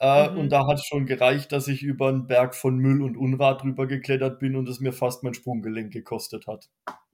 äh, 0.00 0.30
und 0.30 0.50
Mhm. 0.50 0.52
da 0.52 0.66
hat's 0.68 0.86
schon 0.86 1.06
gereicht, 1.06 1.52
dass 1.52 1.68
ich 1.68 1.82
über 1.84 2.08
'n 2.10 2.26
Berg 2.28 2.54
von 2.56 2.78
Müll 2.78 3.02
und 3.02 3.16
Unrat 3.18 3.62
drüber 3.62 3.86
geklettert 3.88 4.40
bin 4.40 4.56
und 4.56 4.68
es 4.68 4.80
mir 4.80 4.92
fast 4.94 5.24
mein 5.24 5.34
Sprunggelenk 5.34 5.92
gekostet 5.92 6.46
hat. 6.48 6.68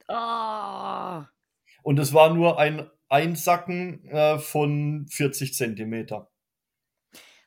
Oh. 0.09 1.25
Und 1.83 1.99
es 1.99 2.15
war 2.15 2.35
nur 2.35 2.59
ein 2.59 2.91
Einsacken, 3.09 4.05
äh, 4.09 4.39
von 4.39 5.07
40 5.09 5.55
Zentimeter. 5.55 6.31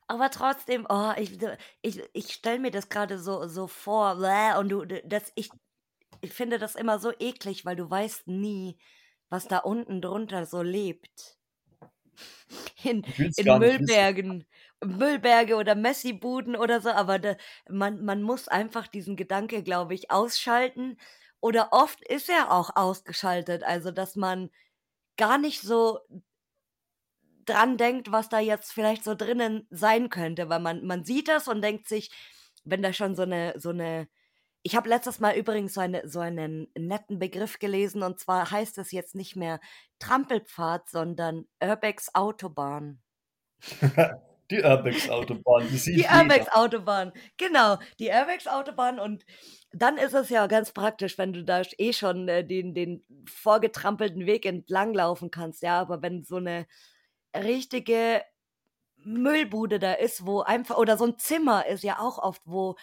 Aber 0.08 0.30
trotzdem, 0.30 0.86
oh, 0.90 1.14
ich 1.18 1.38
ich 1.82 2.02
ich 2.14 2.34
stelle 2.34 2.60
mir 2.60 2.72
das 2.72 2.90
grade 2.90 3.18
so 3.18 3.48
so 3.48 3.68
vor 3.68 4.18
und 4.60 4.70
du 4.70 4.84
das 4.86 5.32
ich 5.36 5.50
ich 6.22 6.34
finde 6.34 6.60
das 6.60 6.76
immer 6.76 7.00
so 7.00 7.14
eklig, 7.20 7.66
weil 7.66 7.78
du 7.78 7.90
weißt 7.90 8.28
nie, 8.28 8.78
was 9.30 9.48
da 9.48 9.60
unten 9.60 10.02
drunter 10.02 10.46
so 10.46 10.62
lebt. 10.62 11.38
In 12.84 13.04
in. 13.38 13.58
Müllbergen 13.60 14.46
Müllberge 14.84 15.56
oder 15.56 15.76
Messibuden 15.76 16.56
oder 16.56 16.82
so, 16.82 16.90
aber 16.90 17.20
da 17.20 17.36
man 17.70 18.04
man 18.04 18.22
muss 18.22 18.48
einfach 18.48 18.88
diesen 18.88 19.16
Gedanke, 19.16 19.64
glaube 19.64 19.94
ich, 19.94 20.12
ausschalten 20.12 20.98
oder 21.42 21.70
oft 21.74 22.02
ist 22.08 22.30
er 22.30 22.52
auch 22.52 22.76
ausgeschaltet, 22.76 23.64
also, 23.64 23.92
dass 23.92 24.16
man 24.16 24.50
gar 25.18 25.38
nicht 25.40 25.62
so 25.62 26.00
dran 27.46 27.78
denkt, 27.78 28.12
was 28.12 28.30
da 28.30 28.40
jetzt 28.40 28.72
vielleicht 28.74 29.04
so 29.04 29.16
drinnen 29.16 29.68
sein 29.72 30.10
könnte, 30.10 30.50
weil 30.50 30.60
man 30.60 30.86
man 30.86 31.04
sieht 31.04 31.28
das 31.28 31.48
und 31.48 31.62
denkt 31.62 31.88
sich, 31.88 32.12
wenn 32.64 32.82
da 32.84 32.94
schon 32.94 33.16
so 33.16 33.26
'ne 33.26 33.54
so 33.58 33.72
'ne 33.72 34.08
ich 34.66 34.76
habe 34.76 34.90
letztes 34.90 35.20
Mal 35.20 35.36
übrigens 35.38 35.74
so, 35.76 35.82
eine, 35.82 36.08
so 36.10 36.20
einen 36.22 36.70
netten 36.78 37.20
Begriff 37.20 37.60
gelesen 37.60 38.04
und 38.04 38.20
zwar 38.22 38.52
heißt 38.52 38.78
es 38.80 38.92
jetzt 38.94 39.16
nicht 39.16 39.36
mehr 39.36 39.60
Trampelpfad, 40.00 40.90
sondern 40.90 41.48
Urbex 41.64 42.16
Autobahn. 42.16 43.02
die 44.52 44.62
Urbex 44.62 45.10
Autobahn, 45.10 45.68
die 45.70 45.78
sieht 45.78 45.98
Die 45.98 46.08
Urbex 46.08 46.48
Autobahn, 46.50 47.12
genau, 47.38 47.78
die 48.00 48.10
Urbex 48.10 48.48
Autobahn 48.48 49.00
und 49.00 49.26
dann 49.72 49.98
ist 49.98 50.14
es 50.14 50.30
ja 50.30 50.48
ganz 50.48 50.74
praktisch, 50.74 51.18
wenn 51.18 51.34
du 51.34 51.44
da 51.44 51.62
eh 51.78 51.94
schon 51.94 52.28
äh, 52.28 52.46
den, 52.46 52.74
den 52.74 53.04
vorgetrampelten 53.26 54.26
Weg 54.26 54.46
entlang 54.46 54.94
laufen 54.94 55.32
kannst, 55.32 55.64
ja, 55.64 55.80
aber 55.80 56.02
wenn 56.02 56.24
so 56.24 56.36
eine 56.36 56.68
richtige 57.36 58.22
Müllbude 58.98 59.80
da 59.80 59.94
ist, 59.94 60.26
wo 60.26 60.42
einfach, 60.42 60.78
oder 60.78 60.98
so 60.98 61.06
ein 61.06 61.18
Zimmer 61.18 61.66
ist 61.66 61.84
ja 61.84 62.00
auch 62.00 62.20
oft, 62.20 62.42
wo 62.46 62.76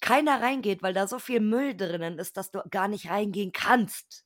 keiner 0.00 0.42
reingeht, 0.42 0.82
weil 0.82 0.92
da 0.92 1.06
so 1.06 1.18
viel 1.18 1.40
Müll 1.40 1.74
drinnen 1.74 2.18
ist, 2.18 2.36
dass 2.36 2.50
du 2.50 2.62
gar 2.70 2.88
nicht 2.88 3.08
reingehen 3.08 3.52
kannst. 3.52 4.24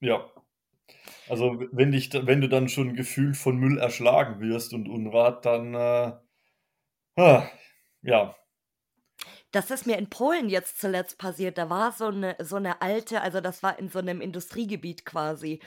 Ja. 0.00 0.30
Also 1.28 1.58
wenn 1.72 1.92
dich, 1.92 2.12
wenn 2.12 2.40
du 2.40 2.48
dann 2.48 2.68
schon 2.68 2.94
gefühlt 2.94 3.36
von 3.36 3.56
Müll 3.56 3.78
erschlagen 3.78 4.40
wirst 4.40 4.74
und 4.74 4.88
Unrat, 4.88 5.44
dann 5.46 5.74
äh, 5.74 6.12
ja. 8.02 8.36
Das 9.52 9.70
ist 9.70 9.86
mir 9.86 9.96
in 9.98 10.10
Polen 10.10 10.48
jetzt 10.48 10.80
zuletzt 10.80 11.16
passiert. 11.18 11.58
Da 11.58 11.70
war 11.70 11.92
so 11.92 12.06
eine, 12.06 12.36
so 12.40 12.56
eine 12.56 12.82
alte, 12.82 13.20
also 13.20 13.40
das 13.40 13.62
war 13.62 13.78
in 13.78 13.88
so 13.88 14.00
einem 14.00 14.20
Industriegebiet 14.20 15.04
quasi. 15.06 15.60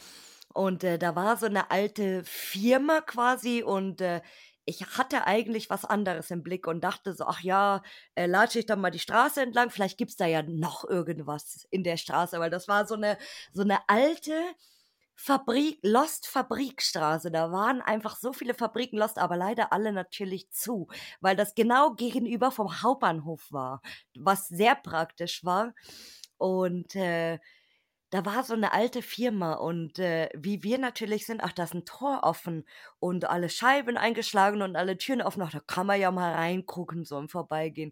Und 0.53 0.83
äh, 0.83 0.99
da 0.99 1.15
war 1.15 1.37
so 1.37 1.45
eine 1.45 1.71
alte 1.71 2.23
Firma 2.25 3.01
quasi 3.01 3.63
und 3.63 4.01
äh, 4.01 4.21
ich 4.65 4.81
hatte 4.97 5.25
eigentlich 5.25 5.69
was 5.69 5.85
anderes 5.85 6.29
im 6.29 6.43
Blick 6.43 6.67
und 6.67 6.83
dachte 6.83 7.13
so, 7.13 7.25
ach 7.25 7.41
ja, 7.41 7.81
äh, 8.15 8.25
latsche 8.25 8.59
ich 8.59 8.65
dann 8.65 8.81
mal 8.81 8.91
die 8.91 8.99
Straße 8.99 9.41
entlang, 9.41 9.69
vielleicht 9.69 9.97
gibt 9.97 10.11
es 10.11 10.17
da 10.17 10.25
ja 10.25 10.43
noch 10.43 10.83
irgendwas 10.83 11.65
in 11.71 11.83
der 11.83 11.95
Straße, 11.95 12.39
weil 12.39 12.49
das 12.49 12.67
war 12.67 12.85
so 12.85 12.95
eine, 12.95 13.17
so 13.53 13.61
eine 13.61 13.79
alte 13.87 14.33
Fabrik, 15.19 15.79
Lost 15.81 16.27
Fabrikstraße. 16.27 17.31
Da 17.31 17.51
waren 17.51 17.81
einfach 17.81 18.15
so 18.17 18.33
viele 18.33 18.53
Fabriken 18.53 18.97
Lost, 18.99 19.17
aber 19.17 19.35
leider 19.35 19.73
alle 19.73 19.91
natürlich 19.91 20.49
zu, 20.51 20.87
weil 21.21 21.35
das 21.35 21.55
genau 21.55 21.93
gegenüber 21.95 22.51
vom 22.51 22.81
Hauptbahnhof 22.83 23.51
war, 23.51 23.81
was 24.15 24.47
sehr 24.47 24.75
praktisch 24.75 25.43
war. 25.43 25.73
Und 26.37 26.95
äh, 26.95 27.39
da 28.11 28.25
war 28.25 28.43
so 28.45 28.53
eine 28.53 28.71
alte 28.73 29.01
Firma 29.01 29.53
und, 29.55 29.99
äh, 29.99 30.29
wie 30.35 30.63
wir 30.63 30.77
natürlich 30.77 31.25
sind 31.25 31.41
ach, 31.43 31.51
da 31.53 31.63
ist 31.65 31.73
'n 31.75 31.85
Tor 31.85 32.21
offen 32.23 32.65
und 32.99 33.25
alle 33.25 33.49
Scheiben 33.49 33.97
eingeschlagen 33.97 34.61
und 34.61 34.75
alle 34.77 34.97
Türen 34.97 35.21
offen. 35.21 35.41
Ach, 35.43 35.51
da 35.51 35.59
kann 35.59 35.87
man 35.87 35.99
ja 35.99 36.11
mal 36.11 36.33
reingucken, 36.33 37.03
so 37.05 37.19
im 37.19 37.27
Vorbeigehen. 37.29 37.91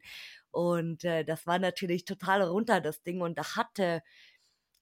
Und, 0.52 1.04
äh, 1.04 1.26
das 1.26 1.46
war 1.48 1.60
natürlich 1.60 2.06
total 2.06 2.44
runter, 2.44 2.80
das 2.82 3.04
Ding. 3.04 3.22
Und 3.22 3.38
da 3.38 3.56
hatte 3.58 4.04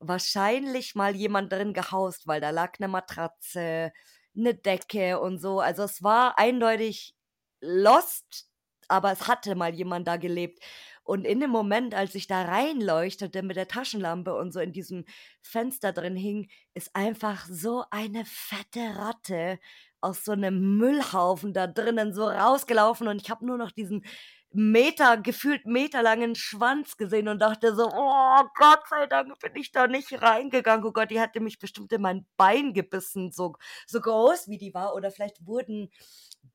wahrscheinlich 0.08 0.96
mal 0.96 1.16
jemand 1.16 1.52
drin 1.52 1.74
gehaust, 1.74 2.28
weil 2.28 2.42
da 2.42 2.50
lag 2.52 2.74
eine 2.80 2.88
Matratze, 2.88 3.92
eine 4.36 4.56
Decke 4.56 5.20
und 5.20 5.40
so. 5.40 5.60
Also, 5.60 5.84
es 5.84 6.04
war 6.04 6.38
eindeutig 6.40 7.16
lost, 7.62 8.48
aber 8.88 9.12
es 9.12 9.28
hatte 9.28 9.56
mal 9.56 9.74
jemand 9.74 10.08
da 10.08 10.18
gelebt. 10.18 10.60
Und 11.04 11.26
in 11.26 11.40
dem 11.42 11.50
Moment, 11.50 11.94
als 11.96 12.16
ich 12.16 12.28
da 12.28 12.44
reinleuchtete 12.44 13.44
mit 13.44 13.58
der 13.58 13.68
Taschenlampe 13.68 14.34
und 14.36 14.54
so 14.54 14.60
in 14.60 14.72
diesem 14.72 15.06
Fenster 15.42 15.92
drin 15.92 16.16
hing, 16.16 16.50
ist 16.74 16.96
einfach 16.96 17.46
so 17.50 17.84
eine 17.92 18.24
fette 18.26 18.96
Ratte 18.96 19.60
aus 20.02 20.26
so 20.26 20.34
einem 20.34 20.78
Müllhaufen 20.78 21.54
da 21.54 21.68
drinnen 21.68 22.14
so 22.14 22.26
rausgelaufen 22.28 23.08
und 23.08 23.22
ich 23.22 23.30
habe 23.30 23.46
nur 23.46 23.58
noch 23.58 23.72
diesen 23.72 24.06
Meter, 24.54 25.18
gefühlt 25.18 25.66
meterlangen 25.66 26.36
Schwanz 26.36 26.96
gesehen 26.98 27.28
und 27.28 27.40
dachte 27.40 27.76
so, 27.76 27.90
oh 27.92 28.44
Gott 28.56 28.82
sei 28.90 29.08
Dank 29.08 29.38
bin 29.40 29.56
ich 29.56 29.72
da 29.72 29.88
nicht 29.88 30.22
reingegangen. 30.22 30.86
Oh 30.86 30.92
Gott, 30.92 31.10
die 31.10 31.20
hatte 31.20 31.40
mich 31.40 31.60
bestimmt 31.60 31.92
in 31.92 32.02
mein 32.02 32.26
Bein 32.38 32.74
gebissen, 32.74 33.32
so, 33.32 33.56
so 33.88 34.00
groß 34.00 34.48
wie 34.50 34.58
die 34.58 34.74
war. 34.74 34.94
Oder 34.96 35.12
vielleicht 35.12 35.46
wurden 35.46 35.90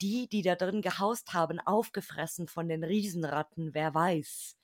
die, 0.01 0.29
die 0.29 0.43
da 0.43 0.55
drin 0.55 0.81
gehaust 0.81 1.35
haben, 1.35 1.59
aufgefressen 1.61 2.47
von 2.47 2.69
den 2.69 2.85
Riesenratten, 2.85 3.75
wer 3.75 3.95
weiß. 3.95 4.57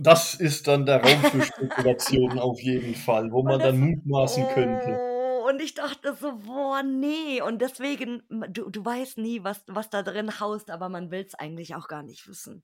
Das 0.00 0.34
ist 0.34 0.68
dann 0.68 0.86
der 0.86 1.02
Raum 1.02 1.22
für 1.30 1.42
Spekulationen 1.42 2.38
auf 2.40 2.60
jeden 2.60 2.94
Fall, 2.94 3.30
wo 3.30 3.42
man 3.42 3.58
dann 3.58 3.78
mutmaßen 3.78 4.46
könnte. 4.48 5.07
Und 5.48 5.62
ich 5.62 5.72
dachte 5.72 6.14
so, 6.14 6.36
boah, 6.44 6.82
nee. 6.82 7.40
Und 7.40 7.62
deswegen, 7.62 8.22
du, 8.50 8.68
du 8.68 8.84
weißt 8.84 9.16
nie, 9.16 9.42
was, 9.44 9.64
was 9.66 9.88
da 9.88 10.02
drin 10.02 10.40
haust, 10.40 10.70
aber 10.70 10.90
man 10.90 11.10
will 11.10 11.24
es 11.26 11.34
eigentlich 11.34 11.74
auch 11.74 11.88
gar 11.88 12.02
nicht 12.02 12.28
wissen. 12.28 12.62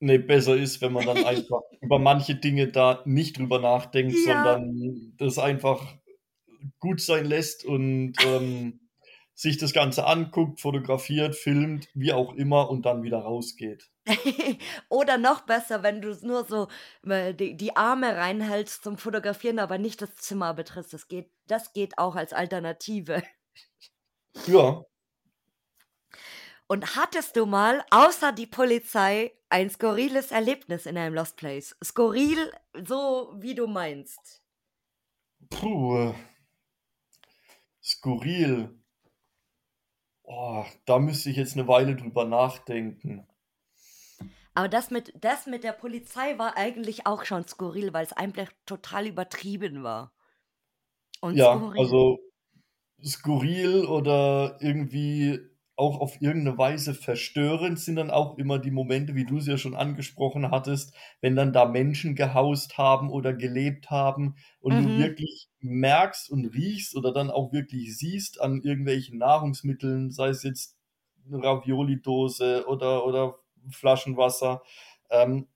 Nee, 0.00 0.16
besser 0.16 0.56
ist, 0.56 0.80
wenn 0.80 0.94
man 0.94 1.04
dann 1.04 1.24
einfach 1.26 1.60
über 1.82 1.98
manche 1.98 2.36
Dinge 2.36 2.68
da 2.68 3.02
nicht 3.04 3.38
drüber 3.38 3.58
nachdenkt, 3.58 4.14
ja. 4.14 4.42
sondern 4.44 5.14
das 5.18 5.38
einfach 5.38 5.94
gut 6.78 7.02
sein 7.02 7.26
lässt 7.26 7.66
und 7.66 8.14
ähm, 8.24 8.80
sich 9.34 9.58
das 9.58 9.74
Ganze 9.74 10.06
anguckt, 10.06 10.60
fotografiert, 10.60 11.36
filmt, 11.36 11.88
wie 11.92 12.14
auch 12.14 12.34
immer 12.34 12.70
und 12.70 12.86
dann 12.86 13.02
wieder 13.02 13.18
rausgeht. 13.18 13.90
Oder 14.88 15.18
noch 15.18 15.42
besser, 15.42 15.82
wenn 15.82 16.02
du 16.02 16.14
nur 16.22 16.44
so 16.44 16.68
äh, 17.06 17.34
die, 17.34 17.56
die 17.56 17.76
Arme 17.76 18.16
reinhältst 18.16 18.84
zum 18.84 18.98
Fotografieren, 18.98 19.58
aber 19.58 19.78
nicht 19.78 20.02
das 20.02 20.14
Zimmer 20.16 20.54
betrittst. 20.54 20.92
Das 20.92 21.08
geht, 21.08 21.30
das 21.46 21.72
geht 21.72 21.98
auch 21.98 22.16
als 22.16 22.32
Alternative. 22.32 23.22
Ja. 24.46 24.84
Und 26.66 26.96
hattest 26.96 27.36
du 27.36 27.46
mal, 27.46 27.84
außer 27.90 28.32
die 28.32 28.46
Polizei, 28.46 29.32
ein 29.48 29.70
skurriles 29.70 30.32
Erlebnis 30.32 30.86
in 30.86 30.96
einem 30.96 31.14
Lost 31.14 31.36
Place? 31.36 31.76
Skurril, 31.82 32.52
so 32.86 33.34
wie 33.36 33.54
du 33.54 33.66
meinst. 33.66 34.42
Puh. 35.50 36.14
Skurril. 37.82 38.74
Oh, 40.22 40.64
da 40.86 40.98
müsste 40.98 41.28
ich 41.28 41.36
jetzt 41.36 41.54
eine 41.54 41.68
Weile 41.68 41.96
drüber 41.96 42.24
nachdenken. 42.24 43.28
Aber 44.54 44.68
das 44.68 44.90
mit, 44.90 45.12
das 45.20 45.46
mit 45.46 45.64
der 45.64 45.72
Polizei 45.72 46.38
war 46.38 46.56
eigentlich 46.56 47.06
auch 47.06 47.24
schon 47.24 47.46
skurril, 47.46 47.92
weil 47.92 48.04
es 48.04 48.12
einfach 48.12 48.50
total 48.66 49.06
übertrieben 49.06 49.82
war. 49.82 50.12
Und 51.20 51.36
Ja, 51.36 51.56
skurril. 51.56 51.80
also 51.80 52.18
skurril 53.02 53.84
oder 53.84 54.58
irgendwie 54.60 55.40
auch 55.76 55.98
auf 56.00 56.20
irgendeine 56.20 56.56
Weise 56.56 56.94
verstörend 56.94 57.80
sind 57.80 57.96
dann 57.96 58.10
auch 58.10 58.38
immer 58.38 58.60
die 58.60 58.70
Momente, 58.70 59.16
wie 59.16 59.24
du 59.24 59.38
es 59.38 59.46
ja 59.46 59.58
schon 59.58 59.74
angesprochen 59.74 60.52
hattest, 60.52 60.94
wenn 61.20 61.34
dann 61.34 61.52
da 61.52 61.64
Menschen 61.64 62.14
gehaust 62.14 62.78
haben 62.78 63.10
oder 63.10 63.34
gelebt 63.34 63.90
haben 63.90 64.36
und 64.60 64.74
du 64.74 64.88
mhm. 64.88 64.98
wirklich 64.98 65.48
merkst 65.58 66.30
und 66.30 66.46
riechst 66.46 66.94
oder 66.94 67.12
dann 67.12 67.30
auch 67.30 67.52
wirklich 67.52 67.96
siehst 67.98 68.40
an 68.40 68.62
irgendwelchen 68.62 69.18
Nahrungsmitteln, 69.18 70.12
sei 70.12 70.28
es 70.28 70.44
jetzt 70.44 70.76
eine 71.26 71.42
Ravioli-Dose 71.42 72.66
oder, 72.68 73.04
oder 73.04 73.40
Flaschenwasser, 73.70 74.62
ähm, 75.10 75.48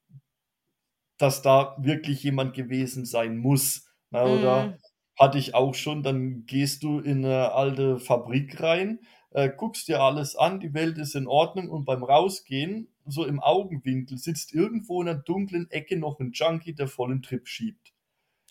dass 1.17 1.43
da 1.43 1.77
wirklich 1.79 2.23
jemand 2.23 2.55
gewesen 2.55 3.05
sein 3.05 3.39
muss. 3.39 3.87
Na, 4.11 4.25
oder 4.25 4.67
mhm. 4.67 4.75
hatte 5.19 5.39
ich 5.39 5.55
auch 5.55 5.75
schon, 5.75 6.03
dann 6.03 6.47
gehst 6.47 6.83
du 6.83 7.01
in 7.01 7.25
eine 7.25 7.53
alte 7.53 7.99
Fabrik 7.99 8.61
rein 8.61 9.01
äh, 9.31 9.51
guckst 9.55 9.89
dir 9.89 10.01
alles 10.01 10.37
an, 10.37 10.61
die 10.61 10.75
Welt 10.75 10.99
ist 10.99 11.15
in 11.15 11.27
Ordnung 11.27 11.69
und 11.69 11.85
beim 11.85 12.03
Rausgehen, 12.03 12.89
so 13.07 13.25
im 13.25 13.41
Augenwinkel, 13.41 14.19
sitzt 14.19 14.55
irgendwo 14.55 15.03
in 15.03 15.09
einer 15.09 15.19
dunklen 15.19 15.71
Ecke 15.71 15.97
noch 15.97 16.19
ein 16.21 16.33
Junkie, 16.33 16.75
der 16.75 16.89
vollen 16.89 17.23
Trip 17.23 17.47
schiebt. 17.47 17.93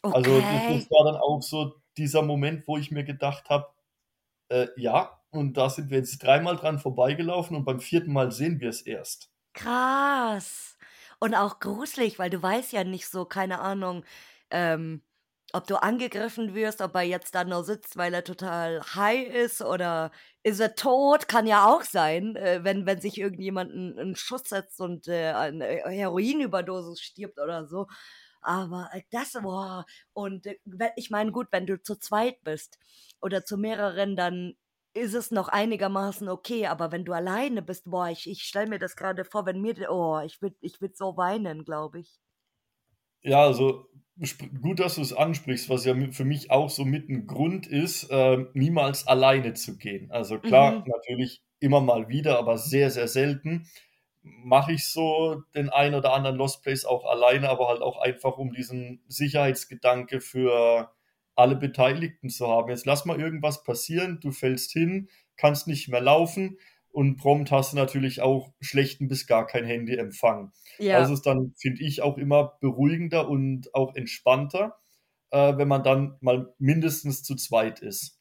Okay. 0.01 0.15
Also 0.15 0.39
das, 0.39 0.89
war 0.91 1.11
dann 1.11 1.19
auch 1.19 1.41
so 1.41 1.75
dieser 1.97 2.21
Moment, 2.21 2.67
wo 2.67 2.77
ich 2.77 2.91
mir 2.91 3.03
gedacht 3.03 3.49
habe, 3.49 3.67
äh, 4.49 4.67
ja, 4.77 5.19
und 5.31 5.57
da 5.57 5.69
sind 5.69 5.89
wir 5.89 5.97
jetzt 5.97 6.19
dreimal 6.19 6.55
dran 6.55 6.79
vorbeigelaufen 6.79 7.57
und 7.57 7.65
beim 7.65 7.79
vierten 7.79 8.13
Mal 8.13 8.31
sehen 8.31 8.59
wir 8.59 8.69
es 8.69 8.81
erst. 8.81 9.31
Krass. 9.57 10.77
Und 11.19 11.33
auch 11.33 11.59
gruselig, 11.59 12.19
weil 12.19 12.29
du 12.29 12.41
weißt 12.41 12.71
ja 12.73 12.83
nicht 12.83 13.07
so, 13.09 13.25
keine 13.25 13.59
Ahnung, 13.59 14.05
ähm, 14.51 15.01
ob 15.53 15.65
du 15.65 15.81
angegriffen 15.81 16.53
wirst, 16.53 16.81
ob 16.81 16.93
er 16.95 17.01
jetzt 17.03 17.33
da 17.33 17.43
nur 17.43 17.63
sitzt, 17.63 17.97
weil 17.97 18.13
er 18.13 18.23
total 18.23 18.81
high 18.95 19.27
ist 19.27 19.61
oder 19.63 20.11
ist 20.43 20.59
er 20.59 20.75
tot, 20.75 21.27
kann 21.27 21.47
ja 21.47 21.65
auch 21.65 21.81
sein, 21.83 22.35
äh, 22.35 22.59
wenn, 22.63 22.85
wenn 22.85 23.01
sich 23.01 23.17
irgendjemand 23.17 23.71
einen, 23.71 23.97
einen 23.97 24.15
Schuss 24.15 24.43
setzt 24.49 24.79
und 24.79 25.07
äh, 25.07 25.31
eine 25.31 25.65
Heroinüberdosis 25.65 26.99
stirbt 27.01 27.39
oder 27.39 27.65
so. 27.65 27.87
Aber 28.41 28.89
äh, 28.93 29.01
das, 29.11 29.33
boah, 29.41 29.85
und 30.13 30.45
äh, 30.45 30.57
ich 30.97 31.09
meine, 31.09 31.31
gut, 31.31 31.47
wenn 31.51 31.65
du 31.65 31.81
zu 31.81 31.95
zweit 31.97 32.43
bist 32.43 32.77
oder 33.21 33.43
zu 33.45 33.57
mehreren, 33.57 34.15
dann 34.15 34.55
ist 34.97 35.13
es 35.13 35.31
noch 35.31 35.47
einigermaßen 35.47 36.29
okay, 36.29 36.67
aber 36.67 36.91
wenn 36.91 37.05
du 37.05 37.13
alleine 37.13 37.61
bist, 37.61 37.89
boah, 37.89 38.09
ich, 38.09 38.29
ich 38.29 38.43
stelle 38.43 38.67
mir 38.67 38.79
das 38.79 38.95
gerade 38.95 39.25
vor, 39.25 39.45
wenn 39.45 39.61
mir, 39.61 39.75
oh, 39.89 40.19
ich 40.25 40.41
würde 40.41 40.55
ich 40.61 40.81
würd 40.81 40.97
so 40.97 41.17
weinen, 41.17 41.63
glaube 41.63 41.99
ich. 41.99 42.19
Ja, 43.21 43.43
also 43.43 43.87
gut, 44.61 44.79
dass 44.79 44.95
du 44.95 45.01
es 45.01 45.13
ansprichst, 45.13 45.69
was 45.69 45.85
ja 45.85 45.95
für 46.11 46.25
mich 46.25 46.49
auch 46.51 46.69
so 46.69 46.85
mit 46.85 47.09
ein 47.09 47.27
Grund 47.27 47.67
ist, 47.67 48.09
äh, 48.09 48.45
niemals 48.53 49.07
alleine 49.07 49.53
zu 49.53 49.77
gehen. 49.77 50.11
Also 50.11 50.39
klar, 50.39 50.79
mhm. 50.79 50.83
natürlich 50.87 51.43
immer 51.59 51.81
mal 51.81 52.09
wieder, 52.09 52.37
aber 52.39 52.57
sehr, 52.57 52.91
sehr 52.91 53.07
selten. 53.07 53.67
mache 54.23 54.73
ich 54.73 54.87
so 54.87 55.43
den 55.55 55.69
einen 55.69 55.95
oder 55.95 56.13
anderen 56.13 56.37
Lost 56.37 56.63
Place 56.63 56.85
auch 56.85 57.05
alleine, 57.05 57.49
aber 57.49 57.67
halt 57.67 57.81
auch 57.81 57.97
einfach, 57.99 58.37
um 58.37 58.51
diesen 58.53 59.01
Sicherheitsgedanke 59.07 60.19
für 60.21 60.91
alle 61.37 61.55
Beteiligten 61.55 62.29
zu 62.29 62.47
haben. 62.47 62.69
Jetzt 62.69 62.85
lass 62.85 63.05
mal 63.05 63.19
irgendwas 63.19 63.63
passieren, 63.63 64.19
du 64.21 64.31
fällst 64.31 64.71
hin, 64.71 65.09
kannst 65.37 65.67
nicht 65.67 65.87
mehr 65.89 66.01
laufen 66.01 66.57
und 66.89 67.17
prompt 67.17 67.51
hast 67.51 67.73
du 67.73 67.77
natürlich 67.77 68.21
auch 68.21 68.53
schlechten 68.61 69.07
bis 69.07 69.27
gar 69.27 69.45
kein 69.47 69.65
Handyempfang. 69.65 70.51
Ja. 70.79 70.97
Also 70.97 71.13
ist 71.13 71.25
dann, 71.25 71.53
finde 71.57 71.83
ich, 71.83 72.01
auch 72.01 72.17
immer 72.17 72.57
beruhigender 72.61 73.27
und 73.29 73.73
auch 73.75 73.95
entspannter, 73.95 74.77
äh, 75.31 75.57
wenn 75.57 75.67
man 75.67 75.83
dann 75.83 76.17
mal 76.21 76.53
mindestens 76.59 77.23
zu 77.23 77.35
zweit 77.35 77.79
ist. 77.81 78.19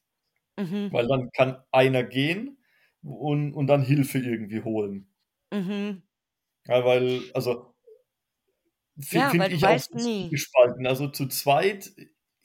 Mhm. 0.57 0.91
Weil 0.91 1.07
dann 1.07 1.29
kann 1.31 1.57
einer 1.71 2.03
gehen 2.03 2.59
und, 3.03 3.53
und 3.53 3.67
dann 3.67 3.81
Hilfe 3.83 4.19
irgendwie 4.19 4.63
holen. 4.63 5.09
Mhm. 5.51 6.03
Ja, 6.65 6.85
weil, 6.85 7.21
also 7.33 7.73
Ja, 9.11 9.29
finde 9.29 9.45
weil 9.45 9.49
du 9.49 9.55
ich 9.55 9.65
auch 9.65 9.89
nie. 9.93 10.29
gespalten. 10.29 10.87
Also 10.87 11.07
zu 11.07 11.27
zweit 11.27 11.91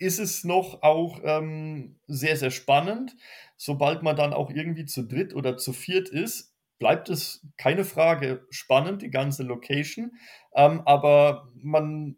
ist 0.03 0.19
es 0.19 0.45
noch 0.45 0.83
auch 0.83 1.21
ähm, 1.25 2.01
sehr, 2.07 2.37
sehr 2.37 2.51
spannend. 2.51 3.17
Sobald 3.57 4.03
man 4.03 4.17
dann 4.17 4.33
auch 4.33 4.51
irgendwie 4.51 4.85
zu 4.87 5.05
dritt 5.07 5.35
oder 5.35 5.57
zu 5.57 5.73
viert 5.73 6.09
ist, 6.09 6.55
bleibt 6.79 7.09
es 7.09 7.47
keine 7.59 7.85
Frage 7.85 8.47
spannend, 8.51 9.03
die 9.03 9.11
ganze 9.11 9.45
Location. 9.45 10.13
Ähm, 10.55 10.83
aber 10.87 11.51
man, 11.55 12.17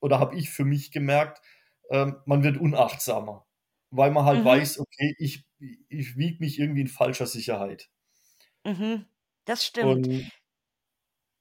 oder 0.00 0.20
habe 0.20 0.36
ich 0.36 0.50
für 0.50 0.64
mich 0.64 0.92
gemerkt, 0.92 1.40
ähm, 1.90 2.16
man 2.26 2.42
wird 2.44 2.58
unachtsamer, 2.58 3.46
weil 3.90 4.10
man 4.10 4.24
halt 4.26 4.44
Mhm. 4.44 4.44
weiß, 4.44 4.78
okay, 4.80 5.14
ich, 5.18 5.46
ich 5.88 6.16
wiege 6.16 6.38
mich 6.40 6.58
irgendwie 6.58 6.82
in 6.82 6.88
falscher 6.88 7.26
Sicherheit. 7.26 7.90
Mhm. 8.64 9.06
Das 9.46 9.64
stimmt. 9.66 10.08
Und 10.10 10.30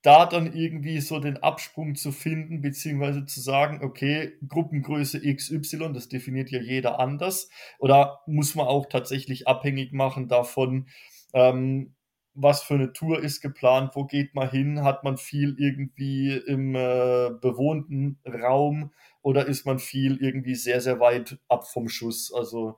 da 0.03 0.25
dann 0.25 0.53
irgendwie 0.53 1.01
so 1.01 1.19
den 1.19 1.37
Absprung 1.37 1.95
zu 1.95 2.11
finden, 2.11 2.61
beziehungsweise 2.61 3.25
zu 3.25 3.41
sagen, 3.41 3.83
okay, 3.83 4.33
Gruppengröße 4.47 5.19
XY, 5.25 5.93
das 5.93 6.07
definiert 6.07 6.49
ja 6.51 6.61
jeder 6.61 6.99
anders. 6.99 7.49
Oder 7.79 8.21
muss 8.27 8.55
man 8.55 8.67
auch 8.67 8.85
tatsächlich 8.87 9.47
abhängig 9.47 9.91
machen 9.93 10.27
davon, 10.27 10.87
ähm, 11.33 11.93
was 12.33 12.61
für 12.61 12.75
eine 12.75 12.93
Tour 12.93 13.21
ist 13.23 13.41
geplant, 13.41 13.91
wo 13.95 14.05
geht 14.05 14.35
man 14.35 14.49
hin, 14.49 14.83
hat 14.83 15.03
man 15.03 15.17
viel 15.17 15.55
irgendwie 15.57 16.33
im 16.33 16.75
äh, 16.75 17.31
bewohnten 17.41 18.19
Raum 18.25 18.91
oder 19.23 19.47
ist 19.47 19.65
man 19.65 19.79
viel 19.79 20.17
irgendwie 20.17 20.53
sehr, 20.55 20.79
sehr 20.79 20.99
weit 20.99 21.39
ab 21.47 21.67
vom 21.67 21.89
Schuss. 21.89 22.31
Also 22.33 22.77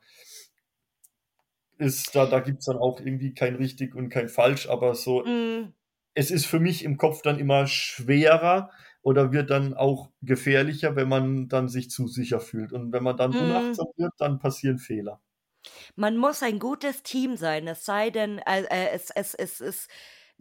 ist 1.77 2.13
da, 2.15 2.25
da 2.25 2.39
gibt 2.41 2.59
es 2.59 2.65
dann 2.65 2.77
auch 2.77 2.99
irgendwie 2.99 3.33
kein 3.33 3.55
richtig 3.55 3.95
und 3.95 4.09
kein 4.09 4.29
falsch, 4.29 4.67
aber 4.69 4.95
so 4.95 5.23
Mhm. 5.25 5.73
Es 6.19 6.31
ist 6.31 6.45
für 6.45 6.59
mich 6.59 6.83
im 6.83 6.97
Kopf 6.97 7.21
dann 7.23 7.39
immer 7.39 7.67
schwerer 7.67 8.71
oder 9.01 9.31
wird 9.31 9.49
dann 9.51 9.73
auch 9.73 10.11
gefährlicher, 10.21 10.95
wenn 10.95 11.09
man 11.09 11.47
dann 11.49 11.69
sich 11.69 11.89
zu 11.89 12.07
sicher 12.07 12.39
fühlt. 12.41 12.73
Und 12.73 12.91
wenn 12.93 13.03
man 13.03 13.17
dann 13.17 13.33
Mhm. 13.33 13.79
unachtsam 13.79 13.87
wird, 13.97 14.13
dann 14.19 14.39
passieren 14.39 14.77
Fehler. 14.79 15.21
Man 15.95 16.17
muss 16.17 16.43
ein 16.43 16.59
gutes 16.59 17.03
Team 17.03 17.37
sein, 17.37 17.67
es 17.67 17.85
sei 17.85 18.09
denn, 18.09 18.39
äh, 18.39 18.63
äh, 18.63 18.89
es 18.93 19.09
es 19.11 19.33
es 19.35 19.59
ist, 19.61 19.89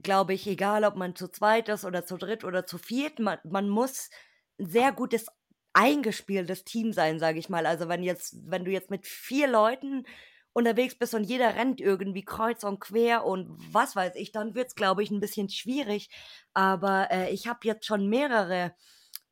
glaube 0.02 0.34
ich, 0.34 0.46
egal, 0.46 0.84
ob 0.84 0.96
man 0.96 1.16
zu 1.16 1.28
zweit 1.28 1.68
ist 1.68 1.84
oder 1.84 2.04
zu 2.06 2.16
dritt 2.16 2.44
oder 2.44 2.66
zu 2.66 2.78
viert, 2.78 3.18
man 3.18 3.38
man 3.44 3.68
muss 3.68 4.10
'n 4.58 4.66
sehr 4.66 4.92
gutes 4.92 5.26
eingespieltes 5.74 6.64
Team 6.64 6.92
sein, 6.92 7.18
sage 7.18 7.38
ich 7.38 7.48
mal. 7.48 7.66
Also, 7.66 7.88
wenn 7.88 8.02
jetzt 8.02 8.36
wenn 8.46 8.64
du 8.64 8.70
jetzt 8.70 8.90
mit 8.90 9.06
4 9.06 9.48
Leuten 9.48 10.04
unterwegs 10.58 10.96
bist 10.98 11.14
und 11.14 11.24
jeder 11.24 11.56
rennt 11.56 11.80
irgendwie 11.80 12.24
kreuz 12.24 12.64
und 12.64 12.80
quer 12.80 13.24
und 13.26 13.48
was 13.74 13.96
weiß 13.96 14.16
ich, 14.16 14.32
dann 14.32 14.54
wird's, 14.56 14.74
glaube 14.76 15.02
ich, 15.04 15.10
'n 15.12 15.20
bisschen 15.20 15.48
schwierig. 15.50 16.10
Aber, 16.54 17.08
äh, 17.12 17.30
ich 17.32 17.48
habe 17.48 17.60
jetzt 17.64 17.86
schon 17.86 18.08
mehrere 18.08 18.74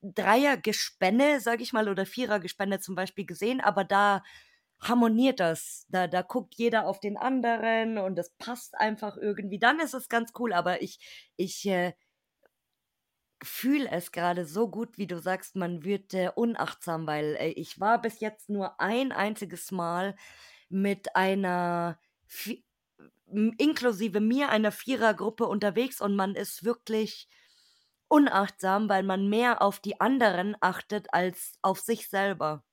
Dreiergespanne, 0.03 1.41
sage 1.41 1.63
ich 1.65 1.73
mal, 1.75 1.89
oder 1.89 2.07
Vierergespanne 2.07 2.81
zum 2.81 2.95
Beispiel 2.97 3.27
gesehen, 3.27 3.61
aber 3.61 3.85
da 3.85 4.23
harmoniert 4.81 5.41
das. 5.41 5.87
Da 5.91 6.07
da 6.09 6.23
guckt 6.23 6.55
jeder 6.57 6.87
auf 6.87 7.01
den 7.01 7.17
anderen 7.19 7.99
und 7.99 8.17
das 8.17 8.31
passt 8.39 8.77
einfach 8.77 9.17
irgendwie. 9.19 9.59
Dann 9.59 9.81
ist 9.81 9.95
es 9.95 10.09
ganz 10.09 10.33
cool, 10.39 10.53
aber 10.55 10.83
ich 10.83 10.99
ich, 11.37 11.67
äh 11.69 11.95
fühle 13.43 13.91
es 13.91 14.13
grade 14.13 14.47
so 14.47 14.69
gut, 14.71 14.97
wie 14.99 15.07
du 15.07 15.19
sagst, 15.21 15.57
man 15.57 15.85
wird, 15.85 16.15
äh, 16.15 16.31
unachtsam, 16.35 17.07
weil, 17.07 17.37
äh, 17.39 17.49
ich 17.51 17.79
war 17.81 18.01
bis 18.01 18.21
jetzt 18.21 18.49
nur 18.49 18.81
ein 18.81 19.13
einziges 19.13 19.71
Mal 19.73 20.17
mit 20.69 21.15
einer 21.17 21.99
inklusive 23.59 24.21
mir, 24.21 24.51
einer 24.51 24.73
Vierergruppe 24.73 25.47
unterwegs 25.47 26.01
und 26.01 26.17
man 26.17 26.35
ist 26.35 26.65
wirklich 26.65 27.29
unachtsam, 28.09 28.89
weil 28.89 29.03
man 29.03 29.29
mehr 29.29 29.63
auf 29.63 29.81
die 29.81 30.01
anderen 30.01 30.57
achtet 30.61 31.13
als 31.13 31.59
auf 31.63 31.81
sich 31.81 32.09
selber. 32.09 32.65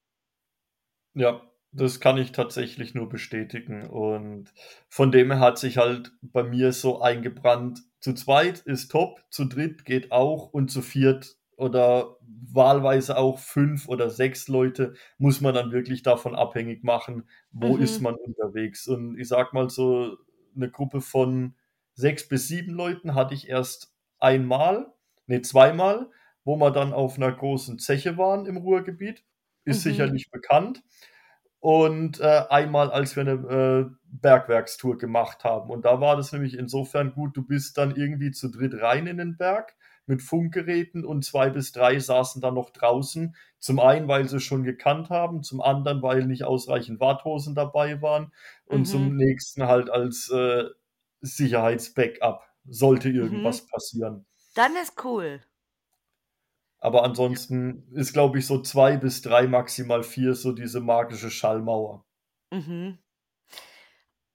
Ja, 1.16 1.42
das 1.72 2.00
kann 2.00 2.18
ich 2.18 2.32
tatsächlich 2.32 2.94
nur 2.94 3.10
bestätigen. 3.10 3.88
Und 3.88 4.54
von 4.90 5.12
dem 5.12 5.32
her 5.32 5.40
hat 5.40 5.58
sich 5.58 5.78
halt 5.78 6.12
bei 6.22 6.44
mir 6.44 6.72
so 6.72 7.02
eingebrannt, 7.02 7.82
zu 8.00 8.14
zweit 8.14 8.60
ist 8.60 8.92
top, 8.92 9.24
zu 9.30 9.46
dritt 9.46 9.86
geht 9.86 10.12
auch 10.12 10.50
und 10.54 10.70
zu 10.70 10.82
viert 10.82 11.38
oder 11.64 12.18
wahlweise 12.54 13.18
auch 13.18 13.40
5 13.40 13.90
oder 13.90 14.10
6 14.12 14.48
Leute 14.50 14.96
muss 15.20 15.42
man 15.42 15.56
dann 15.56 15.72
wirklich 15.74 16.04
davon 16.04 16.36
abhängig 16.36 16.84
machen, 16.84 17.30
wo 17.54 17.78
ist 17.78 18.00
Mhm. 18.00 18.04
man 18.04 18.16
unterwegs. 18.16 18.88
Und 18.88 19.18
ich 19.20 19.30
sage 19.30 19.52
mal 19.54 19.70
so, 19.72 20.18
'ne 20.56 20.70
Gruppe 20.72 21.02
von 21.02 21.56
6 21.96 22.28
bis 22.30 22.48
7 22.50 22.74
Leuten 22.76 23.16
hatte 23.16 23.36
ich 23.36 23.50
erst 23.50 23.94
einmal, 24.20 24.94
ne, 25.28 25.42
zweimal, 25.44 26.12
wo 26.46 26.58
wir 26.58 26.72
dann 26.72 26.94
auf 26.94 27.18
'ner 27.20 27.32
großen 27.34 27.80
Zeche 27.80 28.18
waren 28.20 28.46
im 28.48 28.58
Ruhrgebiet. 28.58 29.26
Ist 29.66 29.84
Mhm. 29.84 29.84
sicherlich 29.84 30.32
bekannt. 30.32 30.84
Und, 31.62 32.20
äh, 32.22 32.44
einmal, 32.50 32.92
als 32.92 33.16
wir 33.18 33.24
'ne, 33.26 33.34
äh, 33.92 33.96
Bergwerkstour 34.06 34.98
gemacht 35.00 35.44
haben. 35.46 35.70
Und 35.72 35.86
da 35.86 36.02
war 36.02 36.18
das 36.18 36.32
nämlich 36.34 36.58
insofern 36.58 37.14
gut, 37.16 37.38
du 37.38 37.44
bist 37.48 37.78
dann 37.80 37.96
irgendwie 37.96 38.32
zu 38.32 38.50
dritt 38.50 38.76
rein 38.82 39.08
in 39.08 39.18
den 39.20 39.38
Berg 39.38 39.76
mit 40.06 40.22
Funkgeräten 40.22 41.06
und 41.06 41.24
2 41.26 41.50
bis 41.50 41.72
3 41.72 42.00
saßen 42.00 42.42
dann 42.42 42.56
noch 42.56 42.70
draußen. 42.72 43.36
Zum 43.60 43.80
einen, 43.80 44.08
weil 44.08 44.28
sie's 44.28 44.44
schon 44.44 44.64
gekannt 44.64 45.10
haben, 45.10 45.44
zum 45.44 45.62
anderen, 45.62 46.02
weil 46.02 46.26
nicht 46.26 46.44
ausreichend 46.44 47.00
Warthosen 47.00 47.56
dabei 47.56 48.02
waren 48.02 48.32
und 48.66 48.86
Mhm. 48.86 48.86
zum 48.86 49.16
nächsten 49.16 49.64
halt 49.68 49.90
als, 49.90 50.30
äh, 50.30 50.66
Sicherheits-Backup, 51.22 52.44
sollte 52.66 53.10
Mhm. 53.20 53.60
irgendwas 53.60 53.66
passieren. 53.68 54.26
Dann 54.56 54.76
ist 54.78 55.04
cool. 55.06 55.42
Aber 56.80 57.04
ansonsten 57.04 57.88
ist, 57.94 58.14
glaube 58.14 58.38
ich, 58.38 58.46
so 58.46 58.62
2 58.62 58.98
bis 58.98 59.22
3, 59.24 59.48
maximal 59.48 60.04
4 60.04 60.36
so 60.36 60.52
diese 60.52 60.82
magische 60.82 61.32
Schallmauer. 61.32 62.06
Mhm. 62.52 63.03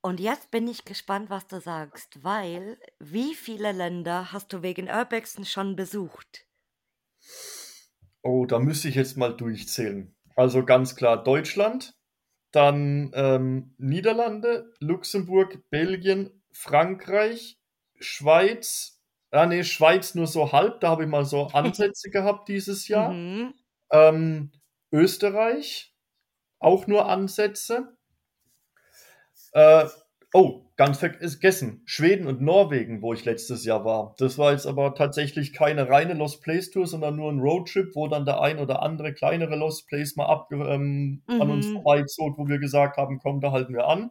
Und 0.08 0.20
jetzt 0.20 0.50
bin 0.50 0.66
ich 0.68 0.86
gespannt, 0.86 1.28
was 1.28 1.46
du 1.48 1.60
sagst, 1.60 2.24
weil 2.24 2.78
wie 2.98 3.34
viele 3.34 3.72
Länder 3.72 4.32
hast 4.32 4.50
du 4.54 4.62
wegen 4.62 4.88
Urbexen 4.88 5.44
schon 5.44 5.76
besucht? 5.76 6.46
Oh, 8.22 8.46
da 8.46 8.58
müsste 8.58 8.88
ich 8.88 8.94
jetzt 8.94 9.18
mal 9.18 9.36
durchzählen. 9.36 10.16
Also, 10.34 10.64
ganz 10.64 10.96
klar 10.96 11.22
Deutschland, 11.22 11.94
dann, 12.52 13.10
ähm, 13.12 13.74
Niederlande, 13.76 14.72
Luxemburg, 14.80 15.68
Belgien, 15.68 16.42
Frankreich, 16.52 17.58
Schweiz 18.00 19.02
ah, 19.30 19.44
ne, 19.44 19.62
Schweiz 19.62 20.14
nur 20.14 20.26
so 20.26 20.52
halb, 20.52 20.80
da 20.80 20.88
habe 20.88 21.02
ich 21.02 21.10
mal 21.10 21.26
so 21.26 21.48
Ansätze 21.48 22.08
gehabt 22.10 22.48
dieses 22.48 22.88
Jahr. 22.88 23.12
Mhm. 23.12 23.52
Ähm, 23.90 24.52
Österreich, 24.90 25.94
auch 26.60 26.86
nur 26.86 27.10
Ansätze. 27.10 27.97
Äh, 29.52 29.86
oh, 30.34 30.62
ganz 30.76 30.98
vergessen, 30.98 31.82
Schweden 31.86 32.26
und 32.26 32.40
Norwegen, 32.42 33.02
wo 33.02 33.12
ich 33.14 33.24
letztes 33.24 33.64
Jahr 33.64 33.84
war. 33.84 34.14
Das 34.18 34.38
war 34.38 34.52
jetzt 34.52 34.66
aber 34.66 34.94
tatsächlich 34.94 35.52
keine 35.52 35.88
reine 35.88 36.14
Lost 36.14 36.42
Place 36.42 36.70
Tour, 36.70 36.86
sondern 36.86 37.16
nur 37.16 37.30
'n 37.32 37.40
Roadtrip, 37.40 37.94
wo 37.94 38.08
dann 38.08 38.26
der 38.26 38.40
ein 38.40 38.58
oder 38.58 38.82
andere 38.82 39.12
kleinere 39.14 39.56
Lost 39.56 39.86
Place 39.88 40.16
mal 40.16 40.26
abge 40.26 40.56
ähm, 40.68 41.22
an 41.38 41.50
uns 41.50 41.68
Mhm. 41.68 41.72
vorbeizog, 41.72 42.38
wo 42.38 42.46
wir 42.48 42.58
gesagt 42.58 42.96
haben: 42.96 43.18
„Komm, 43.18 43.40
da 43.40 43.52
halten 43.52 43.74
wir 43.74 43.86
an.“ 43.88 44.10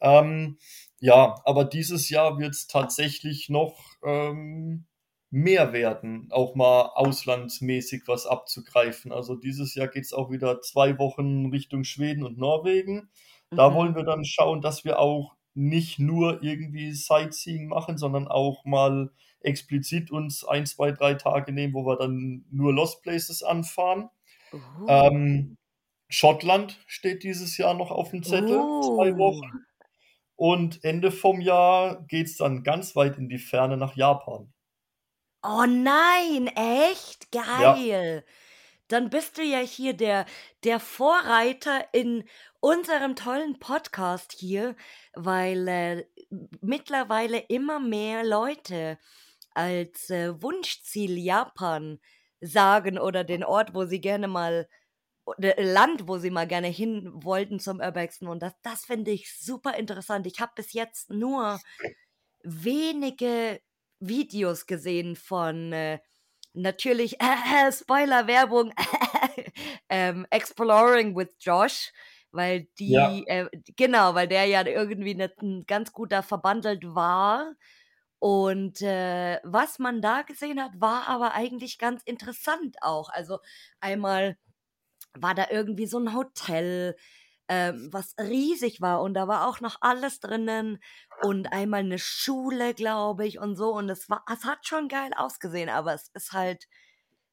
Ähm, 0.00 0.58
ja, 1.00 1.36
aber 1.44 1.64
dieses 1.64 2.08
Jahr 2.10 2.38
wird's 2.38 2.66
tatsächlich 2.66 3.48
noch, 3.48 3.78
ähm, 4.04 4.86
mehr 5.30 5.72
werden, 5.72 6.28
auch 6.32 6.54
mal 6.56 6.90
auslandsmäßig 6.94 8.02
was 8.06 8.26
abzugreifen. 8.26 9.12
Also, 9.12 9.36
dieses 9.36 9.74
Jahr 9.74 9.86
geht's 9.88 10.12
auch 10.12 10.30
wieder 10.30 10.60
2 10.62 10.98
Wochen 10.98 11.46
Richtung 11.50 11.84
Schweden 11.84 12.24
und 12.24 12.36
Norwegen. 12.38 13.10
Da 13.56 13.74
wollen 13.74 13.92
Mhm. 13.92 13.96
wir 13.96 14.04
dann 14.04 14.24
schauen, 14.24 14.60
dass 14.60 14.84
wir 14.84 14.98
auch 15.00 15.36
nicht 15.54 15.98
nur 15.98 16.42
irgendwie 16.42 16.92
Sightseeing 16.92 17.68
machen, 17.68 17.98
sondern 17.98 18.28
auch 18.28 18.64
mal 18.64 19.10
explizit 19.40 20.10
uns 20.10 20.44
1, 20.44 20.76
2, 20.76 20.92
3 20.92 21.14
Tage 21.14 21.52
nehmen, 21.52 21.74
wo 21.74 21.84
wir 21.86 21.96
dann 21.96 22.44
nur 22.50 22.72
Lost 22.72 23.02
Places 23.02 23.42
anfahren. 23.42 24.08
Oh. 24.52 24.58
Ähm, 24.88 25.58
Schottland 26.10 26.80
steht 26.88 27.24
dieses 27.24 27.56
Jahr 27.58 27.74
noch 27.74 27.90
auf'm 27.92 28.22
Zettel, 28.24 28.70
2 28.80 29.16
Oh. 29.18 29.18
Wochen. 29.18 29.66
Und 30.36 30.84
Ende 30.84 31.12
vom 31.12 31.40
Jahr 31.42 32.04
geht's 32.08 32.36
dann 32.38 32.64
ganz 32.64 32.96
weit 32.96 33.18
in 33.18 33.28
die 33.30 33.38
Ferne 33.38 33.76
nach 33.78 33.96
Japan. 33.96 34.52
Oh 35.44 35.64
nein, 35.66 36.48
echt? 36.48 37.28
Ja. 37.56 37.86
Dann 38.90 39.08
bist 39.08 39.38
du 39.38 39.42
ja 39.42 39.58
hier 39.60 39.94
der 39.94 40.26
der 40.64 40.80
Vorreiter 40.80 41.84
in 41.94 42.24
unserem 42.60 43.14
tollen 43.16 43.58
Podcast 43.60 44.32
hier, 44.32 44.76
weil, 45.14 45.68
äh, 45.68 46.04
mittlerweile 46.60 47.38
immer 47.38 47.78
mehr 47.80 48.24
Leute 48.24 48.98
als, 49.54 50.10
äh, 50.10 50.42
Wunschziel 50.42 51.18
Japan 51.18 52.00
sagen 52.40 52.98
oder 52.98 53.24
den 53.24 53.44
Ort, 53.44 53.74
wo 53.74 53.84
sie 53.84 54.00
gerne 54.00 54.28
mal 54.28 54.68
oder 55.26 55.54
Land, 55.58 56.08
wo 56.08 56.18
sie 56.18 56.30
mal 56.30 56.46
gerne 56.48 56.68
hin 56.68 57.10
wollten 57.14 57.60
zum 57.60 57.80
Urbexen 57.80 58.28
und 58.28 58.42
das 58.42 58.54
das 58.62 58.84
finde 58.86 59.12
ich 59.12 59.38
super 59.38 59.76
interessant. 59.76 60.26
Ich 60.26 60.40
habe 60.40 60.52
bis 60.56 60.72
jetzt 60.72 61.10
nur 61.10 61.60
wenige 62.42 63.60
Videos 64.00 64.66
gesehen 64.66 65.16
von, 65.16 65.72
äh, 65.72 66.00
natürlich, 66.54 67.16
Spoiler-Werbung, 67.72 68.72
ähm, 69.90 70.26
Exploring 70.30 71.16
with 71.16 71.36
Josh, 71.40 71.92
weil 72.32 72.68
Ja. 72.86 73.20
die, 73.20 73.26
äh 73.28 73.48
genau, 73.76 74.14
weil 74.14 74.28
der 74.28 74.46
ja 74.46 74.66
irgendwie 74.66 75.14
'ne 75.14 75.32
'n 75.42 75.64
ganz 75.66 75.92
guter 75.92 76.22
verbandelt 76.22 76.84
war. 76.94 77.54
Und, 78.20 78.82
äh, 78.82 79.40
was 79.44 79.78
man 79.80 80.02
da 80.02 80.22
gesehen 80.22 80.62
hat, 80.62 80.72
war 80.80 81.08
aber 81.08 81.34
eigentlich 81.34 81.78
ganz 81.78 82.02
interessant 82.04 82.76
auch. 82.82 83.08
Also, 83.10 83.38
einmal 83.80 84.36
war 85.14 85.34
da 85.36 85.48
irgendwie 85.50 85.86
so 85.86 85.98
'n 85.98 86.14
Hotel, 86.14 86.96
ähm, 87.50 87.90
was 87.92 88.14
riesig 88.20 88.80
war 88.82 89.02
und 89.02 89.14
da 89.14 89.28
war 89.28 89.48
auch 89.48 89.60
noch 89.62 89.78
alles 89.82 90.20
drinnen 90.20 90.80
und 91.24 91.52
einmal 91.52 91.84
'ne 91.84 91.98
Schule, 92.00 92.74
glaube 92.74 93.26
ich 93.28 93.40
und 93.40 93.56
so 93.56 93.74
und 93.74 93.90
es 93.90 94.10
war 94.10 94.24
es 94.32 94.44
hat 94.46 94.66
schon 94.68 94.88
geil 94.88 95.12
ausgesehen, 95.16 95.70
aber 95.70 95.94
es 95.94 96.08
ist 96.14 96.32
halt 96.34 96.66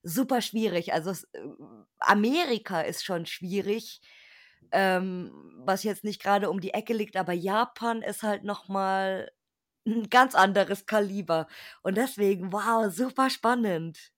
super 0.03 0.41
schwierig. 0.41 0.93
Also, 0.93 1.11
es 1.11 1.25
äh, 1.33 1.41
Amerika 1.99 2.81
ist 2.81 3.05
schon 3.05 3.25
schwierig, 3.27 4.01
ähm, 4.71 5.31
was 5.65 5.83
jetzt 5.83 6.03
nicht 6.03 6.21
grade 6.23 6.49
um 6.49 6.61
die 6.61 6.73
Ecke 6.73 6.93
liegt, 6.93 7.15
aber 7.17 7.33
Japan 7.33 8.01
ist 8.03 8.23
halt 8.23 8.43
noch 8.43 8.67
mal 8.69 9.31
'n 9.87 10.09
ganz 10.09 10.35
anderes 10.35 10.85
Kaliber 10.87 11.47
und 11.83 11.97
deswegen, 11.97 12.53
wow, 12.53 12.91
super 12.93 13.29
spannend. 13.31 14.11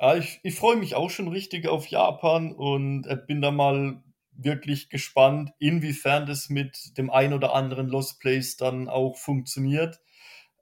Ah, 0.00 0.16
ich 0.16 0.38
ich 0.44 0.54
freue 0.54 0.76
mich 0.76 0.94
auch 0.94 1.10
schon 1.10 1.26
richtig 1.28 1.66
auf 1.66 1.86
Japan 1.88 2.52
und, 2.52 3.06
äh, 3.06 3.16
bin 3.16 3.42
da 3.42 3.50
mal 3.50 4.00
wirklich 4.38 4.90
gespannt, 4.90 5.52
inwiefern 5.60 6.26
das 6.26 6.50
mit 6.50 6.96
dem 6.98 7.10
ein 7.10 7.34
oder 7.34 7.54
anderen 7.54 7.88
Lost 7.88 8.20
Place 8.20 8.56
dann 8.56 8.88
auch 8.88 9.16
funktioniert, 9.18 10.00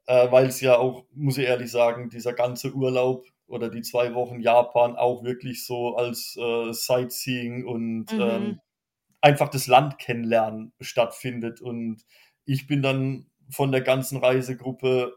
äh, 0.07 0.31
weil's 0.31 0.61
ja 0.61 0.77
auch, 0.77 1.05
muss 1.13 1.37
ich 1.37 1.45
ehrlich 1.47 1.71
sagen, 1.71 2.09
dieser 2.09 2.33
ganze 2.33 2.73
Urlaub 2.73 3.25
oder 3.47 3.69
die 3.69 3.81
2 3.81 4.13
Wochen 4.13 4.39
Japan 4.41 4.95
auch 4.95 5.23
wirklich 5.23 5.65
so 5.65 5.95
als, 5.95 6.35
äh, 6.39 6.73
Sightseeing 6.73 7.65
und, 7.65 8.11
Mhm. 8.11 8.17
ähm, 8.19 8.61
einfach 9.21 9.49
das 9.49 9.67
Land 9.67 9.99
kennenlernen 9.99 10.73
stattfindet. 10.81 11.61
Und 11.61 12.03
ich 12.45 12.67
bin 12.67 12.81
dann 12.81 13.27
von 13.49 13.71
der 13.71 13.81
ganzen 13.81 14.17
Reisegruppe 14.19 15.13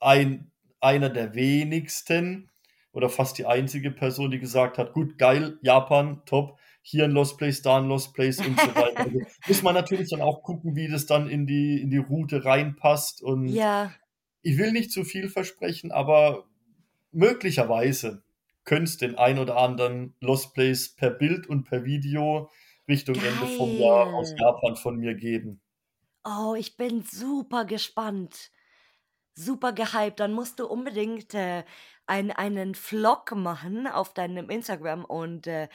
ein 0.00 0.50
einer 0.80 1.08
der 1.10 1.34
wenigsten 1.34 2.50
oder 2.92 3.08
fast 3.08 3.38
die 3.38 3.46
einzige 3.46 3.90
Person, 3.90 4.30
die 4.30 4.38
gesagt 4.38 4.78
hat: 4.78 4.92
„Gut, 4.92 5.18
geil, 5.18 5.58
Japan, 5.62 6.22
top. 6.26 6.58
Hier 6.86 7.04
'n 7.06 7.12
Lost 7.12 7.38
Place, 7.38 7.62
da 7.62 7.78
'n 7.78 7.88
Lost 7.88 8.12
Place“ 8.14 8.42
und 8.42 8.60
so 8.60 8.76
weiter. 8.76 8.98
Also, 9.04 9.24
muss 9.46 9.62
man 9.62 9.74
natürlich 9.74 10.10
dann 10.10 10.20
auch 10.20 10.42
gucken, 10.42 10.76
wie 10.76 10.86
das 10.86 11.06
dann 11.06 11.30
in 11.30 11.46
die 11.46 11.80
in 11.80 11.88
die 11.90 11.96
Route 11.96 12.44
reinpasst. 12.44 13.22
Und 13.22 13.62
Ja. 13.62 13.94
ich 14.42 14.58
will 14.58 14.72
nicht 14.72 14.92
zu 14.92 15.04
viel 15.04 15.28
versprechen, 15.30 15.92
aber 15.92 16.46
möglicherweise 17.12 18.24
könnte 18.64 18.84
es 18.84 18.98
den 18.98 19.16
ein 19.16 19.38
oder 19.40 19.58
anderen 19.58 20.14
Lost 20.20 20.54
Place 20.54 20.90
per 20.96 21.10
Bild 21.10 21.46
und 21.48 21.64
per 21.64 21.84
Video 21.84 22.50
Richtung 22.88 23.22
Ende 23.22 23.46
vom 23.48 23.76
Jahr 23.76 24.14
aus 24.14 24.34
Geil. 24.34 24.38
Japan 24.38 24.76
von 24.76 24.96
mir 24.98 25.14
geben. 25.16 25.60
Oh, 26.26 26.54
ich 26.54 26.76
bin 26.78 27.02
super 27.02 27.66
gespannt. 27.66 28.50
Super 29.34 29.72
gehypt. 29.72 30.20
Dann 30.20 30.32
musst 30.34 30.60
du 30.60 30.66
unbedingt, 30.66 31.34
äh, 31.34 31.64
ein 32.06 32.32
einen 32.32 32.74
Vlog 32.74 33.32
machen 33.36 33.86
auf 33.88 34.14
deinem 34.14 34.50
Instagram 34.50 35.04
und, 35.04 35.46
äh, 35.48 35.68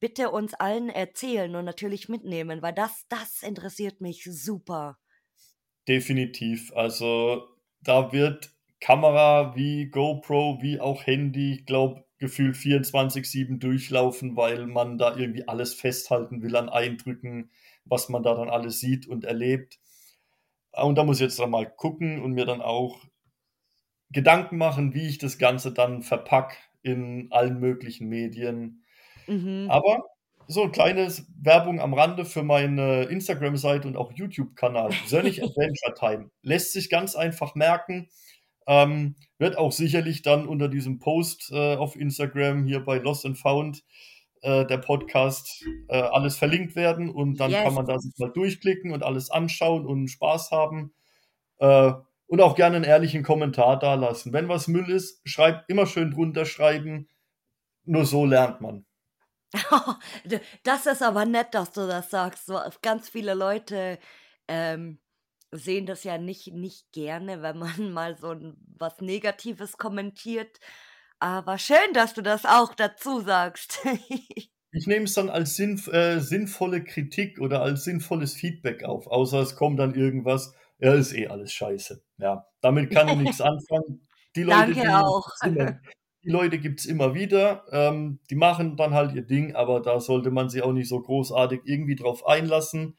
bitte 0.00 0.30
uns 0.30 0.54
allen 0.54 0.88
erzählen 0.90 1.54
und 1.56 1.64
natürlich 1.64 2.08
mitnehmen, 2.08 2.62
weil 2.62 2.74
das 2.74 3.06
das 3.08 3.42
interessiert 3.42 4.00
mich 4.00 4.24
super. 4.24 4.98
Definitiv. 5.88 6.72
Also, 6.74 7.48
da 7.80 8.12
wird 8.12 8.52
Kamera 8.80 9.54
wie 9.56 9.86
GoPro, 9.86 10.58
wie 10.60 10.80
auch 10.80 11.06
Handy, 11.06 11.54
ich 11.54 11.66
glaube, 11.66 12.04
gefühlt 12.18 12.56
24/7 12.56 13.58
durchlaufen, 13.60 14.36
weil 14.36 14.66
man 14.66 14.98
da 14.98 15.16
irgendwie 15.16 15.46
alles 15.48 15.74
festhalten 15.74 16.42
will 16.42 16.56
an 16.56 16.68
Eindrücken, 16.68 17.50
was 17.84 18.08
man 18.08 18.22
da 18.22 18.34
dann 18.34 18.50
alles 18.50 18.80
sieht 18.80 19.06
und 19.06 19.24
erlebt. 19.24 19.78
Und 20.72 20.96
da 20.98 21.04
muss 21.04 21.18
ich 21.18 21.22
jetzt 21.22 21.38
dann 21.38 21.50
mal 21.50 21.66
gucken 21.66 22.22
und 22.22 22.32
mir 22.32 22.46
dann 22.46 22.62
auch 22.62 23.04
Gedanken 24.10 24.56
machen, 24.56 24.94
wie 24.94 25.06
ich 25.08 25.18
das 25.18 25.38
Ganze 25.38 25.72
dann 25.72 26.02
verpacke 26.02 26.56
in 26.82 27.28
allen 27.30 27.58
möglichen 27.60 28.08
Medien. 28.08 28.84
Mhm. 29.28 29.66
Aber 29.70 30.04
so 30.48 30.62
'n 30.64 30.72
kleines 30.72 31.26
Werbung 31.42 31.80
am 31.80 31.94
Rande 31.94 32.24
für 32.24 32.42
meine 32.44 33.04
Instagram-Seite 33.04 33.88
und 33.88 33.96
auch 33.96 34.12
YouTube-Kanal. 34.12 34.90
Sönnich 35.06 35.42
Adventure 35.42 35.94
Time. 35.98 36.30
Lässt 36.42 36.72
sich 36.72 36.88
ganz 36.90 37.16
einfach 37.16 37.54
merken, 37.56 38.08
ähm, 38.68 39.16
wird 39.38 39.58
auch 39.58 39.72
sicherlich 39.72 40.22
dann 40.22 40.46
unter 40.48 40.68
diesem 40.68 40.98
Post, 40.98 41.50
äh, 41.52 41.76
auf 41.76 41.96
Instagram 41.96 42.64
hier 42.66 42.80
bei 42.84 42.98
Lost 42.98 43.26
and 43.26 43.38
Found, 43.38 43.82
äh, 44.42 44.64
der 44.66 44.78
Podcast, 44.78 45.64
äh, 45.88 45.96
alles 46.00 46.36
verlinkt 46.38 46.76
werden 46.76 47.10
und 47.10 47.38
dann 47.40 47.52
kann 47.52 47.64
Yes. 47.66 47.74
man 47.74 47.86
da 47.86 47.98
sich 47.98 48.14
mal 48.18 48.30
durchklicken 48.32 48.92
und 48.92 49.02
alles 49.02 49.30
anschauen 49.30 49.86
und 49.86 50.08
Spaß 50.08 50.50
haben. 50.52 50.94
Äh, 51.60 51.92
und 52.28 52.40
auch 52.42 52.56
gerne 52.56 52.76
'n 52.78 52.84
ehrlichen 52.84 53.22
Kommentar 53.24 53.78
dalassen. 53.78 54.32
Wenn 54.32 54.48
was 54.48 54.68
Müll 54.68 54.90
ist, 54.90 55.20
schreibt 55.28 55.70
immer 55.70 55.86
schön 55.86 56.10
drunter 56.12 56.44
schreiben. 56.46 57.08
Nur 57.86 58.06
so 58.06 58.26
lernt 58.26 58.60
man. 58.62 58.84
Das 60.64 60.86
ist 60.86 61.02
aber 61.02 61.24
nett, 61.24 61.54
dass 61.54 61.72
du 61.72 61.86
das 61.86 62.10
sagst. 62.10 62.46
So 62.46 62.58
ganz 62.82 63.08
viele 63.08 63.34
Leute, 63.34 63.98
ähm, 64.48 65.00
sehen 65.52 65.86
das 65.86 66.04
ja 66.04 66.18
nicht 66.18 66.48
nicht 66.52 66.92
gerne, 66.92 67.42
wenn 67.42 67.58
man 67.58 67.92
mal 67.92 68.16
so 68.18 68.34
was 68.78 69.00
Negatives 69.00 69.78
kommentiert. 69.78 70.58
Aber 71.18 71.58
schön, 71.58 71.92
dass 71.94 72.14
du 72.14 72.22
das 72.22 72.44
auch 72.44 72.74
dazu 72.74 73.20
sagst. 73.20 73.78
Ich 74.72 74.86
nehme 74.86 75.04
es 75.06 75.14
dann 75.14 75.30
als 75.30 75.56
sinnv 75.56 75.88
äh, 75.88 76.20
sinnvolle 76.20 76.84
Kritik 76.84 77.40
oder 77.40 77.62
als 77.62 77.84
sinnvolles 77.84 78.34
Feedback 78.34 78.84
auf, 78.84 79.06
außer 79.06 79.40
es 79.40 79.56
kommt 79.56 79.78
dann 79.78 79.94
irgendwas: 79.94 80.54
„Ja, 80.78 80.94
ist 80.94 81.14
eh 81.14 81.28
alles 81.28 81.52
scheiße.“ 81.52 82.02
Ja, 82.18 82.46
damit 82.60 82.90
kann 82.90 83.08
ich 83.08 83.16
nix 83.16 83.40
anfangen. 83.40 84.06
Die 84.36 84.42
Leute, 84.42 84.74
Danke 84.74 84.80
die 84.80 84.86
auch. 84.94 85.30
immer 85.40 85.80
die 86.26 86.32
Leute 86.32 86.58
gibt's 86.58 86.86
immer 86.86 87.14
wieder. 87.14 87.64
Ähm, 87.70 88.18
die 88.30 88.34
machen 88.34 88.76
dann 88.76 88.94
halt 88.94 89.14
ihr 89.14 89.22
Ding, 89.22 89.54
aber 89.54 89.80
da 89.80 90.00
sollte 90.00 90.32
man 90.32 90.48
sich 90.50 90.62
auch 90.62 90.72
nicht 90.72 90.88
so 90.88 91.00
großartig 91.00 91.60
irgendwie 91.64 91.94
drauf 91.94 92.26
einlassen. 92.26 92.96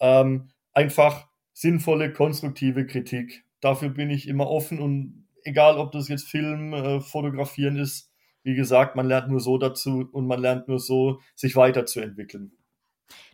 Ähm, 0.00 0.48
einfach 0.72 1.28
sinnvolle, 1.52 2.10
konstruktive 2.10 2.86
Kritik. 2.86 3.44
Dafür 3.60 3.90
bin 3.90 4.08
ich 4.08 4.26
immer 4.26 4.48
offen 4.48 4.80
und 4.80 5.28
egal, 5.44 5.76
ob 5.76 5.92
das 5.92 6.08
jetzt 6.08 6.26
Filmen, 6.26 6.72
äh, 6.72 7.00
Fotografieren 7.00 7.76
ist. 7.76 8.10
Wie 8.42 8.54
gesagt, 8.54 8.96
man 8.96 9.06
lernt 9.06 9.28
nur 9.28 9.40
so 9.40 9.58
dazu 9.58 10.08
und 10.10 10.26
man 10.26 10.40
lernt 10.40 10.66
nur 10.66 10.78
so, 10.78 11.20
sich 11.34 11.56
weiterzuentwickeln. 11.56 12.52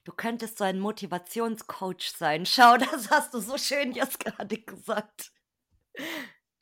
Du 0.03 0.11
könntest 0.11 0.59
so 0.59 0.65
ein 0.65 0.81
Motivationscoach 0.81 2.11
sein. 2.17 2.47
Schau, 2.47 2.77
das 2.79 3.11
hast 3.13 3.33
du 3.33 3.39
so 3.39 3.57
schön 3.59 3.93
jetzt 3.93 4.19
grade 4.19 4.59
gesagt. 4.59 5.31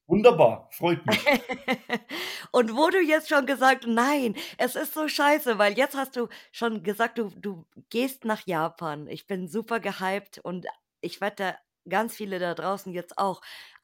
Wunderbar, 0.07 0.69
freut 0.71 1.05
mich. 1.07 1.19
Und 2.53 2.77
wo 2.77 2.91
du 2.91 3.01
jetzt 3.01 3.29
schon 3.29 3.47
gesagt 3.47 3.87
nein, 3.87 4.37
es 4.59 4.77
ist 4.77 4.93
so 4.93 5.09
scheiße, 5.09 5.59
weil 5.59 5.79
jetzt 5.79 5.97
hast 5.97 6.17
du 6.17 6.29
schon 6.53 6.83
gesagt, 6.83 7.19
du 7.19 7.31
du 7.37 7.65
gehst 7.89 8.25
nach 8.25 8.47
Japan. 8.47 9.09
Ich 9.09 9.27
bin 9.27 9.49
super 9.49 9.81
gehypt 9.81 10.39
und 10.39 10.67
ich 11.01 11.21
wette, 11.21 11.57
ganz 11.89 12.15
viele 12.15 12.39
da 12.39 12.55
draußen 12.55 12.93
jetzt 12.93 13.19
auch. 13.19 13.41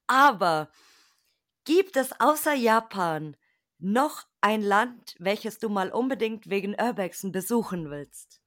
Aber 0.07 0.71
gibt 1.65 1.97
es 1.97 2.13
außer 2.21 2.55
Japan 2.55 3.37
noch 3.79 4.25
ein 4.41 4.63
Land, 4.63 5.17
welches 5.19 5.59
du 5.59 5.69
mal 5.69 5.91
unbedingt 5.91 6.51
wegen 6.51 6.75
Urbexen 6.79 7.33
besuchen 7.33 7.91
willst? 7.91 8.41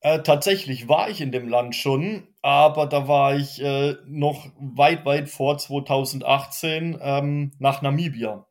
Äh, 0.00 0.22
tatsächlich 0.22 0.88
war 0.88 1.10
ich 1.10 1.20
in 1.20 1.32
dem 1.32 1.48
Land 1.48 1.76
schon, 1.76 2.29
aber 2.42 2.86
da 2.86 3.08
war 3.08 3.36
ich, 3.36 3.60
äh, 3.62 3.96
noch 4.06 4.46
weit, 4.58 5.04
weit 5.06 5.28
vor 5.30 5.58
2018, 5.58 6.98
ähm, 7.02 7.52
nach 7.58 7.82
Namibia. 7.82 8.46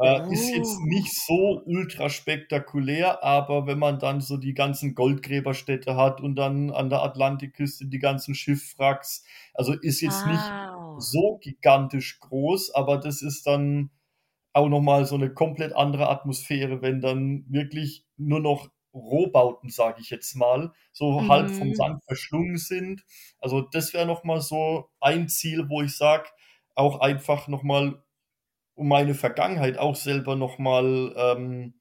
Äh, 0.00 0.20
ist 0.28 0.52
jetzt 0.54 0.80
Oh. 0.80 0.82
nicht 0.82 1.12
so 1.26 1.62
ultra 1.66 2.08
spektakulär, 2.08 3.22
aber 3.22 3.66
wenn 3.66 3.78
man 3.78 3.98
dann 3.98 4.20
so 4.20 4.36
die 4.38 4.54
ganzen 4.54 4.94
Goldgräberstädte 4.94 5.96
hat 5.96 6.20
und 6.20 6.36
dann 6.36 6.70
an 6.70 6.90
der 6.90 7.02
Atlantikküste 7.02 7.86
die 7.86 7.98
ganzen 7.98 8.34
Schiffwracks, 8.34 9.24
also, 9.54 9.72
ist 9.74 10.00
jetzt 10.00 10.26
nicht 10.26 10.56
Wow. 10.58 11.04
Wow. 11.04 11.04
so 11.04 11.38
gigantisch 11.42 12.20
groß, 12.20 12.74
aber 12.74 12.98
das 12.98 13.22
ist 13.22 13.46
dann 13.46 13.90
auch 14.54 14.68
noch 14.70 14.82
mal 14.82 15.06
so 15.06 15.16
'ne 15.18 15.34
komplett 15.34 15.74
andere 15.74 16.08
Atmosphäre, 16.10 16.82
wenn 16.82 17.00
dann 17.02 17.46
wirklich 17.50 18.06
nur 18.18 18.40
noch 18.40 18.71
Rohbauten, 18.94 19.70
sage 19.70 20.00
ich 20.02 20.10
jetzt 20.10 20.34
mal, 20.36 20.72
so 20.92 21.28
halb 21.28 21.50
vom 21.50 21.72
Mhm. 21.72 21.74
Sand 21.74 22.02
verschlungen 22.06 22.58
sind. 22.58 23.04
Also, 23.40 23.62
das 23.62 23.94
wäre 23.94 24.06
noch 24.06 24.24
mal 24.24 24.40
so 24.40 24.90
ein 25.00 25.28
Ziel, 25.28 25.68
wo 25.70 25.82
ich 25.82 25.96
sage, 25.96 26.28
auch 26.74 27.00
einfach 27.00 27.48
noch 27.48 27.62
mal, 27.64 28.02
um 28.76 28.88
meine 28.88 29.14
Vergangenheit 29.14 29.78
auch 29.78 29.96
selber 29.96 30.36
noch 30.36 30.58
mal, 30.58 31.14
ähm 31.18 31.74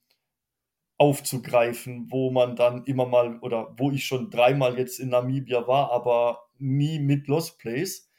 aufzugreifen, 1.00 2.08
wo 2.12 2.30
man 2.32 2.56
dann 2.56 2.84
immer 2.86 3.08
mal 3.08 3.40
oder 3.40 3.74
wo 3.78 3.90
ich 3.92 4.06
schon 4.06 4.30
dreimal 4.30 4.78
jetzt 4.78 5.00
in 5.00 5.10
Namibia 5.10 5.68
war, 5.68 5.92
aber 5.92 6.44
nie 6.60 7.00
mit 7.00 7.28
Lost 7.28 7.58
Place, 7.60 8.10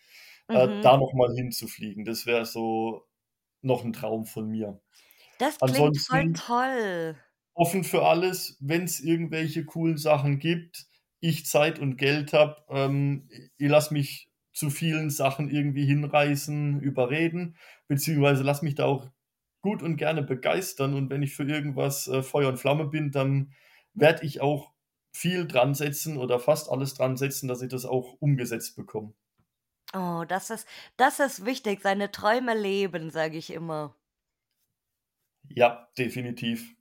äh, 0.53 0.69
Mhm. 0.69 0.83
da 0.83 0.97
noch 0.97 1.13
mal 1.15 1.33
hinzufliegen. 1.35 2.05
Das 2.05 2.27
wäre 2.27 2.45
so 2.47 3.07
noch 3.63 3.85
'n 3.85 3.93
Traum 3.93 4.27
von 4.27 4.49
mir. 4.49 4.81
Das 5.41 5.65
klingt 5.65 5.97
voll 5.99 6.25
Ansonsten 6.25 6.35
toll. 6.35 7.17
Offen 7.55 7.85
für 7.85 8.05
alles, 8.07 8.57
wenn's 8.61 9.01
irgendwelche 9.01 9.65
coolen 9.65 9.99
Sachen 9.99 10.39
gibt, 10.39 10.87
ich 11.21 11.47
Zeit 11.47 11.79
und 11.79 11.97
Geld 11.97 12.33
habe, 12.33 12.65
ähm, 12.69 13.29
ich 13.31 13.69
lasse 13.69 13.95
mich 13.95 14.31
zu 14.53 14.71
vielen 14.71 15.11
Sachen 15.11 15.51
irgendwie 15.51 15.87
hinreißen, 15.87 16.81
überreden, 16.81 17.57
beziehungsweise 17.89 18.43
lasse 18.43 18.65
mich 18.65 18.75
da 18.75 18.87
auch 18.87 19.09
gut 19.63 19.83
und 19.83 19.97
gerne 19.97 20.23
begeistern 20.23 20.95
und 20.95 21.11
wenn 21.11 21.23
ich 21.23 21.35
für 21.35 21.45
irgendwas, 21.45 22.09
äh, 22.09 22.23
Feuer 22.23 22.49
und 22.49 22.59
Flamme 22.59 22.87
bin, 22.87 23.11
dann 23.13 23.53
werde 23.95 24.25
ich 24.27 24.41
auch 24.41 24.73
viel 25.15 25.47
dran 25.47 25.75
setzen 25.75 26.17
oder 26.17 26.41
fast 26.41 26.71
alles 26.71 26.95
dran 26.95 27.17
setzen, 27.17 27.49
dass 27.49 27.63
ich 27.63 27.69
das 27.69 27.85
auch 27.85 28.15
umgesetzt 28.21 28.77
bekomme. 28.77 29.15
Oh, 29.95 30.25
das 30.29 30.51
ist 30.51 30.67
das 30.99 31.19
ist 31.21 31.45
wichtig, 31.47 31.81
seine 31.83 32.11
Träume 32.11 32.55
leben, 32.55 33.09
sage 33.11 33.37
ich 33.39 33.51
immer. 33.51 33.95
Ja, 35.49 35.89
definitiv. 35.97 36.75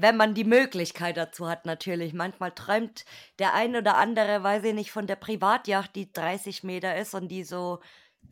Wenn 0.00 0.16
man 0.16 0.34
die 0.34 0.44
Möglichkeit 0.44 1.16
dazu 1.18 1.48
hat 1.48 1.66
natürlich. 1.66 2.14
Manchmal 2.14 2.52
träumt 2.52 3.04
der 3.38 3.52
ein 3.54 3.76
oder 3.76 3.96
andere, 3.98 4.42
weiß 4.42 4.64
ich 4.64 4.74
nicht, 4.74 4.92
von 4.92 5.06
der 5.06 5.16
Privatjacht, 5.16 5.94
die 5.94 6.10
30 6.12 6.62
Meter 6.64 6.96
ist 6.96 7.14
und 7.14 7.28
die 7.28 7.44
so 7.44 7.80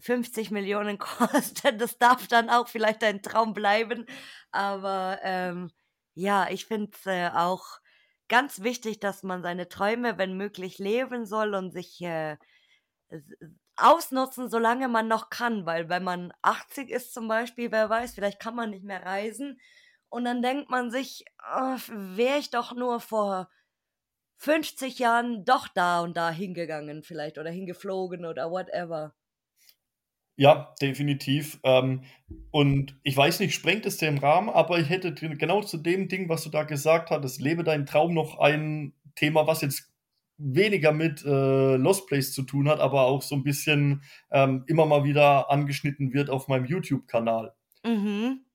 50.000.000 0.00 0.98
kostet. 0.98 1.80
Das 1.80 1.98
darf 1.98 2.26
dann 2.28 2.48
auch 2.48 2.68
vielleicht 2.68 3.04
ein 3.04 3.22
Traum 3.22 3.52
bleiben. 3.52 4.06
Aber, 4.50 5.18
ähm, 5.22 5.70
ja, 6.14 6.48
ich 6.50 6.64
finde 6.66 6.90
es, 6.94 7.06
äh, 7.06 7.28
auch 7.34 7.80
ganz 8.28 8.62
wichtig, 8.62 9.00
dass 9.00 9.22
man 9.22 9.42
seine 9.42 9.68
Träume, 9.68 10.16
wenn 10.18 10.36
möglich, 10.38 10.78
leben 10.78 11.26
soll 11.26 11.54
und 11.54 11.70
sich, 11.72 12.00
äh, 12.00 12.38
ausnutzen, 13.76 14.48
solange 14.48 14.88
man 14.88 15.06
noch 15.08 15.30
kann, 15.30 15.64
weil 15.66 15.88
wenn 15.88 16.02
man 16.04 16.32
80 16.42 16.90
ist 16.90 17.14
zum 17.14 17.28
Beispiel, 17.28 17.70
wer 17.70 17.88
weiß, 17.88 18.14
vielleicht 18.14 18.40
kann 18.40 18.56
man 18.56 18.70
nicht 18.70 18.84
mehr 18.84 19.04
reisen 19.04 19.60
und 20.10 20.24
dann 20.24 20.42
denkt 20.42 20.70
man 20.70 20.90
sich: 20.90 21.24
„Oh, 21.54 21.76
wäre 21.88 22.38
ich 22.38 22.50
doch 22.50 22.72
nur 22.74 23.00
vor 23.00 23.50
50 24.38 24.98
Jahren 25.00 25.44
doch 25.44 25.68
da 25.68 26.00
und 26.02 26.16
da 26.16 26.30
hingegangen 26.30 27.02
vielleicht 27.04 27.38
oder 27.38 27.50
hingeflogen 27.50 28.26
oder 28.26 28.50
whatever.“ 28.52 29.14
Ja, 30.36 30.74
definitiv. 30.80 31.58
Ähm, 31.64 32.02
und 32.52 32.96
ich 33.02 33.16
weiß 33.16 33.40
nicht, 33.40 33.54
sprengt 33.54 33.86
es 33.86 33.96
den 33.96 34.18
Rahmen, 34.18 34.48
aber 34.48 34.78
ich 34.78 34.88
hätte 34.88 35.12
genau 35.14 35.62
zu 35.62 35.78
dem 35.78 36.08
Ding, 36.08 36.28
was 36.28 36.44
du 36.44 36.50
da 36.50 36.62
gesagt 36.62 37.10
hattest, 37.10 37.40
lebe 37.40 37.64
deinen 37.64 37.86
Traum, 37.86 38.14
noch 38.14 38.38
ein 38.38 38.94
Thema, 39.16 39.46
was 39.48 39.62
jetzt 39.62 39.92
weniger 40.36 40.92
mit, 40.92 41.24
äh, 41.24 41.74
Lost 41.76 42.06
Place 42.06 42.32
zu 42.32 42.42
tun 42.44 42.68
hat, 42.68 42.78
aber 42.78 43.02
auch 43.02 43.22
so 43.22 43.34
'n 43.34 43.42
bisschen, 43.42 44.02
ähm, 44.30 44.62
immer 44.68 44.86
mal 44.86 45.02
wieder 45.02 45.50
angeschnitten 45.50 46.12
wird 46.12 46.30
auf 46.30 46.46
meinem 46.46 46.66
YouTube-Kanal. 46.66 47.54
Mhm. 47.84 48.47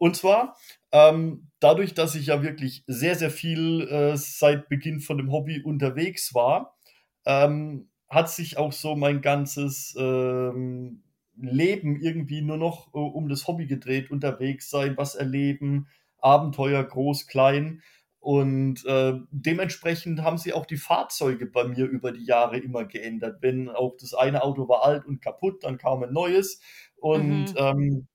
Und 0.00 0.16
zwar, 0.16 0.56
ähm, 0.92 1.48
dadurch, 1.60 1.92
dass 1.92 2.14
ich 2.14 2.26
ja 2.28 2.42
wirklich 2.42 2.84
sehr, 2.86 3.16
sehr 3.16 3.30
viel, 3.30 3.82
äh, 3.88 4.16
seit 4.16 4.70
Beginn 4.70 5.00
von 5.00 5.18
dem 5.18 5.30
Hobby 5.30 5.60
unterwegs 5.62 6.34
war, 6.34 6.78
ähm, 7.26 7.90
hat 8.08 8.30
sich 8.30 8.56
auch 8.56 8.72
so 8.72 8.96
mein 8.96 9.20
ganzes, 9.20 9.94
ähm, 9.98 11.02
Leben 11.36 12.00
irgendwie 12.00 12.40
nur 12.42 12.56
noch, 12.56 12.88
äh, 12.94 12.98
um 12.98 13.28
das 13.28 13.46
Hobby 13.46 13.66
gedreht, 13.66 14.10
unterwegs 14.10 14.70
sein, 14.70 14.96
was 14.96 15.14
erleben, 15.16 15.86
Abenteuer 16.18 16.82
groß, 16.82 17.26
klein. 17.26 17.82
Und, 18.20 18.84
äh, 18.86 19.14
dementsprechend 19.30 20.22
haben 20.22 20.38
sich 20.38 20.54
auch 20.54 20.64
die 20.66 20.76
Fahrzeuge 20.78 21.44
bei 21.46 21.64
mir 21.64 21.86
über 21.86 22.12
die 22.12 22.24
Jahre 22.24 22.58
immer 22.58 22.84
geändert. 22.86 23.38
Wenn 23.42 23.68
auch 23.68 23.96
das 24.00 24.14
eine 24.14 24.42
Auto 24.42 24.66
war 24.68 24.82
alt 24.84 25.04
und 25.06 25.20
kaputt, 25.22 25.62
dann 25.64 25.76
kam 25.78 26.02
'n 26.02 26.12
neues. 26.12 26.60
Und, 26.96 27.52
Mhm. 27.52 27.56
ähm, 27.56 28.08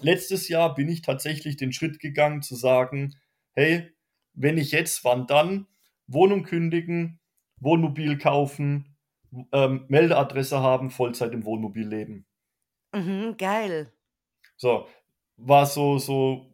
letztes 0.00 0.48
Jahr 0.48 0.74
bin 0.74 0.88
ich 0.88 1.02
tatsächlich 1.02 1.56
den 1.56 1.72
Schritt 1.72 2.00
gegangen 2.00 2.42
zu 2.42 2.54
sagen: 2.56 3.14
„Hey, 3.54 3.92
wenn 4.34 4.56
nicht 4.56 4.72
jetzt, 4.72 5.04
wann 5.04 5.26
dann? 5.26 5.66
Wohnung 6.08 6.44
kündigen, 6.44 7.20
Wohnmobil 7.60 8.18
kaufen, 8.18 8.96
ähm, 9.52 9.84
Meldeadresse 9.88 10.60
haben, 10.60 10.90
Vollzeit 10.90 11.32
im 11.34 11.44
Wohnmobil 11.44 11.86
leben.“ 11.88 12.26
Mhm, 12.94 13.36
geil. 13.36 13.92
So, 14.56 14.86
war 15.36 15.66
so 15.66 15.98
so 15.98 16.52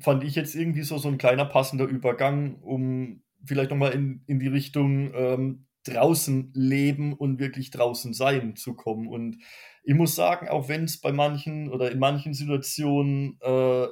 fand 0.00 0.24
ich 0.24 0.34
jetzt 0.34 0.54
irgendwie 0.54 0.82
so 0.82 0.98
so 0.98 1.08
'n 1.08 1.18
kleiner 1.18 1.44
passender 1.44 1.84
Übergang, 1.86 2.56
um 2.62 3.22
vielleicht 3.44 3.70
noch 3.70 3.76
mal 3.76 3.92
in 3.92 4.22
in 4.26 4.40
die 4.40 4.48
Richtung, 4.48 5.12
ähm, 5.14 5.66
draußen 5.84 6.52
leben 6.54 7.12
und 7.14 7.38
wirklich 7.40 7.70
draußen 7.70 8.14
sein 8.14 8.56
zu 8.56 8.74
kommen. 8.74 9.08
Und 9.08 9.38
ich 9.84 9.94
muss 9.94 10.14
sagen, 10.16 10.48
auch 10.48 10.68
wenn's 10.68 11.00
bei 11.00 11.12
manchen 11.12 11.70
oder 11.70 11.90
in 11.92 11.98
manchen 12.00 12.34
Situationen, 12.34 13.38
äh, 13.42 13.86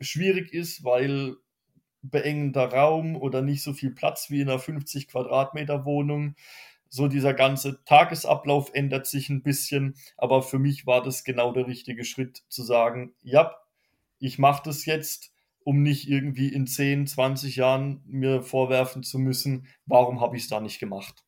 schwierig 0.00 0.52
ist, 0.54 0.84
weil 0.84 1.36
beengender 2.02 2.72
Raum 2.72 3.16
oder 3.16 3.42
nicht 3.42 3.62
so 3.62 3.72
viel 3.74 3.90
Platz 3.92 4.30
wie 4.30 4.40
in 4.42 4.48
'ner 4.48 4.58
50 4.60 5.08
Quadratmeter 5.08 5.84
Wohnung. 5.86 6.36
So 6.90 7.08
dieser 7.08 7.34
ganze 7.34 7.84
Tagesablauf 7.86 8.70
ändert 8.74 9.06
sich 9.08 9.30
'n 9.30 9.42
bisschen, 9.44 9.96
aber 10.18 10.42
für 10.42 10.58
mich 10.60 10.86
war 10.86 11.02
das 11.02 11.24
genau 11.24 11.52
der 11.52 11.66
richtige 11.68 12.04
Schritt 12.04 12.44
zu 12.50 12.62
sagen: 12.64 13.14
„Ja, 13.22 13.56
ich 14.20 14.38
mache 14.40 14.62
das 14.66 14.86
jetzt, 14.86 15.32
um 15.64 15.82
nicht 15.84 16.08
irgendwie 16.10 16.48
in 16.52 16.66
10, 16.68 17.06
20 17.08 17.56
Jahren 17.56 18.02
mir 18.06 18.42
vorwerfen 18.42 19.02
zu 19.04 19.18
müssen, 19.20 19.66
warum 19.86 20.20
habe 20.22 20.36
ich's 20.38 20.48
da 20.48 20.60
nicht 20.60 20.80
gemacht?“ 20.80 21.22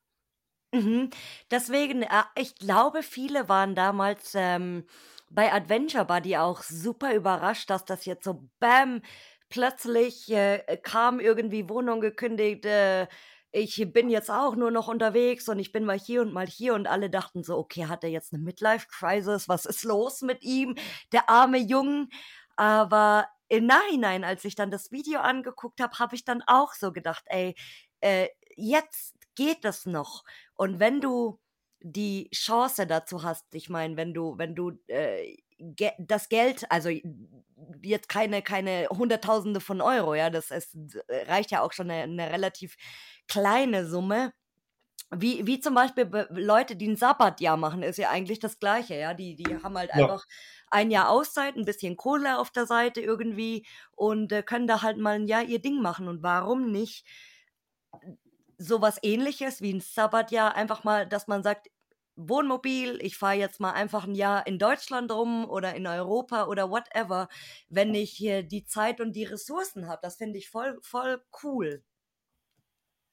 Mhm. 0.75 1.11
Deswegen, 1.51 2.03
äh, 2.03 2.23
ich 2.37 2.55
glaube, 2.55 3.03
viele 3.03 3.49
waren 3.49 3.75
damals, 3.75 4.33
ähm, 4.37 4.85
bei 5.31 5.53
Adventure 5.53 6.05
Buddy 6.05 6.37
auch 6.37 6.63
super 6.63 7.15
überrascht, 7.15 7.71
dass 7.71 7.85
das 7.85 8.05
jetzt 8.05 8.25
so 8.25 8.49
bäm 8.61 9.03
plötzlich, 9.49 10.31
äh, 10.31 10.77
kam 10.83 11.19
irgendwie 11.21 11.69
Wohnung 11.69 12.01
gekündigt, 12.01 12.65
äh, 12.67 13.09
ich 13.53 13.85
bin 13.93 14.11
jetzt 14.11 14.31
auch 14.31 14.55
nur 14.55 14.71
noch 14.71 14.87
unterwegs 14.87 15.49
und 15.49 15.59
ich 15.59 15.73
bin 15.73 15.85
mal 15.85 15.99
hier 15.99 16.23
und 16.23 16.33
mal 16.33 16.47
hier 16.47 16.73
und 16.75 16.87
alle 16.87 17.11
dachten 17.11 17.43
so: 17.43 17.59
„Okay, 17.59 17.87
hat 17.87 18.05
er 18.05 18.11
jetzt 18.11 18.33
'ne 18.33 18.39
Midlife-Crisis? 18.39 19.49
Was 19.49 19.65
ist 19.67 19.83
los 19.83 20.23
mit 20.23 20.45
ihm, 20.45 20.77
der 21.13 21.29
arme 21.29 21.59
Jung?“ 21.59 22.09
Aber 22.55 23.27
im 23.49 23.67
Nachhinein, 23.67 24.23
als 24.23 24.45
ich 24.45 24.55
dann 24.55 24.71
das 24.71 24.93
Video 24.93 25.19
angeguckt 25.21 25.81
habe, 25.81 25.99
habe 25.99 26.15
ich 26.15 26.25
dann 26.25 26.43
auch 26.47 26.75
so 26.75 26.93
gedacht: 26.93 27.25
„Ey, 27.27 27.57
äh, 28.01 28.29
jetzt 28.55 29.17
geht 29.35 29.65
das 29.65 29.85
noch.“ 29.85 30.23
Und 30.61 30.79
wenn 30.79 31.01
du 31.01 31.41
die 31.83 32.29
Chance 32.35 32.87
dazu 32.87 33.23
hast, 33.23 33.47
ich 33.55 33.71
meine, 33.71 33.97
wenn 33.97 34.13
du 34.13 34.37
wenn 34.37 34.55
du, 34.55 34.73
äh, 34.89 35.37
Ge 35.59 35.93
das 35.99 36.29
Geld 36.31 36.65
also, 36.71 36.91
jetzt 37.83 38.09
keine 38.11 38.43
keine 38.43 38.89
Hunderttausende 38.91 39.61
von 39.61 39.81
Euro, 39.81 40.15
ja, 40.15 40.29
das 40.31 40.51
ist 40.51 40.77
reicht 41.09 41.51
ja 41.51 41.63
auch 41.63 41.73
schon 41.73 41.87
'ne 41.89 42.07
'ne 42.07 42.31
relativ 42.31 42.77
kleine 43.29 43.87
Summe. 43.87 44.33
Wie 45.17 45.47
wie 45.47 45.61
zum 45.61 45.75
Beispiel 45.75 46.07
be 46.07 46.29
Leute, 46.33 46.77
die 46.77 46.89
'n 46.89 46.97
Sabbatjahr 46.97 47.57
machen, 47.59 47.83
ist 47.85 47.99
ja 47.99 48.11
eigentlich 48.11 48.41
das 48.41 48.59
Gleiche, 48.61 48.97
ja? 48.97 49.15
Die 49.15 49.37
die 49.37 49.57
haben 49.63 49.79
halt 49.79 49.93
Ja. 49.93 50.11
einfach 50.11 50.25
ein 50.71 50.91
Jahr 50.93 51.11
Auszeit, 51.11 51.57
'n 51.57 51.65
bisschen 51.67 51.97
Kohle 51.97 52.39
auf 52.39 52.51
der 52.53 52.67
Seite 52.67 53.01
irgendwie 53.03 53.67
und, 53.93 54.33
äh, 54.33 54.43
können 54.45 54.67
da 54.69 54.83
halt 54.83 54.99
mal 54.99 55.17
'n 55.17 55.27
Jahr 55.29 55.45
ihr 55.45 55.61
Ding 55.63 55.83
machen. 55.83 56.09
Und 56.09 56.23
warum 56.25 56.73
nicht 56.73 57.05
so 58.61 58.83
was 58.83 58.99
Ähnliches 59.03 59.63
wie 59.63 59.73
'n 59.73 59.81
Sabbatjahr 59.81 60.55
einfach 60.57 60.85
mal, 60.85 61.07
dass 61.09 61.29
man 61.29 61.43
sagt: 61.43 61.71
„Wohnmobil, 62.17 62.99
ich 63.03 63.17
fahre 63.19 63.37
jetzt 63.37 63.61
mal 63.61 63.73
einfach 63.73 64.07
'n 64.07 64.15
Jahr 64.15 64.47
in 64.47 64.59
Deutschland 64.61 65.13
rum 65.13 65.47
oder 65.49 65.75
in 65.77 65.87
Europa 65.89 66.47
oder 66.47 66.71
whatever, 66.71 67.29
wenn 67.71 67.95
ich 67.95 68.13
hier 68.13 68.43
die 68.45 68.65
Zeit 68.67 69.01
und 69.01 69.15
die 69.17 69.25
Ressourcen 69.25 69.89
habe.“ 69.89 70.01
Das 70.03 70.17
finde 70.19 70.39
ich 70.39 70.51
voll 70.51 70.79
voll 70.83 71.23
cool. 71.45 71.83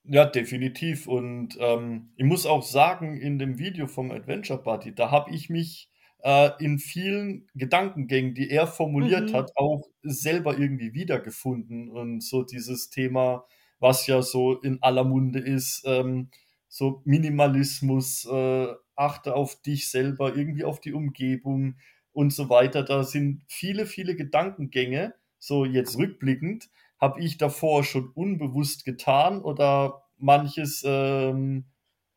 Ja, 0.05 0.25
definitiv. 0.25 1.07
Und, 1.07 1.57
ähm, 1.59 2.11
ich 2.15 2.25
muss 2.25 2.45
auch 2.45 2.63
sagen, 2.63 3.17
in 3.19 3.39
dem 3.39 3.59
Video 3.59 3.87
vom 3.87 4.11
Adventure 4.11 4.61
Buddy, 4.61 4.95
da 4.95 5.11
habe 5.11 5.31
ich 5.35 5.49
mich, 5.49 5.89
äh, 6.23 6.49
in 6.63 6.79
vielen 6.79 7.47
Gedankengängen, 7.55 8.33
die 8.33 8.49
er 8.49 8.67
formuliert 8.67 9.33
Mhm. 9.33 9.33
hat, 9.33 9.51
auch 9.55 9.83
selber 10.03 10.57
irgendwie 10.57 10.93
wiedergefunden. 10.93 11.89
Und 11.89 12.21
so 12.23 12.43
dieses 12.43 12.89
Thema, 12.89 13.45
was 13.79 14.07
ja 14.07 14.21
so 14.21 14.59
in 14.61 14.81
aller 14.81 15.03
Munde 15.03 15.39
ist, 15.39 15.83
ähm, 15.85 16.29
so 16.67 17.01
Minimalismus, 17.05 18.25
äh, 18.25 18.67
achte 18.95 19.35
auf 19.35 19.61
dich 19.61 19.89
selber, 19.89 20.35
irgendwie 20.35 20.63
auf 20.63 20.79
die 20.79 20.93
Umgebung 20.93 21.77
und 22.11 22.33
so 22.33 22.49
weiter. 22.49 22.83
Da 22.83 23.03
sind 23.03 23.43
viele, 23.47 23.85
viele 23.85 24.15
Gedankengänge, 24.15 25.13
so 25.39 25.65
jetzt 25.65 25.97
rückblickend, 25.97 26.69
habe 26.99 27.21
ich 27.21 27.37
davor 27.37 27.83
schon 27.83 28.09
unbewusst 28.09 28.85
getan 28.85 29.41
oder 29.41 30.03
manches 30.17 30.83
ähm, 30.85 31.65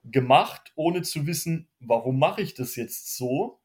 gemacht, 0.04 0.72
ohne 0.74 1.02
zu 1.02 1.26
wissen, 1.26 1.68
warum 1.80 2.18
mache 2.18 2.40
ich 2.40 2.54
das 2.54 2.76
jetzt 2.76 3.16
so. 3.16 3.60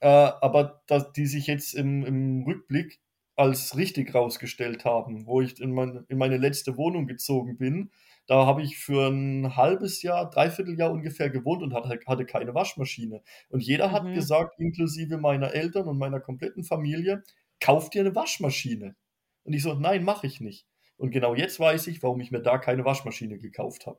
Äh, 0.00 0.08
aber 0.08 0.82
dass 0.86 1.12
die 1.12 1.26
sich 1.26 1.46
jetzt 1.46 1.74
im, 1.74 2.04
im 2.04 2.42
Rückblick 2.44 3.00
als 3.36 3.76
richtig 3.76 4.14
rausgestellt 4.14 4.84
haben, 4.84 5.26
wo 5.26 5.40
ich 5.40 5.60
in, 5.60 5.72
mein, 5.72 6.04
in 6.08 6.18
meine 6.18 6.36
letzte 6.36 6.76
Wohnung 6.76 7.06
gezogen 7.06 7.56
bin. 7.56 7.90
Da 8.26 8.46
habe 8.46 8.62
ich 8.62 8.78
für 8.78 9.08
ein 9.08 9.56
halbes 9.56 10.02
Jahr, 10.02 10.30
dreiviertel 10.30 10.78
Jahr 10.78 10.92
ungefähr 10.92 11.30
gewohnt 11.30 11.62
und 11.62 11.74
hatte, 11.74 11.98
hatte 12.06 12.26
keine 12.26 12.54
Waschmaschine. 12.54 13.22
Und 13.48 13.60
jeder 13.60 13.88
mhm. 13.88 13.92
hat 13.92 14.14
gesagt, 14.14 14.58
inklusive 14.58 15.18
meiner 15.18 15.54
Eltern 15.54 15.88
und 15.88 15.98
meiner 15.98 16.20
kompletten 16.20 16.62
Familie, 16.62 17.22
kauf 17.60 17.90
dir 17.90 18.02
eine 18.02 18.14
Waschmaschine. 18.14 18.94
Und 19.42 19.52
ich 19.52 19.62
so, 19.62 19.74
nein, 19.74 20.04
mache 20.04 20.26
ich 20.26 20.40
nicht. 20.40 20.66
Und 20.96 21.10
genau 21.10 21.34
jetzt 21.34 21.58
weiß 21.58 21.86
ich, 21.86 22.02
warum 22.02 22.20
ich 22.20 22.30
mir 22.30 22.42
da 22.42 22.58
keine 22.58 22.84
Waschmaschine 22.84 23.38
gekauft 23.38 23.86
habe. 23.86 23.98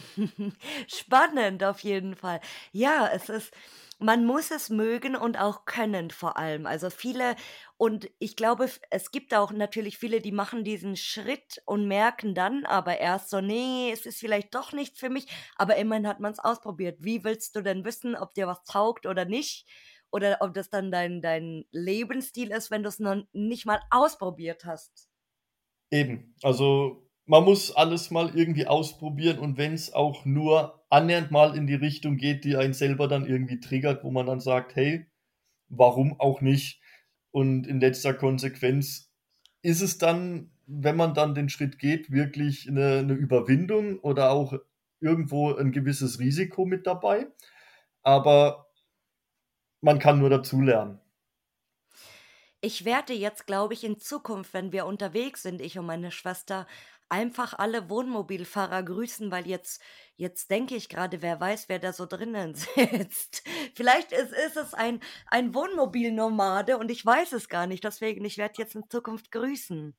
Spannend 0.88 1.62
auf 1.64 1.80
jeden 1.80 2.16
Fall. 2.16 2.40
Ja, 2.72 3.08
es 3.12 3.28
ist 3.28 3.52
man 4.00 4.26
muss 4.26 4.50
es 4.50 4.70
mögen 4.70 5.14
und 5.14 5.38
auch 5.38 5.66
können 5.66 6.10
vor 6.10 6.36
allem. 6.36 6.66
Also 6.66 6.90
viele 6.90 7.36
und 7.76 8.10
ich 8.18 8.34
glaube, 8.36 8.68
es 8.90 9.10
gibt 9.12 9.32
auch 9.34 9.52
natürlich 9.52 9.98
viele, 9.98 10.20
die 10.20 10.32
machen 10.32 10.64
diesen 10.64 10.96
Schritt 10.96 11.62
und 11.64 11.86
merken 11.86 12.34
dann 12.34 12.64
aber 12.66 12.98
erst 12.98 13.30
so: 13.30 13.40
nee, 13.40 13.90
es 13.92 14.04
ist 14.04 14.18
vielleicht 14.18 14.54
doch 14.54 14.72
nichts 14.72 14.98
für 14.98 15.10
mich“, 15.10 15.26
aber 15.56 15.76
immerhin 15.76 16.08
hat 16.08 16.18
man 16.20 16.32
es 16.32 16.40
ausprobiert. 16.40 16.98
Wie 17.00 17.22
willst 17.24 17.54
du 17.56 17.62
denn 17.62 17.84
wissen, 17.84 18.16
ob 18.16 18.34
dir 18.34 18.46
was 18.48 18.64
taugt 18.64 19.06
oder 19.06 19.24
nicht? 19.24 19.66
Oder 20.10 20.38
ob 20.40 20.54
das 20.54 20.70
dann 20.70 20.90
dein 20.92 21.22
dein 21.22 21.64
Lebensstil 21.70 22.50
ist, 22.52 22.70
wenn 22.70 22.82
du 22.82 22.88
es 22.88 22.98
noch 22.98 23.22
nicht 23.32 23.64
mal 23.66 23.80
ausprobiert 23.90 24.64
hast? 24.64 25.08
Eben. 25.90 26.34
Also, 26.42 27.03
man 27.26 27.44
muss 27.44 27.74
alles 27.74 28.10
mal 28.10 28.36
irgendwie 28.36 28.66
ausprobieren 28.66 29.38
und 29.38 29.56
wenn 29.58 29.72
es 29.74 29.92
auch 29.92 30.24
nur 30.24 30.84
annähernd 30.90 31.30
mal 31.30 31.56
in 31.56 31.66
die 31.66 31.74
Richtung 31.74 32.16
geht, 32.16 32.44
die 32.44 32.56
einen 32.56 32.74
selber 32.74 33.08
dann 33.08 33.26
irgendwie 33.26 33.60
triggert, 33.60 34.04
wo 34.04 34.10
man 34.10 34.26
dann 34.26 34.40
sagt: 34.40 34.76
„Hey, 34.76 35.06
warum 35.68 36.20
auch 36.20 36.40
nicht?“ 36.40 36.80
Und 37.32 37.66
in 37.66 37.80
letzter 37.80 38.14
Konsequenz 38.14 39.12
ist 39.62 39.82
es 39.82 39.98
dann, 39.98 40.52
wenn 40.66 40.96
man 40.96 41.14
dann 41.14 41.34
den 41.34 41.48
Schritt 41.50 41.78
geht, 41.78 42.10
wirklich 42.12 42.68
eine 42.68 43.02
'ne 43.04 43.14
Überwindung 43.14 43.98
oder 44.00 44.30
auch 44.32 44.54
irgendwo 45.00 45.52
ein 45.54 45.72
gewisses 45.72 46.20
Risiko 46.20 46.66
mit 46.66 46.86
dabei. 46.86 47.28
Aber 48.02 48.68
man 49.82 50.00
kann 50.00 50.18
nur 50.18 50.30
dazulernen. 50.30 50.98
Ich 52.60 52.84
werde 52.86 53.12
jetzt, 53.12 53.46
glaube 53.46 53.74
ich, 53.74 53.84
in 53.84 53.98
Zukunft, 53.98 54.54
wenn 54.54 54.72
wir 54.72 54.86
unterwegs 54.86 55.42
sind, 55.42 55.60
ich 55.60 55.78
und 55.78 55.84
meine 55.86 56.10
Schwester, 56.10 56.66
einfach 57.14 57.54
alle 57.58 57.88
Wohnmobilfahrer 57.90 58.82
grüßen, 58.82 59.30
weil 59.30 59.46
jetzt 59.46 59.80
jetzt 60.16 60.50
denke 60.50 60.74
ich 60.76 60.88
gerade, 60.88 61.22
wer 61.22 61.40
weiß, 61.40 61.68
wer 61.68 61.78
da 61.78 61.92
so 61.92 62.06
drinnen 62.06 62.54
sitzt. 62.54 63.42
Vielleicht 63.74 64.12
ist 64.12 64.32
ist 64.32 64.56
es 64.56 64.74
ein 64.74 65.00
ein 65.26 65.54
Wohnmobilnomade 65.54 66.78
und 66.78 66.90
ich 66.90 67.04
weiß 67.04 67.32
es 67.32 67.48
gar 67.48 67.66
nicht. 67.66 67.84
Deswegen, 67.84 68.24
ich 68.24 68.38
werde 68.38 68.54
jetzt 68.58 68.74
in 68.74 68.88
Zukunft 68.90 69.30
grüßen. 69.32 69.94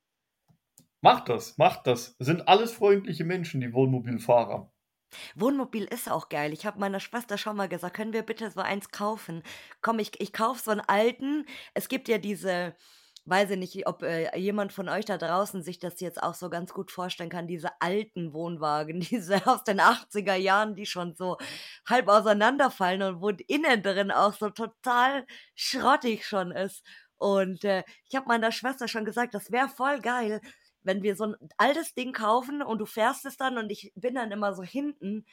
Macht 0.99 1.29
das, 1.29 1.57
macht 1.57 1.87
das. 1.87 2.17
Sind 2.19 2.49
alles 2.49 2.73
freundliche 2.73 3.23
Menschen, 3.23 3.61
die 3.61 3.71
Wohnmobilfahrer. 3.73 4.73
Wohnmobil 5.35 5.85
ist 5.85 6.09
auch 6.09 6.29
geil. 6.29 6.53
Ich 6.53 6.65
habe 6.65 6.79
meiner 6.79 6.99
Schwester 6.99 7.37
schon 7.37 7.55
mal 7.55 7.69
gesagt: 7.69 7.95
„Können 7.95 8.13
wir 8.13 8.23
bitte 8.23 8.49
so 8.51 8.61
eins 8.61 8.89
kaufen?“ 8.91 9.43
Komm, 9.81 9.99
ich 9.99 10.19
ich 10.21 10.33
kaufe 10.33 10.61
so 10.61 10.71
einen 10.71 10.81
alten 10.81 11.45
es 11.73 11.87
gibt 11.89 12.07
ja 12.07 12.17
diese 12.17 12.75
weiß 13.25 13.51
ich 13.51 13.57
nicht, 13.57 13.87
ob, 13.87 14.03
äh, 14.03 14.37
jemand 14.37 14.71
von 14.73 14.87
euch 14.89 15.05
da 15.05 15.17
draußen 15.17 15.63
sich 15.63 15.79
das 15.79 15.99
jetzt 15.99 16.21
auch 16.21 16.35
so 16.35 16.49
ganz 16.49 16.73
gut 16.73 16.91
vorstellen 16.91 17.29
kann, 17.29 17.47
diese 17.47 17.69
alten 17.81 18.33
Wohnwagen, 18.33 18.99
diese 19.01 19.45
aus 19.47 19.63
den 19.63 19.79
80er 19.81 20.35
Jahren, 20.35 20.75
die 20.75 20.85
schon 20.85 21.15
so 21.15 21.37
halb 21.87 22.07
auseinanderfallen 22.07 23.01
und 23.01 23.21
wo 23.21 23.29
innen 23.47 23.81
drin 23.83 24.11
auch 24.11 24.33
so 24.33 24.49
total 24.49 25.25
schrottig 25.55 26.25
schon 26.25 26.51
ist. 26.51 26.83
Und, 27.17 27.63
äh, 27.63 27.83
ich 28.09 28.15
habe 28.15 28.27
meiner 28.27 28.51
Schwester 28.51 28.87
schon 28.87 29.05
gesagt, 29.05 29.33
das 29.33 29.51
wäre 29.51 29.69
voll 29.69 29.99
geil, 30.01 30.41
wenn 30.83 31.01
wir 31.03 31.15
so 31.15 31.25
ein 31.25 31.35
altes 31.57 31.93
Ding 31.95 32.13
kaufen 32.13 32.61
und 32.61 32.77
du 32.79 32.85
fährst 32.85 33.25
es 33.25 33.37
dann 33.37 33.57
und 33.57 33.71
ich 33.71 33.91
bin 33.95 34.15
dann 34.15 34.31
immer 34.31 34.53
so 34.53 34.63
hinten 34.63 35.25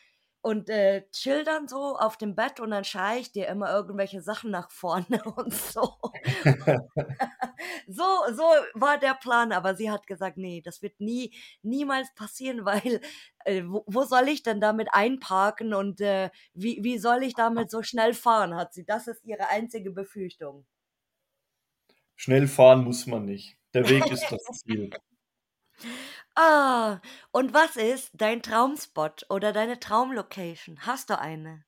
und, 0.42 0.68
äh, 0.70 1.08
chill 1.12 1.44
dann 1.44 1.68
so 1.68 1.96
auf 1.96 2.16
dem 2.18 2.34
Bett 2.34 2.60
und 2.60 2.70
dann 2.70 2.84
schreie 2.84 3.20
ich 3.20 3.32
dir 3.32 3.48
immer 3.48 3.72
irgendwelche 3.72 4.20
Sachen 4.22 4.50
nach 4.50 4.70
vorne 4.70 5.22
und 5.36 5.54
so. 5.54 5.96
So 7.88 8.02
so 8.34 8.42
war 8.74 8.98
der 8.98 9.14
Plan, 9.14 9.52
aber 9.52 9.74
sie 9.74 9.90
hat 9.90 10.06
gesagt: 10.06 10.36
„Ne, 10.38 10.62
das 10.62 10.82
wird 10.82 11.00
nie 11.00 11.34
niemals 11.62 12.12
passieren, 12.14 12.64
weil, 12.64 13.00
äh, 13.44 13.62
wo 13.66 13.84
wo 13.86 14.04
soll 14.04 14.28
ich 14.28 14.42
denn 14.42 14.60
damit 14.60 14.88
einparken 14.92 15.74
und, 15.74 16.00
äh, 16.00 16.30
wie 16.54 16.78
wie 16.82 16.98
soll 16.98 17.22
ich 17.22 17.34
damit 17.34 17.70
so 17.70 17.82
schnell 17.82 18.14
fahren?“ 18.14 18.54
hat 18.56 18.74
sie. 18.74 18.84
Das 18.84 19.06
ist 19.08 19.24
ihre 19.24 19.48
einzige 19.48 19.90
Befürchtung. 19.90 20.66
Schnell 22.16 22.48
fahren 22.48 22.84
muss 22.84 23.06
man 23.06 23.26
nicht. 23.26 23.58
Der 23.74 23.86
Weg 23.88 24.10
ist 24.10 24.32
das 24.32 24.50
Ziel. 24.52 24.96
Ah, 26.36 27.00
und 27.30 27.54
was 27.54 27.76
ist 27.76 28.10
dein 28.14 28.42
Traumspot 28.42 29.24
oder 29.30 29.52
deine 29.54 29.80
Traumlocation? 29.80 30.84
Hast 30.86 31.08
du 31.10 31.18
eine? 31.18 31.64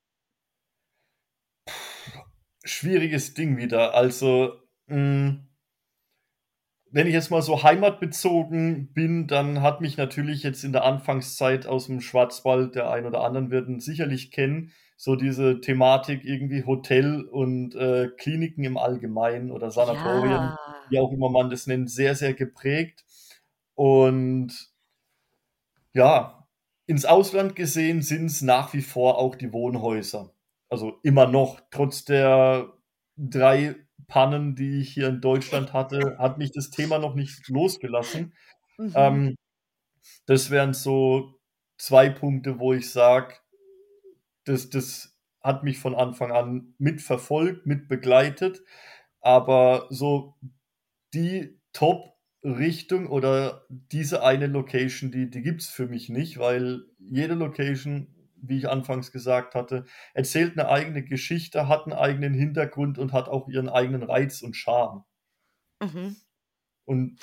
Schwieriges 2.65 3.35
Ding 3.35 3.57
wieder. 3.57 3.95
Also, 3.95 4.61
hm 4.89 5.49
wenn 6.91 7.07
ich 7.07 7.13
jetzt 7.15 7.31
mal 7.31 7.43
so 7.43 7.63
heimatbezogen 7.63 8.93
bin, 8.93 9.27
dann 9.27 9.63
hat 9.63 9.81
mich 9.81 9.97
natürlich 9.97 10.43
jetzt 10.43 10.63
in 10.65 10.73
der 10.73 10.85
Anfangszeit 10.85 11.67
aus 11.67 11.87
dem 11.87 12.01
Schwarzwald, 12.01 12.75
der 12.77 12.91
ein 12.91 13.07
oder 13.07 13.23
anderen 13.23 13.51
werden 13.51 13.81
sicherlich 13.81 14.31
kennen, 14.31 14.71
so 14.97 15.17
diese 15.17 15.61
Thematik 15.61 16.25
irgendwie 16.25 16.65
Hotel 16.65 17.23
und, 17.25 17.75
äh, 17.75 18.09
Kliniken 18.17 18.63
im 18.65 18.77
Allgemeinen 18.77 19.51
oder 19.51 19.71
Sanatorien, 19.73 20.55
Ja. 20.55 20.85
wie 20.87 20.99
auch 21.01 21.11
immer 21.13 21.31
man 21.31 21.51
das 21.51 21.67
nennt, 21.67 21.91
sehr, 21.91 22.15
sehr 22.15 22.33
geprägt. 22.35 23.05
Und 23.75 24.53
ja, 25.93 26.47
ins 26.87 27.05
Ausland 27.05 27.57
gesehen 27.57 28.03
sind 28.03 28.27
es 28.27 28.43
nach 28.43 28.75
wie 28.75 28.83
vor 28.83 29.19
auch 29.19 29.37
die 29.37 29.53
Wohnhäuser. 29.53 30.35
Also, 30.69 30.99
immer 31.03 31.27
noch, 31.27 31.61
trotz 31.71 32.05
der 32.05 32.73
3 33.17 33.77
Pannen, 34.09 34.55
die 34.57 34.81
ich 34.81 34.93
hier 34.93 35.09
in 35.09 35.21
Deutschland 35.21 35.73
hatte, 35.73 36.19
hat 36.19 36.39
mich 36.39 36.53
das 36.53 36.71
Thema 36.71 36.99
noch 36.99 37.15
nicht 37.15 37.49
losgelassen. 37.49 38.35
Mhm. 38.77 38.93
Ähm, 38.95 39.35
das 40.27 40.51
wären 40.51 40.75
so 40.75 41.41
2 41.79 42.11
Punkte, 42.11 42.59
wo 42.59 42.73
ich 42.75 42.91
sage, 42.91 43.37
das 44.45 44.71
das 44.71 45.17
hat 45.41 45.63
mich 45.63 45.79
von 45.79 45.95
Anfang 45.95 46.33
an 46.33 46.75
mitverfolgt, 46.79 47.67
mitbegleitet. 47.67 48.63
Aber 49.21 49.87
so 49.91 50.37
die 51.15 51.61
Top-Richtung 52.45 53.07
oder 53.07 53.67
diese 53.71 54.23
eine 54.23 54.47
Location, 54.47 55.11
die 55.11 55.31
die 55.31 55.43
gibt's 55.43 55.69
für 55.69 55.87
mich 55.87 56.09
nicht, 56.09 56.39
weil 56.39 56.85
jede 56.99 57.35
Location 57.35 58.11
wie 58.47 58.59
ich 58.59 58.69
anfangs 58.69 59.11
gesagt 59.11 59.55
hatte, 59.55 59.87
erzählt 60.13 60.59
eine 60.59 60.69
eigene 60.69 61.03
Geschichte, 61.03 61.67
hat 61.67 61.85
einen 61.85 61.95
eigenen 61.95 62.35
Hintergrund 62.35 62.99
und 62.99 63.15
hat 63.15 63.27
auch 63.27 63.49
ihren 63.49 63.71
eigenen 63.71 64.03
Reiz 64.03 64.43
und 64.43 64.55
Charme. 64.55 65.05
Mhm. 65.83 66.17
Und 66.85 67.19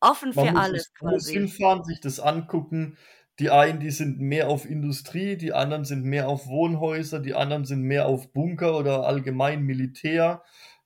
Offen 0.00 0.32
man 0.34 0.46
für 0.46 0.52
muss 0.52 0.60
es 0.60 0.64
alles 0.64 0.94
quasi. 0.94 1.32
hinfahren, 1.34 1.84
sich 1.84 2.00
das 2.00 2.20
angucken. 2.20 2.96
Die 3.38 3.50
einen, 3.50 3.80
die 3.80 3.90
sind 3.90 4.18
mehr 4.18 4.48
auf 4.48 4.64
Industrie, 4.64 5.36
die 5.36 5.52
anderen 5.52 5.84
sind 5.84 6.04
mehr 6.04 6.28
auf 6.28 6.46
Wohnhäuser, 6.46 7.20
die 7.20 7.34
anderen 7.34 7.66
sind 7.66 7.82
mehr 7.82 8.06
auf 8.06 8.32
Bunker 8.32 8.78
oder 8.78 9.06
allgemein 9.06 9.62
Militär. 9.62 10.42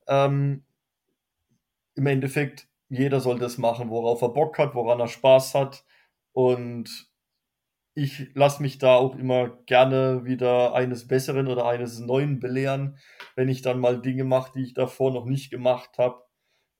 Ähm 0.09 0.65
im 1.95 2.07
Endeffekt, 2.07 2.68
jeder 2.89 3.21
soll 3.21 3.39
das 3.39 3.59
machen, 3.59 3.91
worauf 3.91 4.23
er 4.23 4.31
Bock 4.31 4.59
hat, 4.59 4.75
woran 4.75 5.01
er 5.01 5.09
Spaß 5.09 5.55
hat. 5.55 5.85
Und 6.33 7.09
ich 7.95 8.31
lasse 8.35 8.63
mich 8.63 8.79
da 8.79 8.97
auch 8.97 9.17
immer 9.17 9.49
gerne 9.67 10.25
wieder 10.25 10.75
eines 10.75 11.09
Besseren 11.09 11.49
oder 11.49 11.67
eines 11.67 11.99
Neuen 12.01 12.41
belehren, 12.41 12.99
wenn 13.37 13.49
ich 13.49 13.63
dann 13.63 13.81
mal 13.81 14.01
Dinge 14.01 14.25
mache, 14.25 14.53
die 14.55 14.63
ich 14.65 14.75
davor 14.75 15.13
noch 15.13 15.25
nicht 15.27 15.51
gemacht 15.51 15.99
habe, 15.99 16.23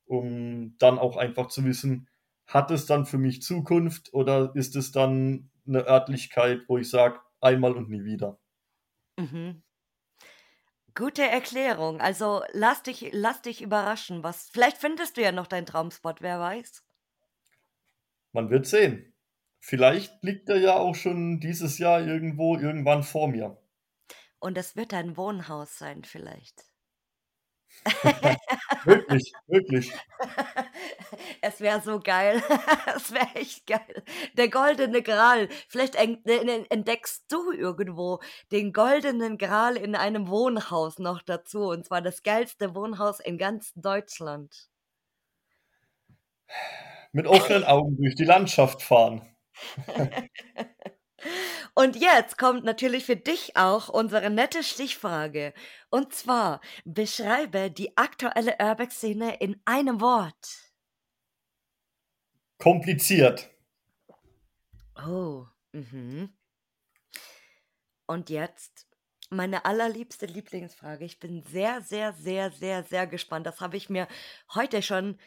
um 0.07 0.77
dann 0.79 0.99
auch 0.99 1.17
einfach 1.19 1.49
zu 1.49 1.65
wissen, 1.65 2.09
hat 2.47 2.71
es 2.73 2.87
dann 2.87 3.07
für 3.07 3.19
mich 3.19 3.43
Zukunft 3.43 4.15
oder 4.15 4.53
ist 4.57 4.77
es 4.77 4.93
dann 4.93 5.51
eine 5.67 5.87
Örtlichkeit, 5.87 6.63
wo 6.69 6.79
ich 6.79 6.91
sage: 6.91 7.21
„Einmal 7.41 7.75
und 7.77 7.91
nie 7.91 8.05
wieder?“ 8.05 8.39
Mhm. 9.19 9.63
Gute 10.99 11.23
Erklärung. 11.23 12.01
Also, 12.01 12.43
lass 12.53 12.83
dich 12.83 13.11
lass 13.13 13.41
dich 13.41 13.63
überraschen, 13.63 14.25
was 14.25 14.51
vielleicht 14.51 14.79
findest 14.79 15.17
du 15.17 15.23
ja 15.23 15.31
noch 15.31 15.47
deinen 15.47 15.65
Traumspot, 15.65 16.23
wer 16.23 16.41
weiß? 16.41 16.83
Man 18.33 18.51
wird 18.51 18.67
sehen. 18.67 19.15
Vielleicht 19.61 20.25
liegt 20.25 20.49
er 20.49 20.57
ja 20.57 20.75
auch 20.75 20.97
schon 20.97 21.39
dieses 21.39 21.79
Jahr 21.79 22.01
irgendwo 22.01 22.57
irgendwann 22.57 23.05
vor 23.05 23.29
mir. 23.29 23.63
Und 24.41 24.59
es 24.59 24.75
wird 24.75 24.93
ein 24.93 25.17
Wohnhaus 25.17 25.79
sein 25.79 26.03
vielleicht. 26.03 26.65
Wirklich, 28.85 29.33
wirklich. 29.47 29.93
Es 31.41 31.61
wäre 31.61 31.81
so 31.81 32.01
geil. 32.01 32.43
Es 32.97 33.13
wäre 33.13 33.35
echt 33.35 33.67
geil. 33.67 34.03
Der 34.35 34.49
goldene 34.49 35.03
Gral. 35.03 35.49
Vielleicht 35.69 35.95
en 35.95 36.23
en 36.25 36.67
entdeckst 36.71 37.31
du 37.31 37.53
irgendwo 37.53 38.21
den 38.53 38.73
goldenen 38.73 39.39
Gral 39.39 39.77
in 39.77 39.95
einem 39.95 40.29
Wohnhaus 40.29 40.99
noch 40.99 41.23
dazu, 41.23 41.69
und 41.69 41.87
zwar 41.87 42.03
das 42.03 42.23
geilste 42.23 42.75
Wohnhaus 42.75 43.21
in 43.21 43.39
ganz 43.39 43.73
Deutschland. 43.75 44.69
Mit 47.13 47.27
offenen 47.27 47.65
Augen 47.65 47.97
durch 47.97 48.15
die 48.15 48.25
Landschaft 48.25 48.83
fahren. 48.83 49.23
Und 51.75 51.95
jetzt 51.95 52.39
kommt 52.39 52.65
natürlich 52.65 53.05
für 53.05 53.17
dich 53.17 53.57
auch 53.57 53.89
unsere 53.89 54.31
nette 54.31 54.65
Stichfrage. 54.65 55.53
Und 55.91 56.13
zwar, 56.13 56.61
beschreibe 56.85 57.71
die 57.71 57.97
aktuelle 57.97 58.57
Urbex-Szene 58.61 59.37
in 59.39 59.61
einem 59.65 60.01
Wort. 60.01 60.68
Kompliziert. 62.59 63.51
Oh, 64.97 65.47
mhm. 65.73 66.33
Und 68.07 68.31
jetzt 68.31 68.87
meine 69.31 69.65
allerliebste 69.65 70.27
Lieblingsfrage. 70.27 71.05
Ich 71.05 71.21
bin 71.21 71.43
sehr, 71.43 71.83
sehr, 71.83 72.13
sehr, 72.13 72.51
sehr, 72.51 72.83
sehr 72.85 73.07
gespannt. 73.07 73.47
Das 73.47 73.61
habe 73.61 73.77
ich 73.77 73.91
mir 73.91 74.09
heute 74.55 74.83
schon 74.83 75.19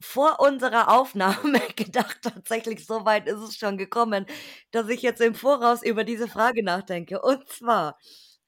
vor 0.00 0.40
unserer 0.40 0.88
Aufnahme 0.88 1.60
gedacht. 1.76 2.18
Tatsächlich, 2.22 2.86
so 2.86 3.04
weit 3.04 3.28
ist 3.28 3.40
es 3.40 3.56
schon 3.56 3.76
gekommen, 3.76 4.26
dass 4.70 4.88
ich 4.88 5.02
jetzt 5.02 5.20
im 5.20 5.34
Voraus 5.34 5.82
über 5.82 6.04
diese 6.04 6.28
Frage 6.28 6.64
nachdenke. 6.64 7.20
Und 7.20 7.48
zwar, 7.48 7.98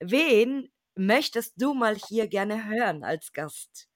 wen 0.01 0.71
möchtest 0.95 1.61
du 1.61 1.75
mal 1.75 1.97
hier 1.97 2.27
gerne 2.27 2.67
hören 2.67 3.05
als 3.05 3.33
Gast? 3.33 3.89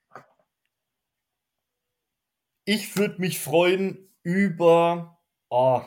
Ich 2.65 2.97
würde 2.97 3.21
mich 3.21 3.39
freuen 3.39 4.13
über, 4.27 5.21
oh, 5.51 5.83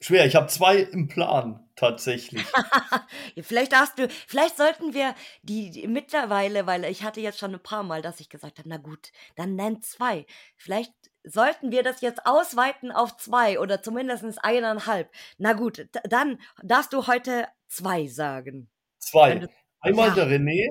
schwer, 0.00 0.26
ich 0.26 0.34
habe 0.34 0.48
zwei 0.48 0.78
im 0.78 1.06
Plan 1.06 1.64
tatsächlich. 1.76 2.44
Vielleicht 3.40 3.72
hast 3.72 4.00
du, 4.00 4.08
vielleicht 4.26 4.56
sollten 4.56 4.94
wir 4.94 5.14
die, 5.44 5.86
mittlerweile, 5.86 6.66
weil 6.66 6.84
ich 6.86 7.04
hatte 7.04 7.20
jetzt 7.20 7.38
schon 7.38 7.54
ein 7.54 7.62
paar 7.62 7.84
Mal, 7.84 8.02
dass 8.02 8.18
ich 8.18 8.28
gesagt 8.28 8.58
habe, 8.58 8.68
na 8.68 8.78
gut, 8.78 9.12
dann 9.36 9.54
nenn 9.54 9.80
zwei. 9.80 10.26
Vielleicht 10.56 10.92
sollten 11.22 11.70
wir 11.70 11.84
das 11.84 12.00
jetzt 12.00 12.26
ausweiten 12.26 12.90
auf 12.90 13.16
zwei 13.16 13.60
oder 13.60 13.80
zumindest 13.80 14.42
eineinhalb. 14.42 15.08
Na 15.36 15.52
gut, 15.52 15.86
dann 16.02 16.40
darfst 16.64 16.92
du 16.92 17.06
heute 17.06 17.46
zwei 17.68 18.08
sagen. 18.08 18.68
Zwei. 18.98 19.36
Du, 19.36 19.48
Einmal 19.78 20.08
ja. 20.08 20.14
der 20.16 20.26
René, 20.26 20.66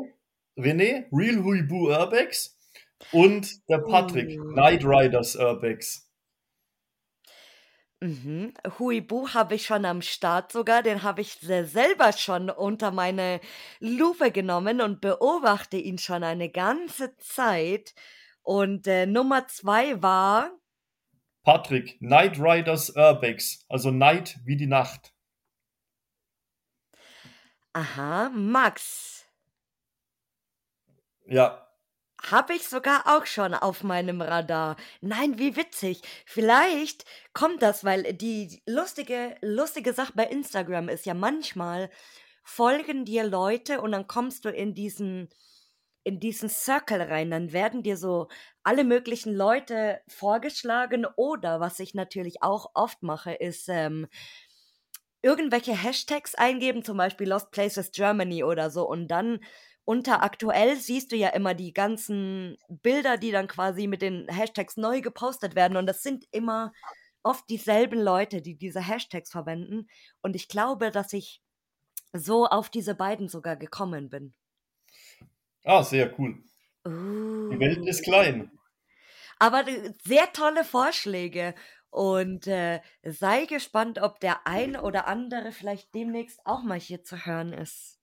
René, 0.57 1.05
Real 1.13 1.41
Huibu 1.41 1.87
Urbex 1.87 2.57
und 3.13 3.47
der 3.69 3.77
Patrick, 3.77 4.37
uh. 4.37 4.51
Night 4.51 4.83
Riders 4.83 5.37
Urbex. 5.37 6.06
Mhm. 7.99 8.53
Huibu 8.77 9.29
habe 9.33 9.55
ich 9.55 9.65
schon 9.65 9.83
am 9.83 10.03
Start 10.03 10.51
sogar, 10.51 10.83
den 10.83 11.01
habe 11.01 11.21
ich 11.21 11.39
selber 11.39 12.13
schon 12.13 12.51
unter 12.51 12.91
meine 12.91 13.41
Lupe 13.79 14.31
genommen 14.31 14.81
und 14.81 15.01
beobachte 15.01 15.77
ihn 15.77 15.97
schon 15.97 16.23
eine 16.23 16.49
ganze 16.49 17.17
Zeit. 17.17 17.95
Und 18.43 18.85
äh, 18.85 19.07
Nummer 19.07 19.47
zwei 19.47 20.01
war 20.01 20.51
Patrick, 21.43 21.99
Night 22.01 22.37
Riders 22.39 22.95
Urbex, 22.95 23.65
also 23.67 23.89
Night 23.89 24.37
wie 24.43 24.57
die 24.57 24.67
Nacht. 24.67 25.13
Aha, 27.73 28.29
Max. 28.29 29.25
Ja, 31.25 31.66
habe 32.23 32.53
ich 32.53 32.67
sogar 32.67 33.03
auch 33.05 33.25
schon 33.25 33.53
auf 33.53 33.83
meinem 33.83 34.21
Radar. 34.21 34.75
Nein, 35.01 35.37
wie 35.37 35.55
witzig. 35.55 36.01
Vielleicht 36.25 37.05
kommt 37.33 37.61
das, 37.61 37.83
weil 37.83 38.13
die 38.13 38.61
lustige, 38.65 39.35
lustige 39.41 39.93
Sache 39.93 40.13
bei 40.15 40.25
Instagram 40.25 40.89
ist 40.89 41.05
ja 41.05 41.13
manchmal 41.13 41.89
folgen 42.43 43.05
dir 43.05 43.25
Leute 43.25 43.81
und 43.81 43.91
dann 43.91 44.07
kommst 44.07 44.45
du 44.45 44.49
in 44.49 44.73
diesen 44.73 45.29
in 46.03 46.21
diesen 46.21 46.47
Circle 46.47 47.01
rein, 47.01 47.31
dann 47.31 47.51
werden 47.51 47.83
dir 47.83 47.97
so 47.97 48.29
alle 48.63 48.85
möglichen 48.85 49.35
Leute 49.35 49.99
vorgeschlagen 50.07 51.05
oder 51.17 51.59
was 51.59 51.81
ich 51.81 51.93
natürlich 51.95 52.41
auch 52.41 52.71
oft 52.75 53.03
mache, 53.03 53.33
ist 53.33 53.67
ähm, 53.67 54.07
irgendwelche 55.21 55.73
Hashtags 55.73 56.33
eingeben, 56.35 56.81
zum 56.83 56.97
Beispiel 56.97 57.27
Lost 57.27 57.51
Places 57.51 57.91
Germany 57.91 58.43
oder 58.45 58.69
so 58.69 58.87
und 58.87 59.09
dann 59.09 59.39
unter 59.87 60.21
aktuell 60.21 60.75
siehst 60.75 61.13
du 61.13 61.15
ja 61.15 61.29
immer 61.29 61.53
die 61.53 61.73
ganzen 61.73 62.57
Bilder, 62.67 63.15
die 63.15 63.31
dann 63.31 63.47
quasi 63.47 63.87
mit 63.87 64.01
den 64.01 64.27
Hashtags 64.27 64.75
neu 64.75 64.99
gepostet 64.99 65.55
werden. 65.55 65.77
Und 65.77 65.85
das 65.85 66.03
sind 66.03 66.25
immer 66.31 66.73
oft 67.23 67.49
dieselben 67.49 68.01
Leute, 68.01 68.41
die 68.41 68.57
diese 68.57 68.81
Hashtags 68.81 69.31
verwenden. 69.31 69.87
Und 70.21 70.35
ich 70.35 70.49
glaube, 70.49 70.91
dass 70.91 71.13
ich 71.13 71.41
so 72.11 72.47
auf 72.47 72.69
diese 72.69 72.95
beiden 72.95 73.29
sogar 73.29 73.55
gekommen 73.55 74.09
bin. 74.09 74.33
Ah, 75.63 75.83
sehr 75.83 76.13
cool. 76.19 76.43
Uh. 76.85 77.49
Die 77.49 77.59
Welt 77.59 77.87
ist 77.87 78.03
klein. 78.03 78.51
Aber 79.39 79.63
sehr 80.03 80.33
tolle 80.33 80.65
Vorschläge. 80.65 81.55
Und 81.91 82.45
äh, 82.47 82.81
sei 83.03 83.45
gespannt, 83.45 83.99
ob 84.01 84.19
der 84.19 84.45
ein 84.45 84.75
oder 84.75 85.07
andere 85.07 85.53
vielleicht 85.53 85.95
demnächst 85.95 86.41
auch 86.43 86.63
mal 86.63 86.77
hier 86.77 87.05
zu 87.05 87.25
hören 87.25 87.53
ist. 87.53 87.96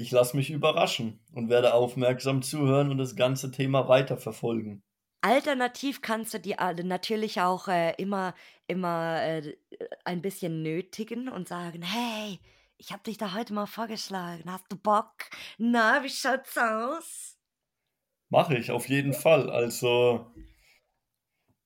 Ich 0.00 0.10
lasse 0.10 0.34
mich 0.34 0.50
überraschen 0.50 1.20
und 1.34 1.50
werde 1.50 1.74
aufmerksam 1.74 2.40
zuhören 2.40 2.90
und 2.90 2.96
das 2.96 3.16
ganze 3.16 3.50
Thema 3.50 3.86
weiterverfolgen. 3.86 4.82
Alternativ 5.20 6.00
kannst 6.00 6.32
du 6.32 6.40
die 6.40 6.56
natürlich 6.84 7.42
auch 7.42 7.68
äh, 7.68 7.92
immer, 7.98 8.34
immer 8.66 9.22
äh, 9.22 9.54
ein 10.06 10.22
bisschen 10.22 10.62
nötigen 10.62 11.28
und 11.28 11.48
sagen, 11.48 11.82
hey, 11.82 12.40
ich 12.78 12.92
habe 12.92 13.02
dich 13.02 13.18
da 13.18 13.34
heute 13.34 13.52
mal 13.52 13.66
vorgeschlagen. 13.66 14.50
Hast 14.50 14.64
du 14.70 14.76
Bock? 14.76 15.12
Na, 15.58 16.02
wie 16.02 16.08
schaut's 16.08 16.56
aus? 16.56 17.36
Mache 18.30 18.56
ich, 18.56 18.70
auf 18.70 18.88
jeden 18.88 19.12
Fall. 19.12 19.50
Also, 19.50 20.32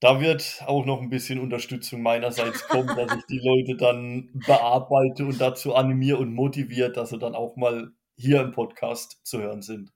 da 0.00 0.20
wird 0.20 0.64
auch 0.66 0.84
noch 0.84 1.00
ein 1.00 1.10
bisschen 1.10 1.38
Unterstützung 1.38 2.02
meinerseits 2.02 2.66
kommen, 2.66 2.96
dass 2.96 3.16
ich 3.16 3.24
die 3.26 3.38
Leute 3.44 3.76
dann 3.76 4.32
bearbeite 4.44 5.24
und 5.24 5.40
dazu 5.40 5.76
animiere 5.76 6.18
und 6.18 6.34
motiviere, 6.34 6.90
dass 6.90 7.10
sie 7.10 7.18
dann 7.18 7.36
auch 7.36 7.54
mal 7.54 7.92
hier 8.16 8.40
im 8.40 8.52
Podcast 8.52 9.20
zu 9.24 9.40
hören 9.40 9.62
sind. 9.62 9.92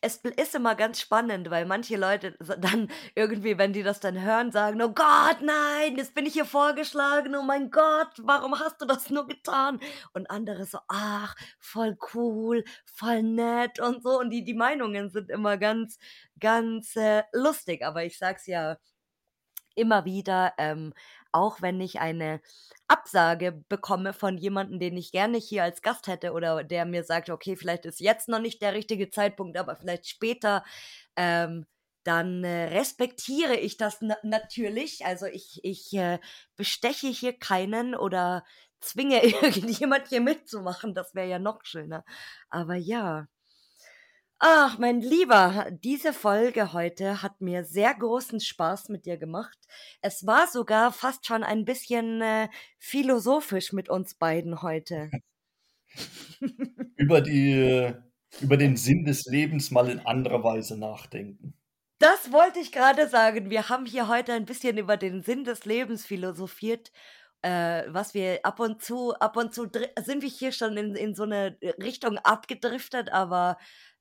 Es 0.00 0.16
ist 0.16 0.54
immer 0.54 0.74
ganz 0.74 1.00
spannend, 1.00 1.50
weil 1.50 1.66
manche 1.66 1.96
Leute 1.96 2.36
dann 2.60 2.90
irgendwie, 3.14 3.58
wenn 3.58 3.72
die 3.72 3.82
das 3.82 4.00
dann 4.00 4.20
hören, 4.20 4.50
sagen, 4.50 4.80
oh 4.82 4.92
Gott, 4.92 5.42
nein, 5.42 5.96
jetzt 5.96 6.14
bin 6.14 6.26
ich 6.26 6.32
hier 6.32 6.44
vorgeschlagen, 6.44 7.34
oh 7.36 7.42
mein 7.42 7.70
Gott, 7.70 8.12
warum 8.18 8.58
hast 8.58 8.80
du 8.80 8.86
das 8.86 9.10
nur 9.10 9.26
getan? 9.26 9.80
Und 10.12 10.30
andere 10.30 10.64
so, 10.64 10.78
ach, 10.88 11.34
voll 11.58 11.96
cool, 12.14 12.64
voll 12.86 13.22
nett 13.22 13.80
und 13.80 14.02
so. 14.02 14.18
Und 14.18 14.30
die, 14.30 14.44
die 14.44 14.54
Meinungen 14.54 15.10
sind 15.10 15.30
immer 15.30 15.58
ganz, 15.58 15.98
ganz 16.40 16.96
äh, 16.96 17.24
lustig. 17.32 17.84
Aber 17.84 18.04
ich 18.04 18.18
sag's 18.18 18.46
ja 18.46 18.78
immer 19.74 20.04
wieder, 20.04 20.54
ähm, 20.58 20.92
auch 21.38 21.62
wenn 21.62 21.80
ich 21.80 22.00
eine 22.00 22.40
Absage 22.88 23.52
bekomme 23.68 24.12
von 24.12 24.38
jemandem, 24.38 24.78
den 24.80 24.96
ich 24.96 25.12
gerne 25.12 25.38
hier 25.38 25.62
als 25.62 25.82
Gast 25.82 26.06
hätte 26.08 26.32
oder 26.32 26.64
der 26.64 26.84
mir 26.86 27.04
sagt, 27.04 27.30
okay, 27.30 27.56
vielleicht 27.56 27.86
ist 27.86 28.00
jetzt 28.00 28.28
noch 28.28 28.40
nicht 28.40 28.62
der 28.62 28.74
richtige 28.74 29.10
Zeitpunkt, 29.10 29.56
aber 29.58 29.76
vielleicht 29.76 30.08
später, 30.08 30.64
ähm, 31.16 31.66
dann 32.04 32.42
äh, 32.44 32.68
respektiere 32.78 33.56
ich 33.56 33.76
das 33.76 33.98
na 34.00 34.16
natürlich. 34.22 35.04
Also 35.04 35.26
ich, 35.26 35.60
ich 35.62 35.92
äh, 35.92 36.18
besteche 36.56 37.08
hier 37.08 37.38
keinen 37.38 37.94
oder 37.94 38.44
zwinge 38.80 39.22
irgendjemand 39.42 40.08
hier 40.08 40.20
mitzumachen. 40.22 40.94
Das 40.94 41.14
wäre 41.14 41.28
ja 41.28 41.38
noch 41.38 41.64
schöner. 41.64 42.04
Aber 42.50 42.74
ja. 42.76 43.28
Ach, 44.40 44.78
mein 44.78 45.00
Lieber, 45.00 45.66
diese 45.82 46.12
Folge 46.12 46.72
heute 46.72 47.22
hat 47.22 47.40
mir 47.40 47.64
sehr 47.64 47.92
großen 47.92 48.38
Spaß 48.38 48.88
mit 48.88 49.04
dir 49.04 49.16
gemacht. 49.16 49.58
Es 50.00 50.26
war 50.26 50.46
sogar 50.46 50.92
fast 50.92 51.26
schon 51.26 51.42
ein 51.42 51.64
bisschen 51.64 52.22
äh, 52.22 52.48
philosophisch 52.78 53.72
mit 53.72 53.88
uns 53.88 54.14
beiden 54.14 54.62
heute. 54.62 55.10
über 56.96 57.20
die, 57.20 57.92
über 58.40 58.56
den 58.56 58.76
Sinn 58.76 59.04
des 59.04 59.26
Lebens 59.26 59.72
mal 59.72 59.90
in 59.90 60.06
anderer 60.06 60.44
Weise 60.44 60.78
nachdenken. 60.78 61.54
Das 61.98 62.30
wollte 62.30 62.60
ich 62.60 62.70
gerade 62.70 63.08
sagen. 63.08 63.50
Wir 63.50 63.68
haben 63.68 63.86
hier 63.86 64.06
heute 64.06 64.34
ein 64.34 64.44
bisschen 64.44 64.78
über 64.78 64.96
den 64.96 65.22
Sinn 65.22 65.42
des 65.42 65.64
Lebens 65.64 66.06
philosophiert. 66.06 66.92
Äh, 67.42 67.84
was 67.88 68.14
wir 68.14 68.40
ab 68.44 68.60
und 68.60 68.82
zu, 68.82 69.14
ab 69.14 69.36
und 69.36 69.52
zu 69.52 69.68
sind 70.04 70.22
wir 70.22 70.28
hier 70.28 70.52
schon 70.52 70.76
in, 70.76 70.94
in 70.94 71.14
so 71.16 71.24
eine 71.24 71.56
Richtung 71.80 72.18
abgedriftet, 72.18 73.12
aber 73.12 73.58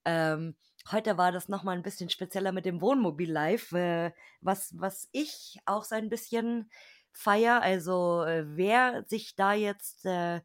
ähm, 0.07 0.55
heute 0.91 1.17
war 1.17 1.31
das 1.33 1.49
nochmal 1.49 1.75
ein 1.75 1.83
bisschen 1.83 2.09
spezieller 2.09 2.53
mit 2.53 2.65
dem 2.65 2.81
Wohnmobil 2.81 3.29
live, 3.29 3.73
äh, 3.73 4.13
was, 4.41 4.73
was 4.79 5.09
ich 5.11 5.59
auch 5.65 5.83
so 5.83 5.95
ein 5.95 6.09
bisschen 6.09 6.71
feier. 7.11 7.61
Also, 7.61 8.23
äh, 8.23 8.45
wer 8.47 9.03
sich 9.07 9.35
da 9.35 9.53
jetzt 9.53 10.05
äh, 10.05 10.39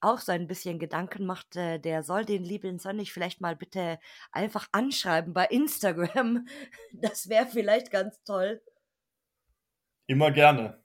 auch 0.00 0.18
so 0.18 0.32
ein 0.32 0.48
bisschen 0.48 0.78
Gedanken 0.78 1.26
macht, 1.26 1.56
äh, 1.56 1.78
der 1.78 2.02
soll 2.02 2.24
den 2.24 2.44
lieben 2.44 2.78
Sonnig 2.78 3.12
vielleicht 3.12 3.40
mal 3.42 3.54
bitte 3.54 3.98
einfach 4.32 4.68
anschreiben 4.72 5.34
bei 5.34 5.46
Instagram. 5.46 6.46
Das 6.94 7.28
wäre 7.28 7.46
vielleicht 7.46 7.90
ganz 7.90 8.22
toll. 8.24 8.62
Immer 10.06 10.30
gerne. 10.30 10.82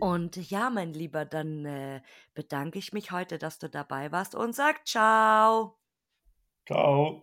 Und 0.00 0.36
ja, 0.50 0.70
mein 0.70 0.92
Lieber, 0.92 1.24
dann 1.24 1.64
äh, 1.64 2.02
bedanke 2.34 2.78
ich 2.78 2.92
mich 2.92 3.12
heute, 3.12 3.38
dass 3.38 3.58
du 3.58 3.68
dabei 3.68 4.10
warst 4.12 4.34
und 4.34 4.54
sag 4.54 4.86
ciao. 4.86 5.78
Ciao. 6.66 7.22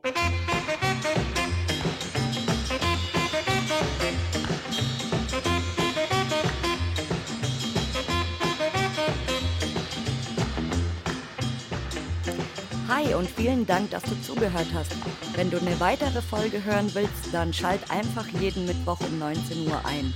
Hi 12.87 13.13
und 13.15 13.29
vielen 13.29 13.65
Dank, 13.65 13.91
dass 13.91 14.03
du 14.03 14.15
zugehört 14.21 14.67
hast. 14.73 14.95
Wenn 15.35 15.51
du 15.51 15.57
eine 15.57 15.77
weitere 15.81 16.21
Folge 16.21 16.63
hören 16.63 16.89
willst, 16.93 17.33
dann 17.33 17.51
schalt 17.51 17.91
einfach 17.91 18.25
jeden 18.39 18.65
Mittwoch 18.65 19.01
um 19.01 19.19
19 19.19 19.67
Uhr 19.67 19.85
ein. 19.85 20.13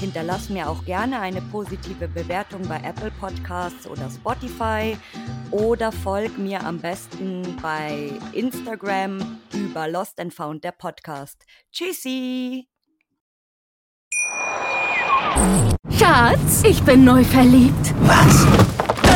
Hinterlass 0.00 0.48
mir 0.50 0.68
auch 0.68 0.84
gerne 0.84 1.20
eine 1.20 1.40
positive 1.40 2.08
Bewertung 2.08 2.62
bei 2.68 2.80
Apple 2.82 3.10
Podcasts 3.20 3.86
oder 3.86 4.10
Spotify 4.10 4.96
oder 5.50 5.92
folg 5.92 6.36
mir 6.36 6.64
am 6.64 6.78
besten 6.78 7.56
bei 7.62 8.10
Instagram 8.32 9.38
über 9.52 9.88
Lost 9.88 10.20
and 10.20 10.34
Found 10.34 10.64
der 10.64 10.72
Podcast. 10.72 11.44
Tschüssi! 11.72 12.68
Schatz, 15.90 16.62
ich 16.64 16.82
bin 16.82 17.04
neu 17.04 17.24
verliebt. 17.24 17.94
Was? 18.02 18.73